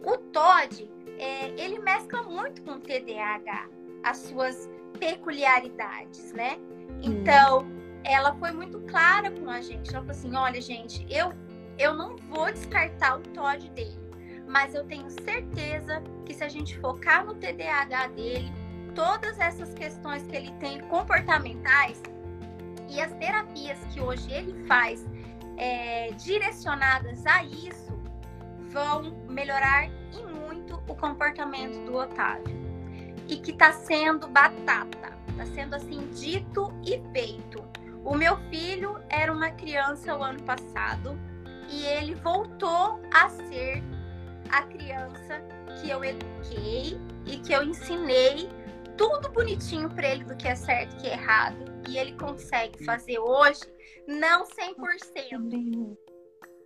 O 0.04 0.18
TOD, 0.18 0.90
é, 1.18 1.50
ele 1.60 1.80
mescla 1.80 2.24
muito 2.24 2.62
com 2.64 2.74
o 2.74 2.80
TDAH, 2.80 3.70
as 4.04 4.18
suas 4.18 4.70
peculiaridades, 5.00 6.32
né? 6.34 6.58
Então, 7.02 7.66
ela 8.04 8.34
foi 8.36 8.52
muito 8.52 8.80
clara 8.82 9.32
com 9.32 9.50
a 9.50 9.62
gente. 9.62 9.90
Ela 9.90 10.06
falou 10.06 10.12
assim: 10.12 10.36
olha, 10.36 10.62
gente, 10.62 11.06
eu, 11.10 11.34
eu 11.78 11.94
não 11.94 12.16
vou 12.30 12.52
descartar 12.52 13.18
o 13.18 13.22
TOD 13.22 13.70
dele, 13.72 14.00
mas 14.48 14.74
eu 14.74 14.84
tenho 14.86 15.10
certeza 15.10 16.02
que 16.26 16.34
se 16.34 16.44
a 16.44 16.50
gente 16.50 16.78
focar 16.80 17.26
no 17.26 17.36
TDAH 17.36 18.08
dele, 18.08 18.52
todas 18.96 19.40
essas 19.40 19.74
questões 19.74 20.24
que 20.24 20.36
ele 20.36 20.52
tem 20.60 20.80
comportamentais 20.82 22.02
e 22.90 23.02
as 23.02 23.12
terapias 23.14 23.80
que 23.92 24.00
hoje 24.00 24.32
ele 24.32 24.66
faz 24.68 25.06
é, 25.58 26.12
direcionadas 26.12 27.26
a 27.26 27.44
isso, 27.44 28.00
vão 28.72 29.12
melhorar 29.28 29.88
e 29.88 30.24
muito 30.24 30.82
o 30.88 30.96
comportamento 30.96 31.86
do 31.86 31.96
Otávio. 31.96 32.62
E 33.28 33.38
que 33.38 33.52
está 33.52 33.72
sendo 33.72 34.28
batata, 34.28 35.18
está 35.30 35.46
sendo 35.46 35.76
assim 35.76 36.08
dito 36.10 36.74
e 36.86 37.02
feito. 37.12 37.64
O 38.04 38.16
meu 38.16 38.38
filho 38.50 39.00
era 39.10 39.32
uma 39.32 39.50
criança 39.52 40.16
o 40.16 40.22
ano 40.22 40.42
passado 40.44 41.18
e 41.70 41.86
ele 41.86 42.16
voltou 42.16 43.00
a 43.12 43.30
ser 43.30 43.82
a 44.54 44.62
criança 44.68 45.42
que 45.82 45.90
eu 45.90 46.04
eduquei 46.04 47.00
e 47.26 47.38
que 47.38 47.52
eu 47.52 47.64
ensinei 47.64 48.48
tudo 48.96 49.30
bonitinho 49.30 49.90
para 49.90 50.08
ele 50.08 50.24
do 50.26 50.36
que 50.38 50.48
é 50.48 50.54
certo 50.54 50.94
e 50.94 51.02
que 51.02 51.08
é 51.08 51.14
errado. 51.14 51.58
E 51.90 51.98
ele 51.98 52.14
consegue 52.14 52.86
fazer 52.86 53.18
hoje, 53.18 53.62
não 54.08 54.46
100%, 54.46 55.98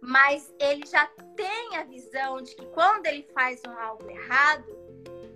mas 0.01 0.53
ele 0.59 0.85
já 0.85 1.05
tem 1.37 1.77
a 1.77 1.83
visão 1.85 2.41
de 2.41 2.55
que 2.55 2.65
quando 2.67 3.05
ele 3.05 3.25
faz 3.33 3.61
um 3.65 3.71
algo 3.79 4.09
errado, 4.09 4.65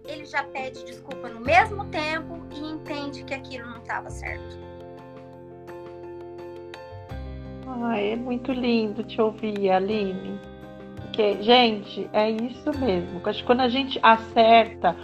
ele 0.06 0.26
já 0.26 0.44
pede 0.44 0.84
desculpa 0.84 1.30
no 1.30 1.40
mesmo 1.40 1.86
tempo 1.86 2.46
e 2.52 2.60
entende 2.60 3.24
que 3.24 3.34
aquilo 3.34 3.70
não 3.70 3.82
estava 3.82 4.10
certo. 4.10 4.60
Ai, 7.84 8.12
é 8.12 8.16
muito 8.18 8.52
lindo 8.52 9.04
te 9.04 9.22
ouvir, 9.22 9.72
Aline. 9.72 10.51
Porque, 11.12 11.44
gente, 11.44 12.10
é 12.14 12.30
isso 12.30 12.72
mesmo. 12.80 13.22
Quando 13.46 13.60
a 13.60 13.68
gente 13.68 14.00
acerta 14.02 14.96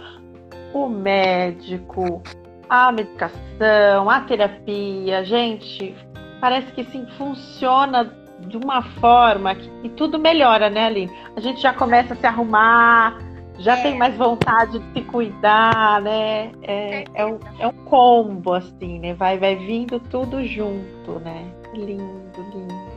o 0.72 0.88
médico, 0.88 2.22
a 2.66 2.90
medicação, 2.90 4.08
a 4.08 4.20
terapia, 4.22 5.22
gente, 5.22 5.94
parece 6.40 6.72
que 6.72 6.82
sim, 6.84 7.06
funciona 7.18 8.10
de 8.40 8.56
uma 8.56 8.80
forma 8.82 9.54
que, 9.54 9.68
que, 9.82 9.88
tudo 9.90 10.18
melhora, 10.18 10.70
né, 10.70 10.86
Aline? 10.86 11.12
A 11.36 11.40
gente 11.40 11.60
já 11.60 11.74
começa 11.74 12.14
a 12.14 12.16
se 12.16 12.26
arrumar, 12.26 13.18
já 13.58 13.76
é. 13.76 13.82
tem 13.82 13.98
mais 13.98 14.16
vontade 14.16 14.78
de 14.78 14.92
se 14.94 15.02
cuidar, 15.02 16.00
né? 16.00 16.52
É, 16.62 17.04
é, 17.12 17.26
um, 17.26 17.38
é 17.58 17.66
um 17.66 17.84
combo, 17.84 18.54
assim, 18.54 18.98
né? 18.98 19.12
Vai, 19.12 19.38
vai 19.38 19.56
vindo 19.56 20.00
tudo 20.00 20.42
junto, 20.42 21.20
né? 21.20 21.52
Lindo, 21.74 22.40
lindo. 22.50 22.87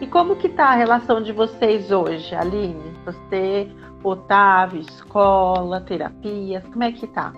E 0.00 0.06
como 0.06 0.36
que 0.36 0.48
tá 0.48 0.66
a 0.66 0.74
relação 0.74 1.22
de 1.22 1.32
vocês 1.32 1.90
hoje, 1.90 2.34
Aline? 2.34 2.92
Você, 3.04 3.70
Otávio, 4.02 4.80
escola, 4.80 5.80
terapias, 5.80 6.64
como 6.64 6.82
é 6.82 6.92
que 6.92 7.06
tá? 7.06 7.32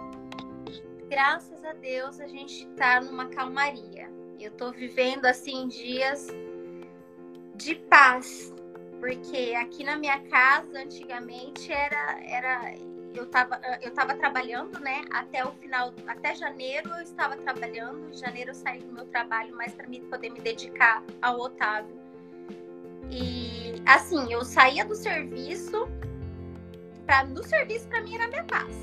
Graças 1.09 1.65
a 1.65 1.73
Deus 1.75 2.19
a 2.19 2.27
gente 2.27 2.67
tá 2.71 3.01
numa 3.01 3.27
calmaria. 3.27 4.11
Eu 4.41 4.51
tô 4.53 4.73
vivendo 4.73 5.27
assim 5.27 5.69
dias 5.69 6.29
de 7.55 7.75
paz, 7.75 8.53
porque 9.01 9.55
aqui 9.55 9.85
na 9.85 9.97
minha 9.97 10.19
casa 10.29 10.79
antigamente 10.79 11.73
era 11.73 12.19
era 12.25 12.75
eu 13.15 13.25
estava 13.25 13.61
eu 13.81 13.93
tava 13.95 14.15
trabalhando, 14.15 14.79
né? 14.81 15.03
Até 15.11 15.45
o 15.45 15.53
final, 15.53 15.93
até 16.07 16.35
janeiro 16.35 16.91
eu 16.91 17.03
estava 17.03 17.37
trabalhando. 17.37 18.11
Em 18.11 18.17
janeiro 18.17 18.51
eu 18.51 18.55
saí 18.55 18.81
do 18.81 18.93
meu 18.93 19.07
trabalho 19.07 19.55
mais 19.55 19.73
para 19.75 19.87
poder 20.11 20.31
me 20.31 20.41
dedicar 20.41 21.03
ao 21.23 21.39
Otávio. 21.39 22.06
E 23.11 23.75
assim, 23.87 24.33
eu 24.33 24.45
saía 24.45 24.85
do 24.85 24.95
serviço, 24.95 25.89
para 27.07 27.25
do 27.25 27.47
serviço 27.47 27.87
para 27.89 28.03
mim 28.03 28.15
era 28.15 28.29
minha 28.29 28.45
paz. 28.45 28.75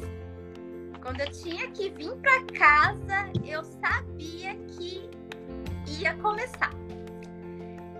Quando 1.01 1.19
eu 1.19 1.29
tinha 1.31 1.69
que 1.71 1.89
vir 1.89 2.15
para 2.15 2.45
casa, 2.45 3.29
eu 3.45 3.63
sabia 3.63 4.55
que 4.55 5.09
ia 5.99 6.15
começar. 6.15 6.71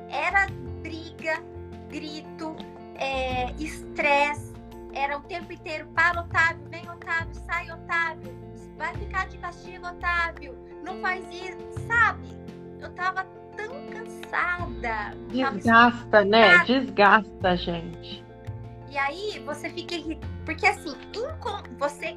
Era 0.10 0.48
briga, 0.82 1.44
grito, 1.90 2.56
é, 2.96 3.52
estresse. 3.60 4.54
Era 4.94 5.18
o 5.18 5.22
tempo 5.24 5.52
inteiro, 5.52 5.88
para 5.88 6.22
Otávio, 6.22 6.66
vem 6.70 6.90
Otávio, 6.90 7.36
sai 7.46 7.70
Otávio, 7.72 8.32
vai 8.78 8.94
ficar 8.94 9.28
de 9.28 9.38
castigo, 9.40 9.88
Otávio, 9.88 10.56
não 10.84 11.02
faz 11.02 11.26
isso, 11.30 11.88
sabe? 11.88 12.28
Eu 12.80 12.90
tava 12.94 13.26
tão 13.56 13.88
cansada. 13.88 15.16
Desgasta, 15.30 16.26
né? 16.26 16.64
Desgasta 16.66 17.56
gente. 17.56 18.24
E 18.89 18.97
aí 18.97 19.39
você 19.45 19.70
fica 19.70 19.95
porque 20.45 20.68
assim, 20.68 20.95
você 21.78 22.16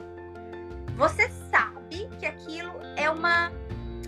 você 0.97 1.29
sabe 1.51 2.09
que 2.19 2.27
aquilo 2.27 2.73
é 2.97 3.09
uma 3.11 3.51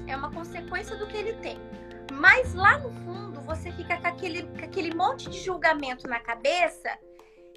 é 0.07 0.17
uma 0.17 0.31
consequência 0.31 0.97
do 0.97 1.07
que 1.07 1.17
ele 1.17 1.35
tem. 1.35 1.59
Mas 2.13 2.55
lá 2.55 2.79
no 2.79 2.91
fundo 3.05 3.41
você 3.43 3.71
fica 3.73 3.97
com 3.99 4.07
aquele, 4.07 4.43
com 4.43 4.65
aquele 4.65 4.95
monte 4.95 5.29
de 5.31 5.39
julgamento 5.41 6.09
na 6.09 6.19
cabeça, 6.21 6.99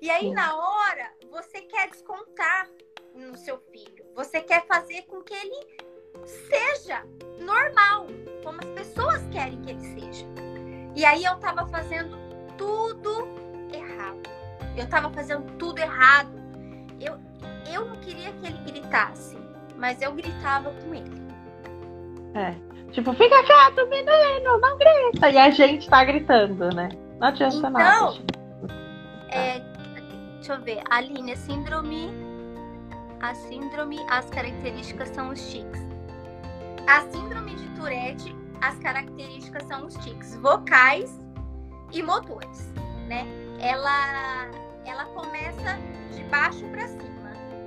e 0.02 0.10
aí 0.10 0.30
Sim. 0.30 0.34
na 0.34 0.56
hora 0.56 1.12
você 1.30 1.62
quer 1.62 1.90
descontar 1.90 2.70
no 3.16 3.36
seu 3.38 3.58
filho. 3.72 4.06
Você 4.16 4.42
quer 4.42 4.66
fazer 4.66 5.04
com 5.04 5.22
que 5.22 5.34
ele 5.34 5.90
seja 6.26 7.04
normal, 7.40 8.08
como 8.44 8.60
as 8.60 8.68
pessoas 8.68 9.26
querem 9.32 9.62
que 9.62 9.72
ele 9.72 9.82
seja. 9.82 10.26
E 10.96 11.06
aí 11.06 11.24
eu 11.24 11.36
tava 11.38 11.66
fazendo 11.68 12.18
tudo 12.58 13.28
errado. 13.74 14.22
Eu 14.76 14.88
tava 14.88 15.10
fazendo 15.12 15.50
tudo 15.58 15.80
errado. 15.80 16.32
Eu, 17.00 17.20
eu 17.72 17.86
não 17.86 17.96
queria 17.98 18.32
que 18.34 18.46
ele 18.46 18.58
gritasse, 18.60 19.38
mas 19.78 20.02
eu 20.02 20.12
gritava 20.14 20.72
com 20.72 20.94
ele. 20.94 21.22
É. 22.36 22.56
Tipo, 22.92 23.14
fica 23.14 23.44
quieto, 23.44 23.88
menino, 23.88 24.58
não 24.60 24.78
grita. 24.78 25.30
E 25.30 25.38
a 25.38 25.50
gente 25.50 25.90
tá 25.90 26.04
gritando, 26.04 26.74
né? 26.76 26.90
Não 27.20 27.28
adianta 27.28 27.56
então, 27.56 27.72
nada. 27.72 28.14
É, 29.30 29.60
deixa 30.36 30.54
eu 30.54 30.62
ver. 30.62 30.82
Aline, 30.90 31.32
é 31.32 31.36
síndrome 31.36 32.12
a 33.22 33.36
síndrome, 33.36 34.00
as 34.10 34.30
características 34.30 35.10
são 35.10 35.30
os 35.30 35.52
tics. 35.52 35.91
A 36.88 37.02
síndrome 37.12 37.56
de 37.56 37.70
Tourette, 37.70 38.36
as 38.62 38.78
características 38.80 39.64
são 39.64 39.86
os 39.86 39.96
tics 39.96 40.36
vocais 40.36 41.20
e 41.92 42.02
motores, 42.04 42.72
né? 43.08 43.26
Ela, 43.60 44.50
ela 44.86 45.06
começa 45.06 45.78
de 46.14 46.24
baixo 46.26 46.68
para 46.70 46.88
cima. 46.88 47.12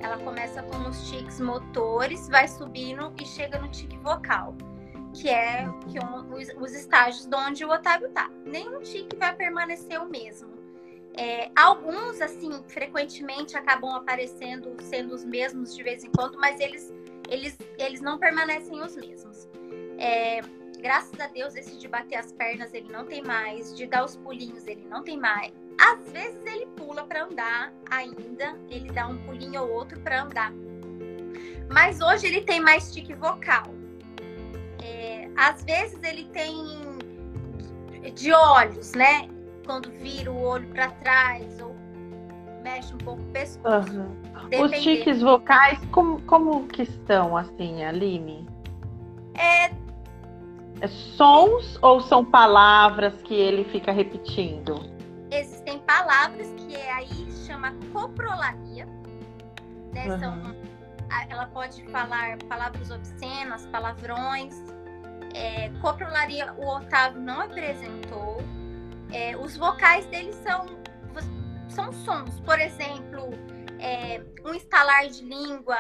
Ela 0.01 0.19
começa 0.19 0.63
com 0.63 0.89
os 0.89 1.09
tics 1.09 1.41
motores, 1.41 2.29
vai 2.29 2.47
subindo 2.47 3.13
e 3.21 3.25
chega 3.25 3.59
no 3.59 3.69
tique 3.69 3.97
vocal, 3.99 4.55
que 5.15 5.31
é 5.31 5.65
que 5.89 5.99
um, 5.99 6.35
os, 6.35 6.49
os 6.61 6.75
estágios 6.75 7.27
de 7.27 7.37
onde 7.37 7.65
o 7.65 7.71
Otávio 7.71 8.11
tá. 8.11 8.31
Nenhum 8.45 8.81
tique 8.81 9.17
vai 9.17 9.35
permanecer 9.35 10.01
o 10.01 10.09
mesmo. 10.09 10.55
É, 11.17 11.49
alguns, 11.55 12.21
assim, 12.21 12.51
frequentemente 12.67 13.57
acabam 13.57 13.95
aparecendo, 13.95 14.75
sendo 14.83 15.15
os 15.15 15.25
mesmos 15.25 15.75
de 15.75 15.83
vez 15.83 16.03
em 16.03 16.11
quando, 16.11 16.37
mas 16.39 16.59
eles, 16.59 16.93
eles, 17.29 17.57
eles 17.79 18.01
não 18.01 18.19
permanecem 18.19 18.81
os 18.81 18.97
mesmos. 18.97 19.49
É, 19.99 20.41
graças 20.79 21.19
a 21.19 21.27
Deus, 21.27 21.55
esse 21.55 21.79
de 21.79 21.89
bater 21.89 22.17
as 22.17 22.33
pernas 22.33 22.73
ele 22.75 22.91
não 22.93 23.05
tem 23.05 23.23
mais, 23.23 23.75
de 23.77 23.87
dar 23.87 24.05
os 24.05 24.17
pulinhos 24.17 24.67
ele 24.67 24.87
não 24.89 25.03
tem 25.03 25.19
mais. 25.19 25.53
Às 25.79 26.11
vezes 26.13 26.45
ele 26.47 26.67
pula 26.77 27.05
para 27.05 27.25
andar 27.25 27.73
ainda, 27.91 28.57
ele 28.69 28.91
dá 28.93 29.09
um 29.09 29.19
pulinho 29.25 29.63
ou 29.63 29.71
outro 29.71 29.99
para 30.01 30.23
andar. 30.23 30.53
Mas 31.71 32.01
hoje 32.01 32.27
ele 32.27 32.43
tem 32.43 32.61
mais 32.61 32.93
tique 32.93 33.15
vocal. 33.15 33.75
É, 34.83 35.29
às 35.37 35.65
vezes 35.65 35.99
ele 36.03 36.25
tem 36.27 36.55
de 38.15 38.33
olhos, 38.33 38.93
né? 38.93 39.29
quando 39.65 39.91
vira 39.91 40.31
o 40.31 40.41
olho 40.41 40.69
para 40.69 40.91
trás 40.91 41.61
ou 41.61 41.75
mexe 42.65 42.95
um 42.95 42.99
pouco 42.99 43.21
o 43.21 43.27
pescoço. 43.27 43.93
Uhum. 43.93 44.65
Os 44.65 44.73
tiques 44.81 45.21
vocais, 45.21 45.79
como, 45.93 46.21
como 46.23 46.67
que 46.67 46.83
estão, 46.83 47.37
assim, 47.37 47.85
Aline? 47.85 48.49
É... 49.35 49.67
é 50.81 50.89
sons 50.89 51.79
ou 51.83 52.01
são 52.01 52.25
palavras 52.25 53.21
que 53.23 53.35
ele 53.35 53.65
fica 53.65 53.93
repetindo? 53.93 54.93
Existem 55.31 55.79
palavras 55.81 56.53
que 56.55 56.75
é 56.75 56.93
aí 56.93 57.31
chama 57.47 57.75
coprolalia. 57.93 58.87
Né? 59.93 60.07
Uhum. 60.07 60.19
São, 60.19 60.57
ela 61.29 61.47
pode 61.47 61.85
falar 61.91 62.39
palavras 62.49 62.91
obscenas, 62.91 63.67
palavrões. 63.67 64.55
É, 65.35 65.69
coprolalia 65.83 66.55
o 66.57 66.67
Otávio 66.67 67.21
não 67.21 67.41
apresentou 67.41 68.41
é, 69.13 69.37
os 69.37 69.57
vocais 69.57 70.07
deles 70.07 70.35
são, 70.37 70.67
são 71.69 71.93
sons. 71.93 72.41
Por 72.41 72.61
exemplo, 72.61 73.31
é, 73.79 74.23
um 74.45 74.55
estalar 74.55 75.09
de 75.09 75.25
língua. 75.25 75.77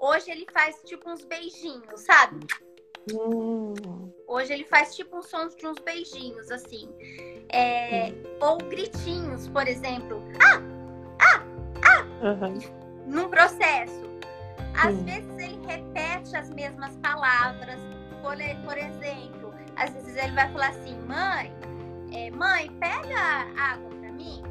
Hoje 0.00 0.30
ele 0.30 0.46
faz 0.52 0.80
tipo 0.84 1.10
uns 1.10 1.24
beijinhos, 1.24 2.00
sabe? 2.00 2.46
Hum. 3.12 3.74
Hoje 4.26 4.52
ele 4.52 4.64
faz 4.64 4.94
tipo 4.94 5.16
uns 5.16 5.26
sons 5.26 5.56
de 5.56 5.66
uns 5.66 5.78
beijinhos, 5.78 6.50
assim. 6.50 6.88
É, 7.50 8.12
ou 8.40 8.58
gritinhos, 8.58 9.48
por 9.48 9.66
exemplo. 9.66 10.22
Ah! 10.42 10.60
Ah! 11.20 11.42
Ah! 11.84 12.26
Uhum. 12.26 12.58
Num 13.06 13.28
processo. 13.28 14.08
Às 14.80 15.02
vezes 15.02 15.30
ele 15.38 15.66
repete 15.66 16.36
as 16.36 16.50
mesmas 16.50 16.94
palavras. 16.98 17.80
Por, 18.22 18.36
por 18.64 18.76
exemplo, 18.76 19.54
às 19.76 19.90
vezes 19.90 20.16
ele 20.16 20.32
vai 20.34 20.52
falar 20.52 20.68
assim, 20.68 20.98
mãe, 21.06 21.52
é, 22.12 22.30
mãe, 22.30 22.70
pega 22.78 23.46
água 23.56 23.88
pra 23.88 24.12
mim. 24.12 24.42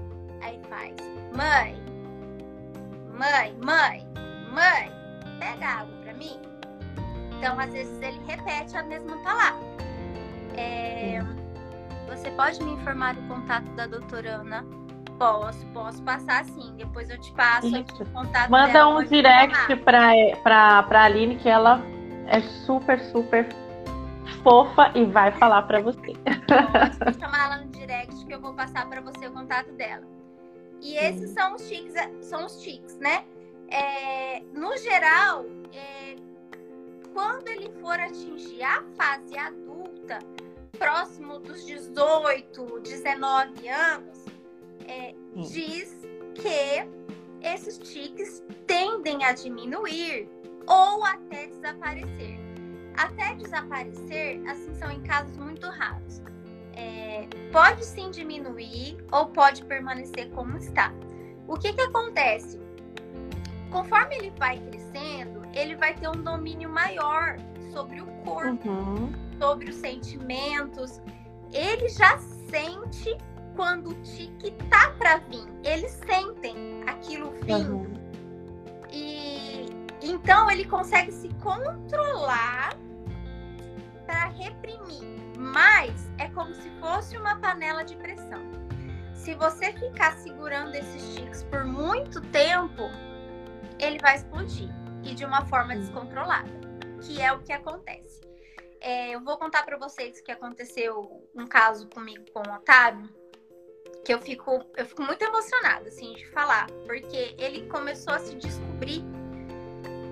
Aí 0.42 0.60
faz, 0.70 0.96
mãe, 1.36 1.82
mãe, 3.18 3.58
mãe, 3.64 4.08
mãe, 4.52 4.92
pega 5.40 5.68
água 5.68 5.98
pra 6.04 6.14
mim. 6.14 6.40
Então, 7.38 7.60
às 7.60 7.72
vezes, 7.72 8.02
ele 8.02 8.20
repete 8.26 8.76
a 8.76 8.84
mesma 8.84 9.18
palavra. 9.18 9.62
É, 10.56 11.20
você 12.08 12.32
pode 12.32 12.64
me 12.64 12.72
informar 12.72 13.16
o 13.16 13.28
contato 13.28 13.66
da 13.76 13.86
doutora 13.86 14.38
Ana? 14.38 14.66
Posso, 15.20 15.66
posso 15.68 16.02
passar 16.04 16.46
sim. 16.46 16.74
Depois 16.76 17.10
eu 17.10 17.20
te 17.20 17.32
passo 17.34 17.76
aqui 17.76 18.04
o 18.04 18.10
contato 18.10 18.50
Manda 18.50 18.74
dela, 18.74 19.00
um 19.00 19.04
direct 19.04 19.76
pra, 19.78 20.12
pra, 20.44 20.84
pra 20.84 21.04
Aline, 21.04 21.36
que 21.36 21.50
ela 21.50 21.82
é 22.28 22.42
super, 22.42 23.00
super 23.00 23.48
fofa 24.44 24.92
e 24.96 25.06
vai 25.06 25.32
falar 25.32 25.64
para 25.64 25.82
você. 25.82 26.14
Vou 27.04 27.14
chamar 27.20 27.46
ela 27.46 27.58
no 27.58 27.68
direct 27.70 28.26
que 28.26 28.34
eu 28.34 28.40
vou 28.40 28.54
passar 28.54 28.88
para 28.88 29.02
você 29.02 29.28
o 29.28 29.32
contato 29.32 29.72
dela. 29.74 30.17
E 30.82 30.96
esses 30.96 31.32
são 31.32 31.56
os 31.56 31.68
tics, 31.68 31.94
são 32.22 32.46
os 32.46 32.62
tics, 32.62 32.98
né? 32.98 33.26
É, 33.70 34.42
no 34.54 34.78
geral, 34.78 35.46
é, 35.74 36.16
quando 37.14 37.48
ele 37.48 37.70
for 37.82 38.00
atingir 38.00 38.64
a 38.64 38.84
fase 38.96 39.38
adulta, 39.38 40.20
próximo 40.78 41.40
dos 41.40 41.66
18, 41.66 42.80
19 42.82 43.68
anos, 43.68 44.26
é, 44.88 45.14
diz 45.36 45.98
que 46.36 46.88
esses 47.42 47.78
tics 47.80 48.44
tendem 48.66 49.24
a 49.24 49.34
diminuir 49.34 50.30
ou 50.68 51.04
até 51.04 51.48
desaparecer. 51.48 52.38
Até 52.96 53.36
desaparecer, 53.36 54.42
assim, 54.48 54.74
são 54.76 54.92
em 54.92 55.02
casos 55.04 55.36
muito 55.38 55.68
raros. 55.68 56.22
É, 56.78 57.28
pode 57.52 57.84
sim 57.84 58.12
diminuir 58.12 59.04
ou 59.12 59.26
pode 59.26 59.66
permanecer 59.66 60.30
como 60.30 60.58
está. 60.58 60.94
O 61.48 61.58
que, 61.58 61.74
que 61.74 61.82
acontece? 61.82 62.60
Conforme 63.72 64.16
ele 64.16 64.34
vai 64.38 64.60
crescendo, 64.60 65.42
ele 65.54 65.76
vai 65.76 65.96
ter 65.96 66.08
um 66.08 66.22
domínio 66.22 66.70
maior 66.70 67.38
sobre 67.74 68.00
o 68.00 68.06
corpo, 68.24 68.70
uhum. 68.70 69.12
sobre 69.40 69.72
os 69.72 69.76
sentimentos. 69.76 71.02
Ele 71.52 71.90
já 71.90 72.20
sente 72.50 73.18
quando 73.56 73.90
o 73.90 73.94
tique 74.04 74.52
tá 74.70 74.92
para 75.00 75.18
vir. 75.18 75.48
Eles 75.64 75.92
sentem 76.06 76.84
aquilo 76.86 77.32
vindo. 77.44 77.74
Uhum. 77.74 77.94
E 78.92 79.66
então 80.02 80.50
ele 80.52 80.66
consegue 80.66 81.12
se 81.12 81.30
controlar 81.36 82.76
para 84.06 84.28
reprimir, 84.28 85.20
mas 85.38 86.12
é 86.18 86.28
como 86.30 86.54
se 86.54 86.70
fosse 86.80 87.16
uma 87.18 87.40
panela 87.40 87.84
de 87.84 87.96
pressão. 87.96 88.42
Se 89.14 89.36
você 89.36 89.72
ficar 89.74 90.18
segurando 90.18 90.74
esses 90.74 91.16
tiques 91.16 91.44
por 91.44 91.64
muito 91.64 92.22
tempo, 92.22 92.84
ele 93.80 94.00
vai 94.00 94.16
explodir 94.16 94.70
e 95.04 95.14
de 95.14 95.26
uma 95.26 95.46
forma 95.46 95.76
descontrolada, 95.76 96.50
que 97.02 97.22
é 97.22 97.32
o 97.32 97.40
que 97.40 97.54
acontece. 97.54 98.22
É, 98.82 99.12
eu 99.12 99.22
vou 99.22 99.38
contar 99.38 99.64
para 99.64 99.78
vocês 99.78 100.22
que 100.22 100.32
aconteceu 100.32 101.28
um 101.36 101.46
caso 101.46 101.88
comigo 101.90 102.26
com 102.32 102.40
o 102.40 102.56
Otávio, 102.56 103.10
que 104.04 104.14
eu 104.14 104.20
fico, 104.20 104.66
eu 104.76 104.86
fico 104.86 105.04
muito 105.04 105.24
emocionada 105.24 105.90
assim 105.90 106.14
de 106.14 106.28
falar, 106.30 106.68
porque 106.86 107.36
ele 107.38 107.68
começou 107.68 108.14
a 108.14 108.20
se 108.20 108.36
descobrir. 108.36 109.04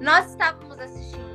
Nós 0.02 0.32
estávamos 0.32 0.78
assistindo 0.78 1.35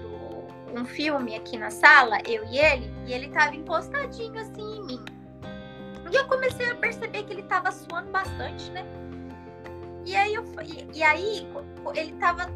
um 0.74 0.84
filme 0.84 1.34
aqui 1.34 1.56
na 1.56 1.70
sala, 1.70 2.18
eu 2.26 2.44
e 2.44 2.58
ele, 2.58 2.92
e 3.06 3.12
ele 3.12 3.28
tava 3.28 3.54
encostadinho 3.54 4.38
assim 4.38 4.78
em 4.78 4.86
mim. 4.86 5.04
E 6.10 6.16
eu 6.16 6.26
comecei 6.26 6.68
a 6.70 6.74
perceber 6.74 7.22
que 7.22 7.32
ele 7.32 7.42
tava 7.44 7.70
suando 7.70 8.10
bastante, 8.10 8.70
né? 8.72 8.84
E 10.04 10.16
aí, 10.16 10.34
eu, 10.34 10.44
e, 10.64 10.98
e 10.98 11.02
aí 11.02 11.48
ele 11.94 12.12
tava, 12.14 12.50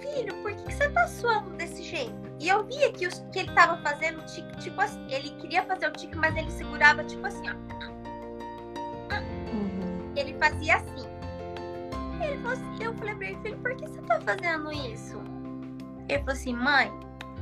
filho, 0.00 0.34
por 0.42 0.54
que, 0.54 0.62
que, 0.62 0.74
você 0.74 0.88
tá 0.90 1.06
suando 1.06 1.50
desse 1.50 1.82
jeito? 1.82 2.14
E 2.40 2.48
eu 2.48 2.64
via 2.64 2.90
que, 2.92 3.06
os, 3.06 3.24
que 3.32 3.40
ele 3.40 3.52
tava 3.52 3.76
fazendo 3.82 4.24
tique, 4.26 4.56
tipo 4.58 4.80
assim, 4.80 5.04
ele 5.10 5.30
queria 5.40 5.62
fazer 5.64 5.88
o 5.88 5.92
tique, 5.92 6.16
mas 6.16 6.34
ele 6.36 6.50
segurava 6.50 7.04
tipo 7.04 7.26
assim, 7.26 7.44
ó. 7.50 7.54
Uhum. 9.52 10.12
Ele 10.16 10.34
fazia 10.38 10.76
assim. 10.76 11.06
Ele 12.22 12.36
falou 12.38 12.52
assim, 12.52 12.84
eu 12.84 12.94
falei 12.94 13.14
pra 13.16 13.26
ele, 13.26 13.38
filho, 13.42 13.58
por 13.58 13.76
que 13.76 13.86
você 13.86 14.00
tá 14.02 14.20
fazendo 14.20 14.72
isso? 14.72 15.20
Ele 16.08 16.18
falou 16.20 16.32
assim, 16.32 16.54
mãe, 16.54 16.90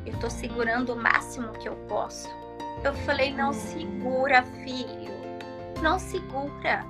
eu 0.06 0.18
tô 0.20 0.30
segurando 0.30 0.92
o 0.92 0.96
máximo 0.96 1.52
que 1.54 1.68
eu 1.68 1.74
posso. 1.88 2.28
Eu 2.84 2.94
falei, 2.94 3.32
não 3.32 3.52
segura, 3.52 4.42
filho. 4.64 5.12
Não 5.82 5.98
segura. 5.98 6.84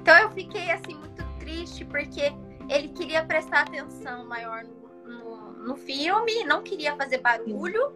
Então 0.00 0.16
eu 0.18 0.30
fiquei 0.30 0.70
assim 0.70 0.94
muito 0.94 1.24
triste 1.38 1.84
porque 1.84 2.32
ele 2.68 2.88
queria 2.88 3.24
prestar 3.24 3.62
atenção 3.62 4.26
maior 4.26 4.64
no, 4.64 5.12
no, 5.12 5.52
no 5.52 5.76
filme, 5.76 6.44
não 6.44 6.62
queria 6.62 6.94
fazer 6.96 7.18
barulho. 7.18 7.92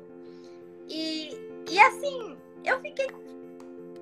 E, 0.88 1.36
e 1.70 1.78
assim, 1.78 2.36
eu 2.64 2.80
fiquei 2.80 3.06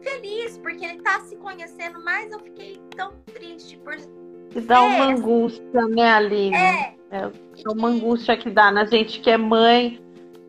feliz 0.02 0.56
porque 0.58 0.84
ele 0.84 1.02
tá 1.02 1.20
se 1.20 1.36
conhecendo, 1.36 2.02
mas 2.04 2.32
eu 2.32 2.38
fiquei 2.40 2.80
tão 2.96 3.12
triste 3.34 3.76
por. 3.78 3.96
Dá 4.62 4.82
uma 4.82 5.06
angústia, 5.06 5.86
né, 5.88 6.12
Aline? 6.12 6.56
É. 6.56 7.00
É 7.12 7.68
uma 7.68 7.88
angústia 7.88 8.36
que 8.36 8.48
dá 8.48 8.70
na 8.70 8.84
gente 8.84 9.20
que 9.20 9.30
é 9.30 9.36
mãe 9.36 10.00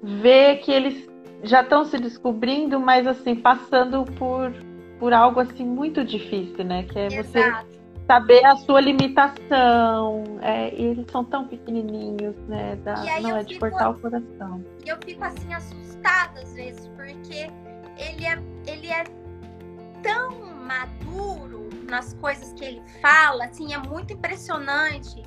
ver 0.01 0.57
que 0.57 0.71
eles 0.71 1.09
já 1.43 1.61
estão 1.61 1.85
se 1.85 1.97
descobrindo, 1.97 2.79
mas 2.79 3.07
assim, 3.07 3.35
passando 3.35 4.05
por, 4.13 4.53
por 4.99 5.13
algo 5.13 5.39
assim 5.39 5.65
muito 5.65 6.03
difícil, 6.03 6.63
né? 6.63 6.83
Que 6.83 6.99
é 6.99 7.07
Exato. 7.07 7.67
você 7.67 7.81
saber 8.07 8.45
a 8.45 8.55
sua 8.57 8.81
limitação. 8.81 10.23
É, 10.41 10.73
eles 10.73 11.05
são 11.11 11.23
tão 11.23 11.47
pequenininhos, 11.47 12.35
né? 12.47 12.75
Da, 12.77 12.95
não 13.21 13.37
é 13.37 13.43
de 13.43 13.53
fico, 13.53 13.69
cortar 13.69 13.89
o 13.89 13.99
coração. 13.99 14.63
E 14.85 14.89
eu 14.89 14.97
fico 15.03 15.23
assim 15.23 15.53
assustada 15.53 16.41
às 16.41 16.53
vezes, 16.53 16.87
porque 16.95 17.49
ele 17.97 18.25
é, 18.25 18.41
ele 18.67 18.87
é 18.87 19.03
tão 20.03 20.31
maduro 20.55 21.69
nas 21.89 22.13
coisas 22.15 22.53
que 22.53 22.63
ele 22.63 22.81
fala, 23.01 23.45
assim, 23.45 23.73
é 23.73 23.77
muito 23.77 24.13
impressionante. 24.13 25.23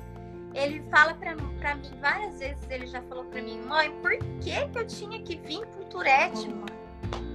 Ele 0.55 0.81
fala 0.89 1.13
para 1.13 1.35
mim, 1.35 1.57
pra 1.59 1.75
mim 1.75 1.91
várias 2.01 2.39
vezes, 2.39 2.69
ele 2.69 2.87
já 2.87 3.01
falou 3.03 3.25
para 3.25 3.41
mim, 3.41 3.61
mãe, 3.61 3.91
por 4.01 4.17
que, 4.39 4.67
que 4.69 4.79
eu 4.79 4.87
tinha 4.87 5.21
que 5.21 5.35
vir 5.35 5.65
com 5.67 5.83
Tourette, 5.89 6.47
mãe? 6.47 6.73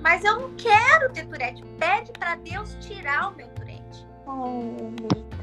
Mas 0.02 0.24
eu 0.24 0.40
não 0.40 0.56
quero 0.56 1.12
ter 1.12 1.26
Tourette. 1.26 1.62
Pede 1.78 2.12
para 2.12 2.36
Deus 2.36 2.74
tirar 2.80 3.28
o 3.30 3.36
meu 3.36 3.46
Tourette. 3.48 4.06
Oh, 4.26 4.90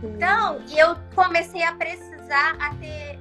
então, 0.03 0.59
eu 0.75 0.95
comecei 1.13 1.61
a 1.61 1.73
precisar 1.75 2.57
a 2.59 2.73
ter 2.75 3.19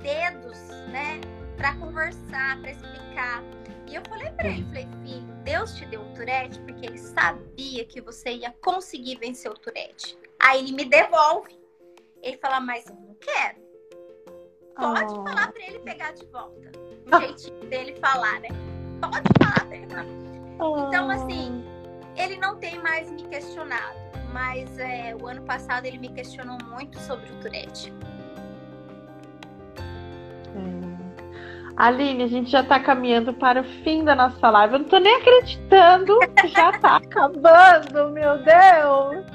dedos, 0.00 0.58
né, 0.88 1.20
para 1.56 1.74
conversar, 1.76 2.60
para 2.60 2.70
explicar. 2.70 3.42
E 3.88 3.94
eu 3.96 4.02
falei 4.08 4.30
para 4.30 4.48
ele, 4.48 4.64
falei, 4.66 4.88
filho, 5.04 5.26
Deus 5.44 5.74
te 5.74 5.84
deu 5.86 6.02
o 6.02 6.14
Tourette 6.14 6.58
porque 6.60 6.86
ele 6.86 6.98
sabia 6.98 7.84
que 7.84 8.00
você 8.00 8.30
ia 8.30 8.50
conseguir 8.62 9.16
vencer 9.16 9.50
o 9.50 9.54
Tourette. 9.54 10.16
Aí 10.40 10.60
ele 10.60 10.72
me 10.72 10.84
devolve. 10.84 11.60
Ele 12.22 12.38
fala, 12.38 12.60
mas 12.60 12.86
eu 12.86 12.94
não 12.94 13.14
quero. 13.16 13.61
Pode 14.76 15.12
oh. 15.12 15.24
falar 15.24 15.52
para 15.52 15.66
ele 15.66 15.78
pegar 15.80 16.12
de 16.12 16.24
volta. 16.26 16.72
O 17.06 17.20
jeitinho 17.20 17.60
dele 17.68 17.94
falar, 18.00 18.40
né? 18.40 18.48
Pode 19.00 19.28
falar 19.42 19.66
pra 19.66 19.76
ele. 19.76 19.86
Oh. 20.58 20.86
Então, 20.86 21.10
assim, 21.10 21.64
ele 22.16 22.36
não 22.38 22.56
tem 22.56 22.78
mais 22.78 23.10
me 23.10 23.22
questionado. 23.24 24.00
Mas 24.32 24.78
é, 24.78 25.14
o 25.20 25.26
ano 25.26 25.42
passado 25.42 25.84
ele 25.84 25.98
me 25.98 26.08
questionou 26.08 26.56
muito 26.70 26.98
sobre 27.00 27.30
o 27.30 27.40
Tourette. 27.40 27.92
Aline, 31.76 32.24
a 32.24 32.26
gente 32.26 32.50
já 32.50 32.60
está 32.60 32.78
caminhando 32.78 33.32
para 33.32 33.62
o 33.62 33.64
fim 33.82 34.04
da 34.04 34.14
nossa 34.14 34.50
live. 34.50 34.74
Eu 34.74 34.78
não 34.80 34.84
estou 34.84 35.00
nem 35.00 35.16
acreditando 35.16 36.18
que 36.36 36.48
já 36.48 36.70
está 36.70 36.96
acabando, 37.02 38.10
meu 38.10 38.38
Deus! 38.38 39.31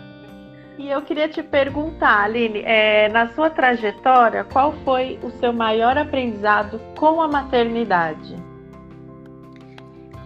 E 0.77 0.91
eu 0.91 1.01
queria 1.01 1.27
te 1.27 1.41
perguntar, 1.41 2.25
Aline, 2.25 2.61
é, 2.61 3.09
na 3.09 3.29
sua 3.29 3.49
trajetória, 3.49 4.43
qual 4.43 4.73
foi 4.83 5.19
o 5.23 5.31
seu 5.31 5.51
maior 5.51 5.97
aprendizado 5.97 6.79
com 6.95 7.19
a 7.19 7.27
maternidade? 7.27 8.35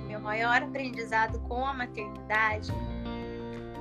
Meu 0.08 0.20
maior 0.20 0.62
aprendizado 0.62 1.40
com 1.48 1.66
a 1.66 1.74
maternidade 1.74 2.74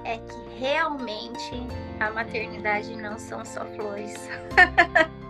é 0.04 0.18
que 0.18 0.58
realmente 0.60 1.66
a 1.98 2.10
maternidade 2.10 2.96
não 2.96 3.18
são 3.18 3.44
só 3.44 3.64
flores. 3.64 4.28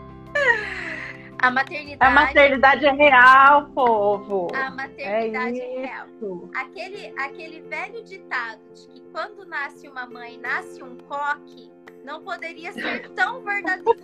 A 1.43 1.51
maternidade. 1.51 1.99
A 1.99 2.11
maternidade 2.11 2.86
é 2.86 2.93
real, 2.93 3.70
povo. 3.70 4.49
A 4.55 4.70
maternidade 4.70 5.59
é, 5.59 5.74
é 5.74 5.86
real. 5.86 6.07
Aquele, 6.55 7.14
aquele 7.18 7.62
velho 7.62 8.05
ditado 8.05 8.61
de 8.74 8.86
que 8.88 9.01
quando 9.11 9.47
nasce 9.47 9.88
uma 9.88 10.07
mãe, 10.07 10.38
nasce 10.38 10.82
um 10.82 10.99
coque, 10.99 11.72
não 12.05 12.22
poderia 12.22 12.72
ser 12.72 13.09
tão 13.12 13.43
verdadeiro. 13.43 13.99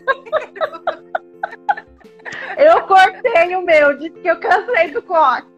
Eu 2.57 2.87
cortei 2.87 3.55
o 3.55 3.62
meu, 3.62 3.99
disse 3.99 4.18
que 4.18 4.28
eu 4.28 4.41
cansei 4.41 4.91
do 4.91 5.03
coque. 5.03 5.53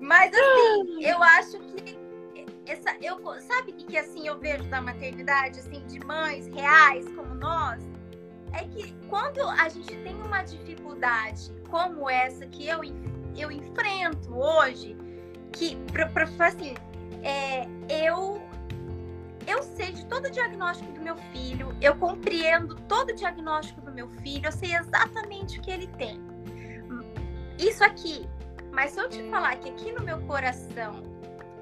Mas 0.00 0.32
assim, 0.32 1.04
eu 1.04 1.20
acho 1.22 1.58
que 1.58 1.98
essa, 2.66 2.96
eu, 3.02 3.18
sabe 3.40 3.72
o 3.72 3.74
que, 3.74 3.84
que 3.86 3.98
assim 3.98 4.28
eu 4.28 4.38
vejo 4.38 4.64
da 4.64 4.80
maternidade, 4.80 5.58
assim, 5.58 5.84
de 5.86 5.98
mães 6.06 6.46
reais 6.46 7.04
como 7.14 7.34
nós? 7.34 7.91
É 8.52 8.64
que 8.64 8.92
quando 9.08 9.40
a 9.40 9.68
gente 9.68 9.96
tem 9.98 10.14
uma 10.14 10.42
dificuldade 10.42 11.52
como 11.70 12.08
essa 12.08 12.46
que 12.46 12.68
eu, 12.68 12.80
eu 13.36 13.50
enfrento 13.50 14.34
hoje, 14.34 14.96
que 15.52 15.76
para 15.92 16.06
assim, 16.46 16.74
é, 17.22 17.66
eu 17.88 18.42
eu 19.46 19.62
sei 19.62 19.90
de 19.92 20.06
todo 20.06 20.26
o 20.26 20.30
diagnóstico 20.30 20.92
do 20.92 21.00
meu 21.00 21.16
filho, 21.32 21.76
eu 21.80 21.96
compreendo 21.96 22.76
todo 22.88 23.10
o 23.10 23.14
diagnóstico 23.14 23.80
do 23.80 23.92
meu 23.92 24.08
filho, 24.22 24.46
eu 24.46 24.52
sei 24.52 24.74
exatamente 24.76 25.58
o 25.58 25.62
que 25.62 25.70
ele 25.70 25.88
tem. 25.98 26.20
Isso 27.58 27.82
aqui, 27.82 28.28
mas 28.70 28.92
se 28.92 29.00
eu 29.00 29.08
te 29.08 29.22
falar 29.30 29.56
que 29.56 29.68
aqui 29.68 29.92
no 29.92 30.02
meu 30.02 30.20
coração 30.22 31.02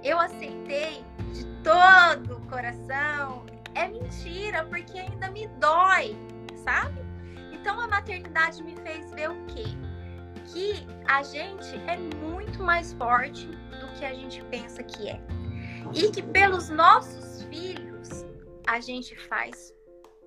eu 0.03 0.19
aceitei 0.19 1.05
de 1.33 1.45
todo 1.63 2.37
o 2.37 2.41
coração, 2.49 3.45
é 3.75 3.89
mentira, 3.89 4.65
porque 4.65 4.99
ainda 4.99 5.31
me 5.31 5.47
dói 5.59 6.17
sabe? 6.71 7.01
Então 7.53 7.81
a 7.81 7.89
maternidade 7.89 8.63
me 8.63 8.77
fez 8.77 9.13
ver 9.13 9.31
o 9.31 9.47
quê? 9.47 9.65
Que 10.47 10.87
a 11.07 11.23
gente 11.23 11.75
é 11.89 11.97
muito 11.97 12.63
mais 12.63 12.93
forte 12.93 13.47
do 13.47 13.89
que 13.99 14.05
a 14.05 14.15
gente 14.15 14.43
pensa 14.45 14.83
que 14.83 15.09
é. 15.09 15.21
E 15.93 16.11
que 16.11 16.23
pelos 16.23 16.69
nossos 16.69 17.43
filhos 17.45 18.25
a 18.67 18.79
gente 18.79 19.17
faz 19.29 19.75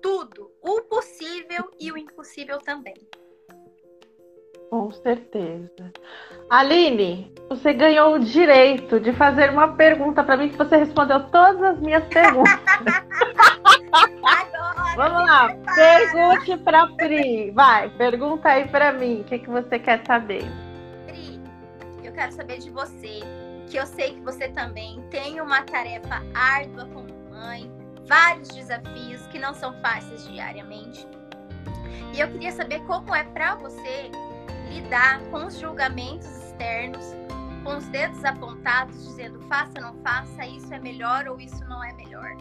tudo, 0.02 0.52
o 0.60 0.82
possível 0.82 1.70
e 1.80 1.90
o 1.90 1.96
impossível 1.96 2.58
também. 2.58 3.08
Com 4.74 4.90
certeza. 4.90 5.92
Aline, 6.50 7.32
você 7.48 7.72
ganhou 7.72 8.16
o 8.16 8.18
direito 8.18 8.98
de 8.98 9.12
fazer 9.12 9.50
uma 9.50 9.68
pergunta 9.68 10.24
para 10.24 10.36
mim 10.36 10.48
que 10.48 10.56
você 10.56 10.78
respondeu 10.78 11.22
todas 11.28 11.62
as 11.62 11.78
minhas 11.78 12.02
perguntas. 12.06 12.58
Vamos 14.96 15.28
lá, 15.28 15.56
pergunte 15.76 16.56
para 16.56 16.88
Pri. 16.88 17.52
Vai, 17.52 17.88
pergunta 17.90 18.48
aí 18.48 18.66
para 18.66 18.92
mim. 18.92 19.20
O 19.20 19.24
que, 19.24 19.38
que 19.38 19.48
você 19.48 19.78
quer 19.78 20.04
saber? 20.04 20.42
Pri, 21.06 21.40
eu 22.02 22.12
quero 22.12 22.32
saber 22.32 22.58
de 22.58 22.70
você, 22.70 23.20
que 23.68 23.76
eu 23.76 23.86
sei 23.86 24.14
que 24.14 24.20
você 24.22 24.48
também 24.48 25.00
tem 25.08 25.40
uma 25.40 25.62
tarefa 25.62 26.20
árdua 26.34 26.88
como 26.92 27.06
mãe, 27.30 27.70
vários 28.08 28.48
desafios 28.48 29.24
que 29.28 29.38
não 29.38 29.54
são 29.54 29.72
fáceis 29.80 30.28
diariamente. 30.28 31.06
E 32.12 32.18
eu 32.18 32.26
queria 32.26 32.50
saber 32.50 32.80
como 32.86 33.14
é 33.14 33.22
para 33.22 33.54
você 33.54 34.10
lidar 34.68 35.20
com 35.30 35.46
os 35.46 35.58
julgamentos 35.58 36.26
externos, 36.26 37.14
com 37.62 37.76
os 37.76 37.86
dedos 37.88 38.24
apontados 38.24 39.04
dizendo 39.04 39.40
faça, 39.48 39.80
não 39.80 39.94
faça, 40.02 40.46
isso 40.46 40.72
é 40.72 40.78
melhor 40.78 41.28
ou 41.28 41.40
isso 41.40 41.64
não 41.68 41.82
é 41.82 41.92
melhor. 41.94 42.36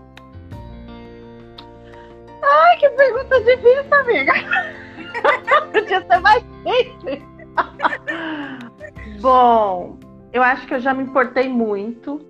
Ai, 2.43 2.77
que 2.77 2.89
pergunta 2.89 3.39
difícil, 3.41 3.93
amiga. 3.93 4.33
Podia 5.71 6.05
ser 6.05 6.19
mais 6.19 6.43
simples. 6.63 7.23
Bom, 9.21 9.97
eu 10.33 10.43
acho 10.43 10.67
que 10.67 10.73
eu 10.73 10.79
já 10.79 10.93
me 10.93 11.03
importei 11.03 11.47
muito. 11.47 12.27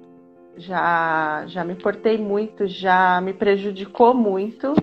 Já, 0.56 1.46
já 1.48 1.64
me 1.64 1.74
importei 1.74 2.16
muito, 2.16 2.68
já 2.68 3.20
me 3.22 3.34
prejudicou 3.34 4.14
muito. 4.14 4.76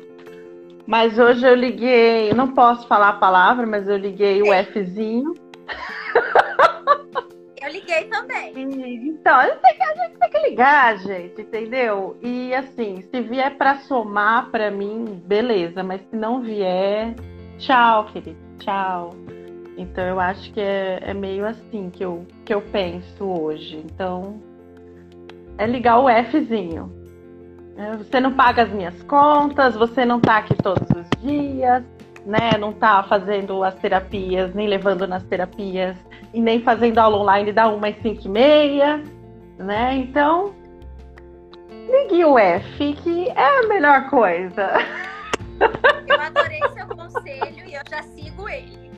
Mas 0.91 1.17
hoje 1.21 1.47
eu 1.47 1.55
liguei, 1.55 2.35
não 2.35 2.49
posso 2.49 2.85
falar 2.89 3.11
a 3.11 3.13
palavra, 3.13 3.65
mas 3.65 3.87
eu 3.87 3.97
liguei 3.97 4.43
o 4.43 4.47
Fzinho. 4.73 5.35
Eu 7.63 7.71
liguei 7.71 8.07
também. 8.07 8.53
Então, 8.57 9.37
a 9.37 9.47
gente, 9.47 9.61
tem 9.61 9.77
que, 9.77 9.83
a 9.85 9.95
gente 9.95 10.19
tem 10.19 10.31
que 10.31 10.39
ligar, 10.49 10.99
gente, 10.99 11.43
entendeu? 11.43 12.17
E 12.21 12.53
assim, 12.53 13.03
se 13.03 13.21
vier 13.21 13.57
para 13.57 13.77
somar 13.83 14.51
para 14.51 14.69
mim, 14.69 15.23
beleza, 15.25 15.85
mas 15.85 16.01
se 16.11 16.17
não 16.17 16.43
vier, 16.43 17.15
tchau, 17.59 18.07
querido, 18.07 18.37
tchau. 18.59 19.15
Então 19.79 20.03
eu 20.03 20.19
acho 20.19 20.53
que 20.53 20.61
é, 20.61 20.99
é 21.03 21.15
meio 21.15 21.47
assim 21.47 21.89
que 21.91 22.05
eu, 22.05 22.27
que 22.45 22.53
eu 22.53 22.63
penso 22.63 23.25
hoje. 23.25 23.77
Então, 23.77 24.43
é 25.57 25.69
ligar 25.69 26.01
o 26.01 26.09
Fzinho. 26.25 27.00
É, 27.81 27.97
você 27.97 28.21
não 28.21 28.35
paga 28.35 28.65
as 28.65 28.69
minhas 28.71 29.03
contas, 29.05 29.75
você 29.75 30.05
não 30.05 30.21
tá 30.21 30.37
aqui 30.37 30.55
todos 30.55 30.87
os 30.91 31.09
dias, 31.19 31.83
né? 32.27 32.51
Não 32.59 32.75
tá 32.75 33.03
fazendo 33.03 33.65
as 33.65 33.75
terapias, 33.77 34.55
nem 34.55 34.69
levando 34.69 35.07
nas 35.07 35.23
terapias 35.23 35.97
e 36.35 36.43
nem 36.43 36.61
fazendo 36.61 36.99
aula 36.99 37.17
online 37.17 37.53
da 37.53 37.69
1 37.69 37.85
às 37.87 37.97
5 38.03 38.23
e 38.23 38.29
meia, 38.29 39.03
né? 39.57 39.95
Então, 39.95 40.55
ligue 41.71 42.23
o 42.23 42.39
F, 42.39 42.93
que 43.03 43.31
é 43.31 43.61
a 43.61 43.67
melhor 43.67 44.11
coisa. 44.11 44.73
Eu 46.07 46.21
adorei 46.21 46.61
seu 46.75 46.87
conselho 46.87 47.67
e 47.67 47.75
eu 47.75 47.83
já 47.89 48.03
sigo 48.03 48.47
ele. 48.47 48.91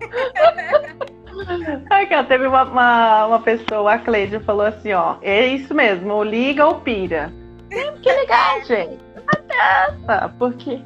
Aqui, 1.88 2.24
teve 2.24 2.48
uma, 2.48 2.64
uma, 2.64 3.26
uma, 3.26 3.40
pessoa, 3.40 3.92
a 3.92 3.98
Cleide, 3.98 4.40
falou 4.40 4.66
assim, 4.66 4.92
ó, 4.92 5.18
é 5.22 5.46
isso 5.46 5.72
mesmo, 5.72 6.24
liga 6.24 6.66
ou 6.66 6.80
pira. 6.80 7.32
Tem 7.68 8.00
que 8.00 8.12
ligar, 8.12 8.64
gente. 8.64 8.98
Não 10.06 10.38
porque 10.38 10.82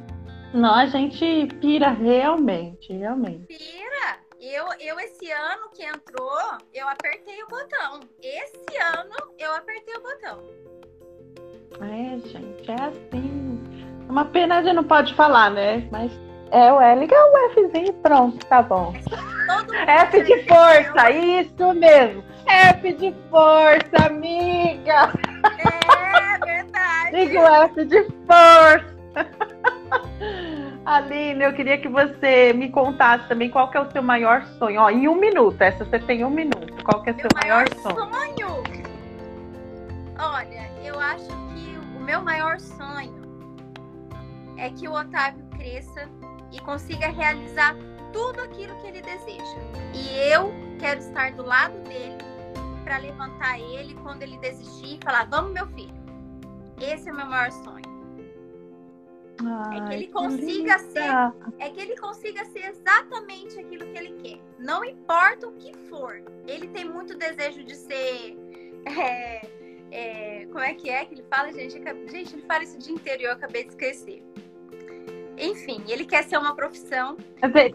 não, 0.53 0.71
a 0.71 0.85
gente 0.85 1.47
pira 1.59 1.89
realmente, 1.89 2.93
realmente. 2.93 3.47
Pira! 3.47 4.19
Eu, 4.39 4.65
eu, 4.79 4.99
esse 4.99 5.31
ano 5.31 5.69
que 5.73 5.83
entrou, 5.83 6.37
eu 6.73 6.87
apertei 6.87 7.41
o 7.41 7.47
botão. 7.47 8.01
Esse 8.21 8.77
ano, 8.97 9.15
eu 9.39 9.51
apertei 9.55 9.95
o 9.95 10.01
botão. 10.01 10.43
É, 11.81 12.19
gente, 12.27 12.69
é 12.69 12.83
assim. 12.83 13.63
É 14.07 14.11
uma 14.11 14.25
pena 14.25 14.57
a 14.57 14.63
gente 14.63 14.75
não 14.75 14.83
pode 14.83 15.15
falar, 15.15 15.49
né? 15.49 15.87
Mas 15.91 16.11
é 16.53 16.71
o 16.71 16.79
L, 16.79 16.99
ligar 16.99 17.19
o 17.19 17.49
Fzinho 17.49 17.87
e 17.87 17.93
pronto, 17.93 18.45
tá 18.45 18.61
bom. 18.61 18.93
F 19.87 20.23
de 20.23 20.43
força, 20.47 21.09
isso 21.09 21.73
mesmo. 21.73 22.23
F 22.45 22.93
de 22.93 23.13
força, 23.29 24.05
amiga. 24.05 25.11
É 25.57 26.45
verdade. 26.45 27.11
Liga 27.11 27.41
o 27.41 27.63
F 27.65 27.85
de 27.85 28.03
força. 28.27 28.93
Aline, 30.85 31.43
eu 31.43 31.53
queria 31.53 31.77
que 31.77 31.87
você 31.87 32.53
me 32.53 32.69
contasse 32.69 33.27
também 33.27 33.49
qual 33.49 33.71
que 33.71 33.77
é 33.77 33.81
o 33.81 33.91
seu 33.91 34.03
maior 34.03 34.45
sonho. 34.59 34.81
Ó, 34.81 34.89
em 34.89 35.07
um 35.07 35.15
minuto, 35.15 35.59
essa 35.61 35.83
você 35.83 35.97
tem 35.99 36.23
um 36.23 36.29
minuto. 36.29 36.83
Qual 36.83 37.01
que 37.01 37.09
é 37.09 37.13
o 37.13 37.19
seu 37.19 37.29
maior, 37.33 37.65
maior 37.65 37.81
sonho? 37.81 37.95
sonho? 37.95 38.83
Olha, 40.19 40.69
eu 40.83 40.99
acho 40.99 41.27
que 41.27 41.77
o 41.97 41.99
meu 41.99 42.21
maior 42.21 42.59
sonho 42.59 43.23
é 44.57 44.69
que 44.69 44.87
o 44.87 44.93
Otávio 44.93 45.43
cresça 45.57 46.07
e 46.53 46.59
consiga 46.59 47.07
realizar 47.07 47.75
tudo 48.13 48.41
aquilo 48.41 48.75
que 48.77 48.87
ele 48.87 49.01
deseja. 49.01 49.57
E 49.93 50.31
eu 50.31 50.53
quero 50.79 50.99
estar 50.99 51.31
do 51.33 51.43
lado 51.43 51.77
dele 51.81 52.17
para 52.83 52.97
levantar 52.97 53.59
ele 53.59 53.95
quando 53.95 54.21
ele 54.21 54.37
desistir 54.37 54.97
e 54.97 55.03
falar: 55.03 55.25
"Vamos, 55.25 55.51
meu 55.51 55.67
filho". 55.67 55.93
Esse 56.79 57.09
é 57.09 57.11
o 57.11 57.15
meu 57.15 57.25
maior 57.25 57.51
sonho. 57.51 57.93
Ai, 59.45 59.77
é 59.77 59.87
que 59.87 59.93
ele 59.93 60.07
consiga 60.07 60.75
que 60.75 60.91
ser, 60.91 61.33
é 61.59 61.69
que 61.69 61.81
ele 61.81 61.97
consiga 61.97 62.45
ser 62.45 62.69
exatamente 62.69 63.59
aquilo 63.59 63.85
que 63.87 63.97
ele 63.97 64.13
quer. 64.21 64.39
Não 64.59 64.85
importa 64.85 65.47
o 65.47 65.53
que 65.53 65.73
for. 65.89 66.23
Ele 66.47 66.67
tem 66.67 66.85
muito 66.85 67.17
desejo 67.17 67.63
de 67.63 67.75
ser 67.75 68.37
é, 68.85 69.41
é, 69.91 70.45
como 70.47 70.63
é 70.63 70.73
que 70.73 70.89
é 70.89 71.05
que 71.05 71.15
ele 71.15 71.25
fala, 71.29 71.51
gente? 71.51 71.73
Gente, 72.09 72.35
ele 72.35 72.43
fala 72.43 72.63
isso 72.63 72.75
o 72.75 72.79
dia 72.79 72.93
inteiro 72.93 73.23
e 73.23 73.25
eu 73.25 73.31
acabei 73.31 73.63
de 73.63 73.69
esquecer. 73.69 74.23
Enfim, 75.37 75.83
ele 75.87 76.05
quer 76.05 76.23
ser 76.23 76.37
uma 76.37 76.55
profissão. 76.55 77.17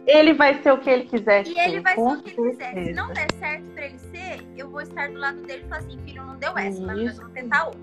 Ele 0.06 0.32
vai 0.32 0.62
ser 0.62 0.72
o 0.72 0.78
que 0.78 0.88
ele 0.88 1.04
quiser. 1.04 1.46
E 1.46 1.58
ele 1.58 1.80
vai 1.80 1.94
ser 1.94 2.00
o 2.00 2.22
que 2.22 2.30
ele 2.30 2.50
quiser. 2.50 2.84
Se 2.84 2.92
não 2.92 3.12
der 3.12 3.26
certo 3.38 3.64
para 3.74 3.86
ele 3.86 3.98
ser, 3.98 4.46
eu 4.56 4.70
vou 4.70 4.80
estar 4.80 5.08
do 5.08 5.18
lado 5.18 5.40
dele 5.42 5.62
e 5.64 5.68
falar 5.68 5.80
assim: 5.80 5.98
filho, 6.04 6.24
não 6.24 6.36
deu 6.36 6.56
essa, 6.56 6.80
mas 6.80 7.04
nós 7.04 7.16
vamos 7.16 7.32
tentar 7.32 7.64
outra. 7.66 7.80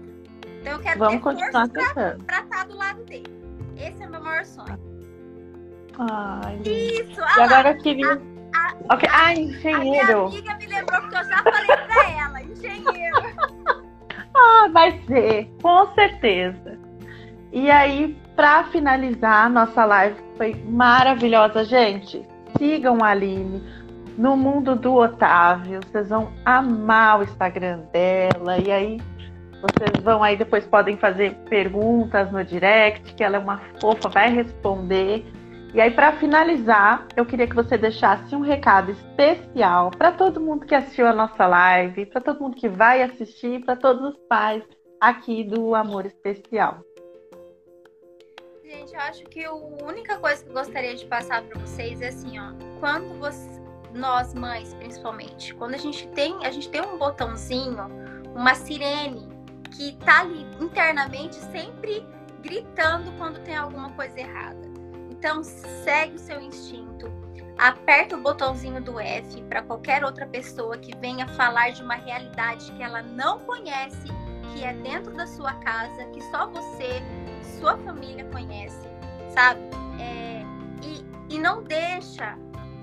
Então 0.62 0.74
eu 0.74 0.80
quero 0.80 1.00
vamos 1.00 1.24
ter 1.24 1.52
força 1.52 1.94
pra, 1.94 2.18
pra 2.26 2.40
estar 2.42 2.66
do 2.68 2.78
lado 2.78 3.04
dele. 3.04 3.28
Esse 3.78 4.02
é 4.02 4.08
o 4.08 4.12
meu 4.12 4.22
maior 4.22 4.46
sonho. 4.46 4.80
Ai, 5.98 6.60
Isso! 6.66 7.22
E 7.22 7.42
agora 7.42 7.72
eu 7.72 7.78
queria. 7.82 8.22
A, 8.54 8.74
a, 8.90 8.96
okay. 8.96 9.10
ah, 9.12 9.34
engenheiro. 9.34 10.26
A 10.26 10.30
minha 10.30 10.54
amiga 10.54 10.56
me 10.56 10.66
lembrou 10.68 11.02
que 11.02 11.16
eu 11.16 11.24
já 11.24 11.44
falei 11.44 11.68
pra 11.68 12.10
ela, 12.10 12.42
engenheiro. 12.42 13.16
ah, 14.36 14.70
vai 14.72 15.02
ser, 15.06 15.50
com 15.62 15.94
certeza. 15.94 16.80
E 17.52 17.70
aí, 17.70 18.18
para 18.36 18.66
finalizar, 18.66 19.50
nossa 19.50 19.86
live 19.86 20.20
foi 20.38 20.54
maravilhosa, 20.68 21.64
gente. 21.64 22.22
Sigam 22.58 23.04
a 23.04 23.10
Aline 23.10 23.64
no 24.18 24.36
mundo 24.36 24.76
do 24.76 24.94
Otávio. 24.94 25.80
Vocês 25.86 26.10
vão 26.10 26.32
amar 26.44 27.20
o 27.20 27.24
Instagram 27.24 27.80
dela. 27.94 28.58
E 28.60 28.72
aí, 28.72 29.02
vocês 29.62 30.04
vão 30.04 30.22
aí 30.22 30.36
depois 30.36 30.66
podem 30.66 30.98
fazer 30.98 31.34
perguntas 31.50 32.32
no 32.32 32.44
direct, 32.44 33.14
que 33.14 33.24
ela 33.24 33.38
é 33.38 33.40
uma 33.40 33.62
fofa, 33.80 34.10
vai 34.10 34.30
responder. 34.30 35.26
E 35.74 35.82
aí, 35.82 35.92
para 35.92 36.14
finalizar, 36.14 37.06
eu 37.16 37.26
queria 37.26 37.48
que 37.48 37.56
você 37.56 37.78
deixasse 37.78 38.36
um 38.36 38.42
recado 38.42 38.92
especial 38.92 39.92
para 39.92 40.12
todo 40.12 40.42
mundo 40.42 40.66
que 40.66 40.76
assistiu 40.76 41.08
a 41.08 41.14
nossa 41.14 41.48
live, 41.48 42.06
para 42.06 42.22
todo 42.22 42.42
mundo 42.42 42.56
que 42.56 42.70
vai 42.70 43.02
assistir, 43.02 43.64
para 43.66 43.76
todos 43.76 44.14
os 44.14 44.18
pais 44.28 44.64
aqui 45.02 45.44
do 45.44 45.76
Amor 45.76 46.06
Especial 46.06 46.80
gente, 48.76 48.94
eu 48.94 49.02
acho 49.02 49.24
que 49.26 49.44
a 49.44 49.54
única 49.54 50.18
coisa 50.18 50.44
que 50.44 50.50
eu 50.50 50.54
gostaria 50.54 50.96
de 50.96 51.06
passar 51.06 51.42
para 51.44 51.60
vocês 51.60 52.02
é 52.02 52.10
assim, 52.10 52.38
ó, 52.40 52.52
quando 52.80 53.18
você, 53.20 53.62
nós 53.94 54.34
mães, 54.34 54.74
principalmente, 54.76 55.54
quando 55.56 55.76
a 55.76 55.78
gente 55.78 56.08
tem, 56.10 56.46
a 56.46 56.52
gente 56.52 56.70
tem 56.70 56.82
um 56.82 56.98
botãozinho, 56.98 57.88
uma 58.36 58.54
sirene 58.54 59.28
que 59.72 59.96
tá 60.06 60.22
ali 60.22 60.46
internamente 60.60 61.36
sempre 61.36 62.06
gritando 62.42 63.12
quando 63.18 63.40
tem 63.44 63.56
alguma 63.56 63.92
coisa 63.92 64.20
errada. 64.20 64.66
Então, 65.10 65.44
segue 65.44 66.16
o 66.16 66.20
seu 66.20 66.40
instinto, 66.42 67.12
aperta 67.58 68.16
o 68.16 68.22
botãozinho 68.22 68.82
do 68.82 69.00
F 69.00 69.42
para 69.44 69.62
qualquer 69.64 70.04
outra 70.04 70.28
pessoa 70.28 70.78
que 70.78 70.96
venha 70.98 71.28
falar 71.30 71.72
de 71.72 71.82
uma 71.82 71.96
realidade 71.96 72.72
que 72.74 72.84
ela 72.84 73.02
não 73.02 73.40
conhece, 73.40 74.08
que 74.54 74.64
é 74.64 74.74
dentro 74.74 75.14
da 75.14 75.28
sua 75.28 75.54
casa, 75.56 76.06
que 76.06 76.22
só 76.32 76.48
você 76.48 77.02
sua 77.60 77.78
família 77.78 78.26
conhece, 78.26 78.88
sabe? 79.34 79.62
É, 80.00 80.44
e, 80.84 81.36
e 81.36 81.40
não 81.40 81.64
deixa 81.64 82.38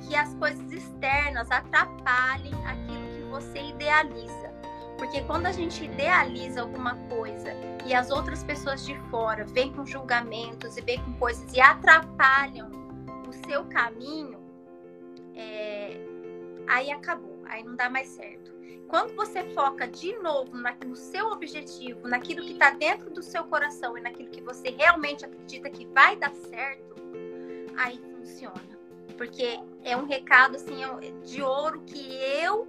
que 0.07 0.17
as 0.17 0.35
coisas 0.35 0.71
externas 0.73 1.51
atrapalhem 1.51 2.55
aquilo 2.67 3.07
que 3.15 3.23
você 3.31 3.63
idealiza. 3.69 4.53
Porque 4.99 5.23
quando 5.23 5.47
a 5.47 5.53
gente 5.53 5.85
idealiza 5.85 6.61
alguma 6.61 6.95
coisa 7.09 7.53
e 7.85 7.95
as 7.95 8.11
outras 8.11 8.45
pessoas 8.45 8.85
de 8.87 8.97
fora 9.11 9.45
vêm 9.45 9.73
com 9.73 9.85
julgamentos 9.85 10.77
e 10.77 10.81
vêm 10.81 11.03
com 11.03 11.13
coisas 11.15 11.53
e 11.53 11.61
atrapalham 11.61 12.71
o 13.29 13.33
seu 13.49 13.65
caminho, 13.65 14.41
é, 15.35 15.97
aí 16.69 16.91
acabou, 16.91 17.43
aí 17.47 17.65
não 17.65 17.75
dá 17.75 17.91
mais 17.91 18.09
certo. 18.09 18.53
Quando 18.93 19.17
você 19.17 19.43
foca 19.55 19.89
de 19.89 20.15
novo 20.19 20.53
no 20.87 20.95
seu 20.95 21.29
objetivo, 21.29 22.07
naquilo 22.07 22.43
que 22.43 22.53
está 22.53 22.73
dentro 22.73 23.09
do 23.09 23.23
seu 23.23 23.43
coração 23.45 23.97
e 23.97 24.03
naquilo 24.03 24.29
que 24.29 24.43
você 24.43 24.69
realmente 24.69 25.25
acredita 25.25 25.71
que 25.71 25.87
vai 25.87 26.15
dar 26.15 26.31
certo, 26.35 26.95
aí 27.75 27.97
funciona. 27.97 28.79
Porque 29.17 29.59
é 29.83 29.97
um 29.97 30.05
recado 30.05 30.57
assim 30.57 30.77
de 31.25 31.41
ouro 31.41 31.81
que 31.87 32.17
eu 32.43 32.69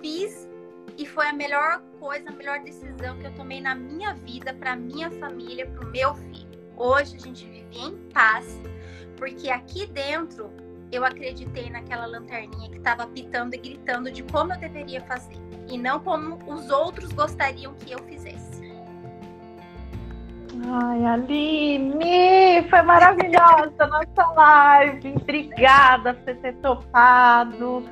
fiz 0.00 0.48
e 0.96 1.04
foi 1.04 1.26
a 1.26 1.32
melhor 1.34 1.82
coisa, 1.98 2.30
a 2.30 2.32
melhor 2.32 2.60
decisão 2.60 3.18
que 3.18 3.26
eu 3.26 3.34
tomei 3.34 3.60
na 3.60 3.74
minha 3.74 4.14
vida, 4.14 4.54
para 4.54 4.74
minha 4.74 5.10
família, 5.10 5.66
para 5.66 5.86
o 5.86 5.90
meu 5.90 6.14
filho. 6.14 6.48
Hoje 6.74 7.16
a 7.16 7.20
gente 7.20 7.44
vive 7.44 7.78
em 7.78 7.98
paz, 8.14 8.46
porque 9.18 9.50
aqui 9.50 9.86
dentro 9.88 10.50
eu 10.92 11.04
acreditei 11.04 11.70
naquela 11.70 12.06
lanterninha 12.06 12.68
que 12.68 12.78
estava 12.78 13.06
pitando 13.06 13.54
e 13.54 13.58
gritando 13.58 14.10
de 14.10 14.22
como 14.24 14.52
eu 14.52 14.58
deveria 14.58 15.00
fazer 15.02 15.36
e 15.68 15.78
não 15.78 16.00
como 16.00 16.38
os 16.46 16.70
outros 16.70 17.12
gostariam 17.12 17.74
que 17.74 17.92
eu 17.92 17.98
fizesse. 18.00 18.60
Ai, 20.66 21.04
Aline, 21.06 22.68
foi 22.68 22.82
maravilhosa 22.82 23.72
a 23.78 23.86
nossa 23.86 24.32
live. 24.34 25.14
Obrigada 25.16 26.14
por 26.14 26.36
ter 26.36 26.54
topado. 26.56 27.84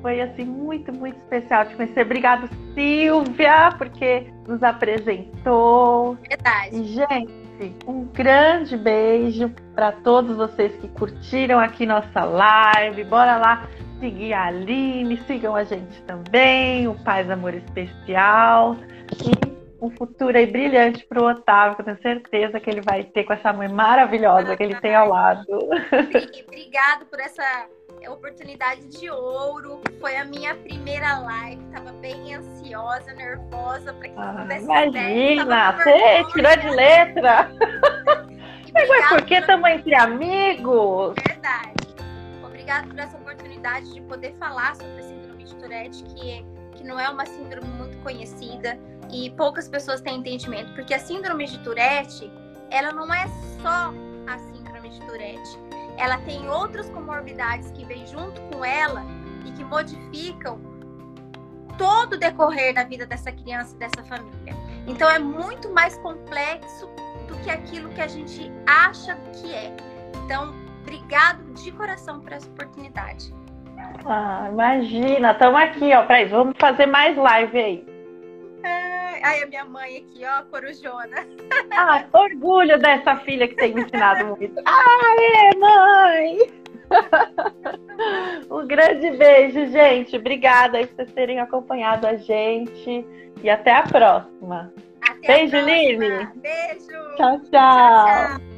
Foi 0.00 0.20
assim 0.20 0.44
muito, 0.44 0.92
muito 0.92 1.18
especial 1.18 1.66
te 1.66 1.74
conhecer. 1.74 2.02
Obrigada, 2.02 2.48
Silvia, 2.74 3.74
porque 3.76 4.32
nos 4.46 4.62
apresentou. 4.62 6.16
Verdade. 6.28 6.76
E, 6.76 6.84
gente, 6.84 7.39
um 7.86 8.04
grande 8.06 8.76
beijo 8.76 9.50
para 9.74 9.92
todos 9.92 10.36
vocês 10.36 10.72
que 10.80 10.88
curtiram 10.88 11.58
aqui 11.58 11.84
nossa 11.86 12.24
live. 12.24 13.04
Bora 13.04 13.36
lá 13.36 13.68
seguir 13.98 14.32
a 14.32 14.46
Aline, 14.46 15.18
sigam 15.26 15.54
a 15.54 15.64
gente 15.64 16.02
também, 16.02 16.88
o 16.88 16.94
Paz 17.04 17.30
Amor 17.30 17.54
Especial. 17.54 18.76
E 19.24 19.50
um 19.80 19.90
futuro 19.90 20.36
aí 20.36 20.46
brilhante 20.46 21.04
para 21.06 21.22
o 21.22 21.30
Otávio, 21.30 21.76
que 21.76 21.82
eu 21.82 21.86
tenho 21.86 22.02
certeza 22.02 22.60
que 22.60 22.68
ele 22.68 22.80
vai 22.80 23.04
ter 23.04 23.24
com 23.24 23.32
essa 23.32 23.52
mãe 23.52 23.68
maravilhosa 23.68 24.56
que 24.56 24.62
ele 24.62 24.74
tem 24.76 24.94
ao 24.94 25.08
lado. 25.08 25.46
Obrigado 26.46 27.06
por 27.06 27.18
essa 27.20 27.66
oportunidade 28.08 28.86
de 28.88 29.10
ouro. 29.10 29.80
Foi 30.00 30.16
a 30.16 30.24
minha 30.24 30.54
primeira 30.54 31.18
live, 31.18 31.62
estava 31.64 31.92
bem 31.92 32.34
ansiosa, 32.34 33.12
nervosa 33.14 33.92
para 33.92 34.08
que 34.08 34.14
ah, 34.16 34.36
pudesse 34.40 34.64
Imagina, 34.64 35.72
você 35.72 36.24
tirou 36.32 36.56
de 36.56 36.70
letra. 36.70 37.50
Mas 38.72 39.08
por 39.08 39.22
que 39.24 39.34
estamos 39.34 39.68
entre 39.68 39.94
amigos? 39.94 41.14
Verdade. 41.26 41.74
Obrigada 42.44 42.86
por 42.86 42.98
essa 42.98 43.16
oportunidade 43.16 43.92
de 43.92 44.00
poder 44.02 44.34
falar 44.38 44.76
sobre 44.76 45.00
a 45.00 45.02
síndrome 45.02 45.44
de 45.44 45.54
Tourette, 45.56 46.04
que, 46.04 46.30
é, 46.30 46.44
que 46.76 46.84
não 46.84 46.98
é 46.98 47.08
uma 47.08 47.26
síndrome 47.26 47.68
muito 47.68 47.98
conhecida 47.98 48.78
e 49.12 49.30
poucas 49.30 49.68
pessoas 49.68 50.00
têm 50.00 50.18
entendimento, 50.18 50.72
porque 50.74 50.94
a 50.94 50.98
síndrome 50.98 51.46
de 51.46 51.58
Tourette, 51.58 52.30
ela 52.70 52.92
não 52.92 53.12
é 53.12 53.26
só 53.60 53.92
a 54.26 54.38
síndrome 54.38 54.88
de 54.90 55.00
Tourette 55.00 55.69
ela 56.00 56.16
tem 56.18 56.48
outras 56.48 56.88
comorbidades 56.88 57.70
que 57.72 57.84
vêm 57.84 58.06
junto 58.06 58.40
com 58.42 58.64
ela 58.64 59.04
e 59.44 59.52
que 59.52 59.62
modificam 59.62 60.58
todo 61.76 62.14
o 62.14 62.18
decorrer 62.18 62.74
da 62.74 62.84
vida 62.84 63.06
dessa 63.06 63.30
criança 63.30 63.76
e 63.76 63.78
dessa 63.78 64.02
família. 64.04 64.56
Então 64.86 65.08
é 65.08 65.18
muito 65.18 65.70
mais 65.72 65.98
complexo 65.98 66.88
do 67.28 67.36
que 67.42 67.50
aquilo 67.50 67.90
que 67.90 68.00
a 68.00 68.08
gente 68.08 68.50
acha 68.66 69.14
que 69.34 69.54
é. 69.54 69.74
Então, 70.24 70.54
obrigado 70.80 71.42
de 71.52 71.70
coração 71.72 72.20
por 72.20 72.32
essa 72.32 72.48
oportunidade. 72.48 73.34
Ah, 74.06 74.48
imagina, 74.50 75.32
estamos 75.32 75.60
aqui, 75.60 75.92
ó. 75.94 76.02
Peraí, 76.06 76.26
vamos 76.26 76.54
fazer 76.58 76.86
mais 76.86 77.16
live 77.16 77.58
aí. 77.58 77.89
Ai, 79.22 79.42
a 79.42 79.46
minha 79.46 79.64
mãe 79.64 79.98
aqui, 79.98 80.24
ó, 80.24 80.42
corujona. 80.44 81.26
Ah, 81.72 82.04
orgulho 82.12 82.78
dessa 82.78 83.16
filha 83.18 83.46
que 83.46 83.54
tem 83.54 83.72
me 83.72 83.82
ensinado 83.82 84.26
muito. 84.36 84.60
Aê, 84.66 85.56
mãe! 85.56 86.38
um 88.50 88.66
grande 88.66 89.10
beijo, 89.12 89.66
gente. 89.66 90.16
Obrigada 90.16 90.78
por 90.78 90.88
vocês 90.96 91.12
terem 91.12 91.38
acompanhado 91.38 92.06
a 92.06 92.16
gente. 92.16 93.06
E 93.42 93.48
até 93.48 93.72
a 93.72 93.82
próxima. 93.84 94.72
Até 95.00 95.46
beijo, 95.46 95.56
a 95.56 95.62
próxima. 95.62 95.76
Lili. 95.76 96.28
Beijo. 96.36 97.16
tchau. 97.16 97.16
tchau. 97.16 97.40
tchau, 97.40 97.50
tchau. 97.50 98.49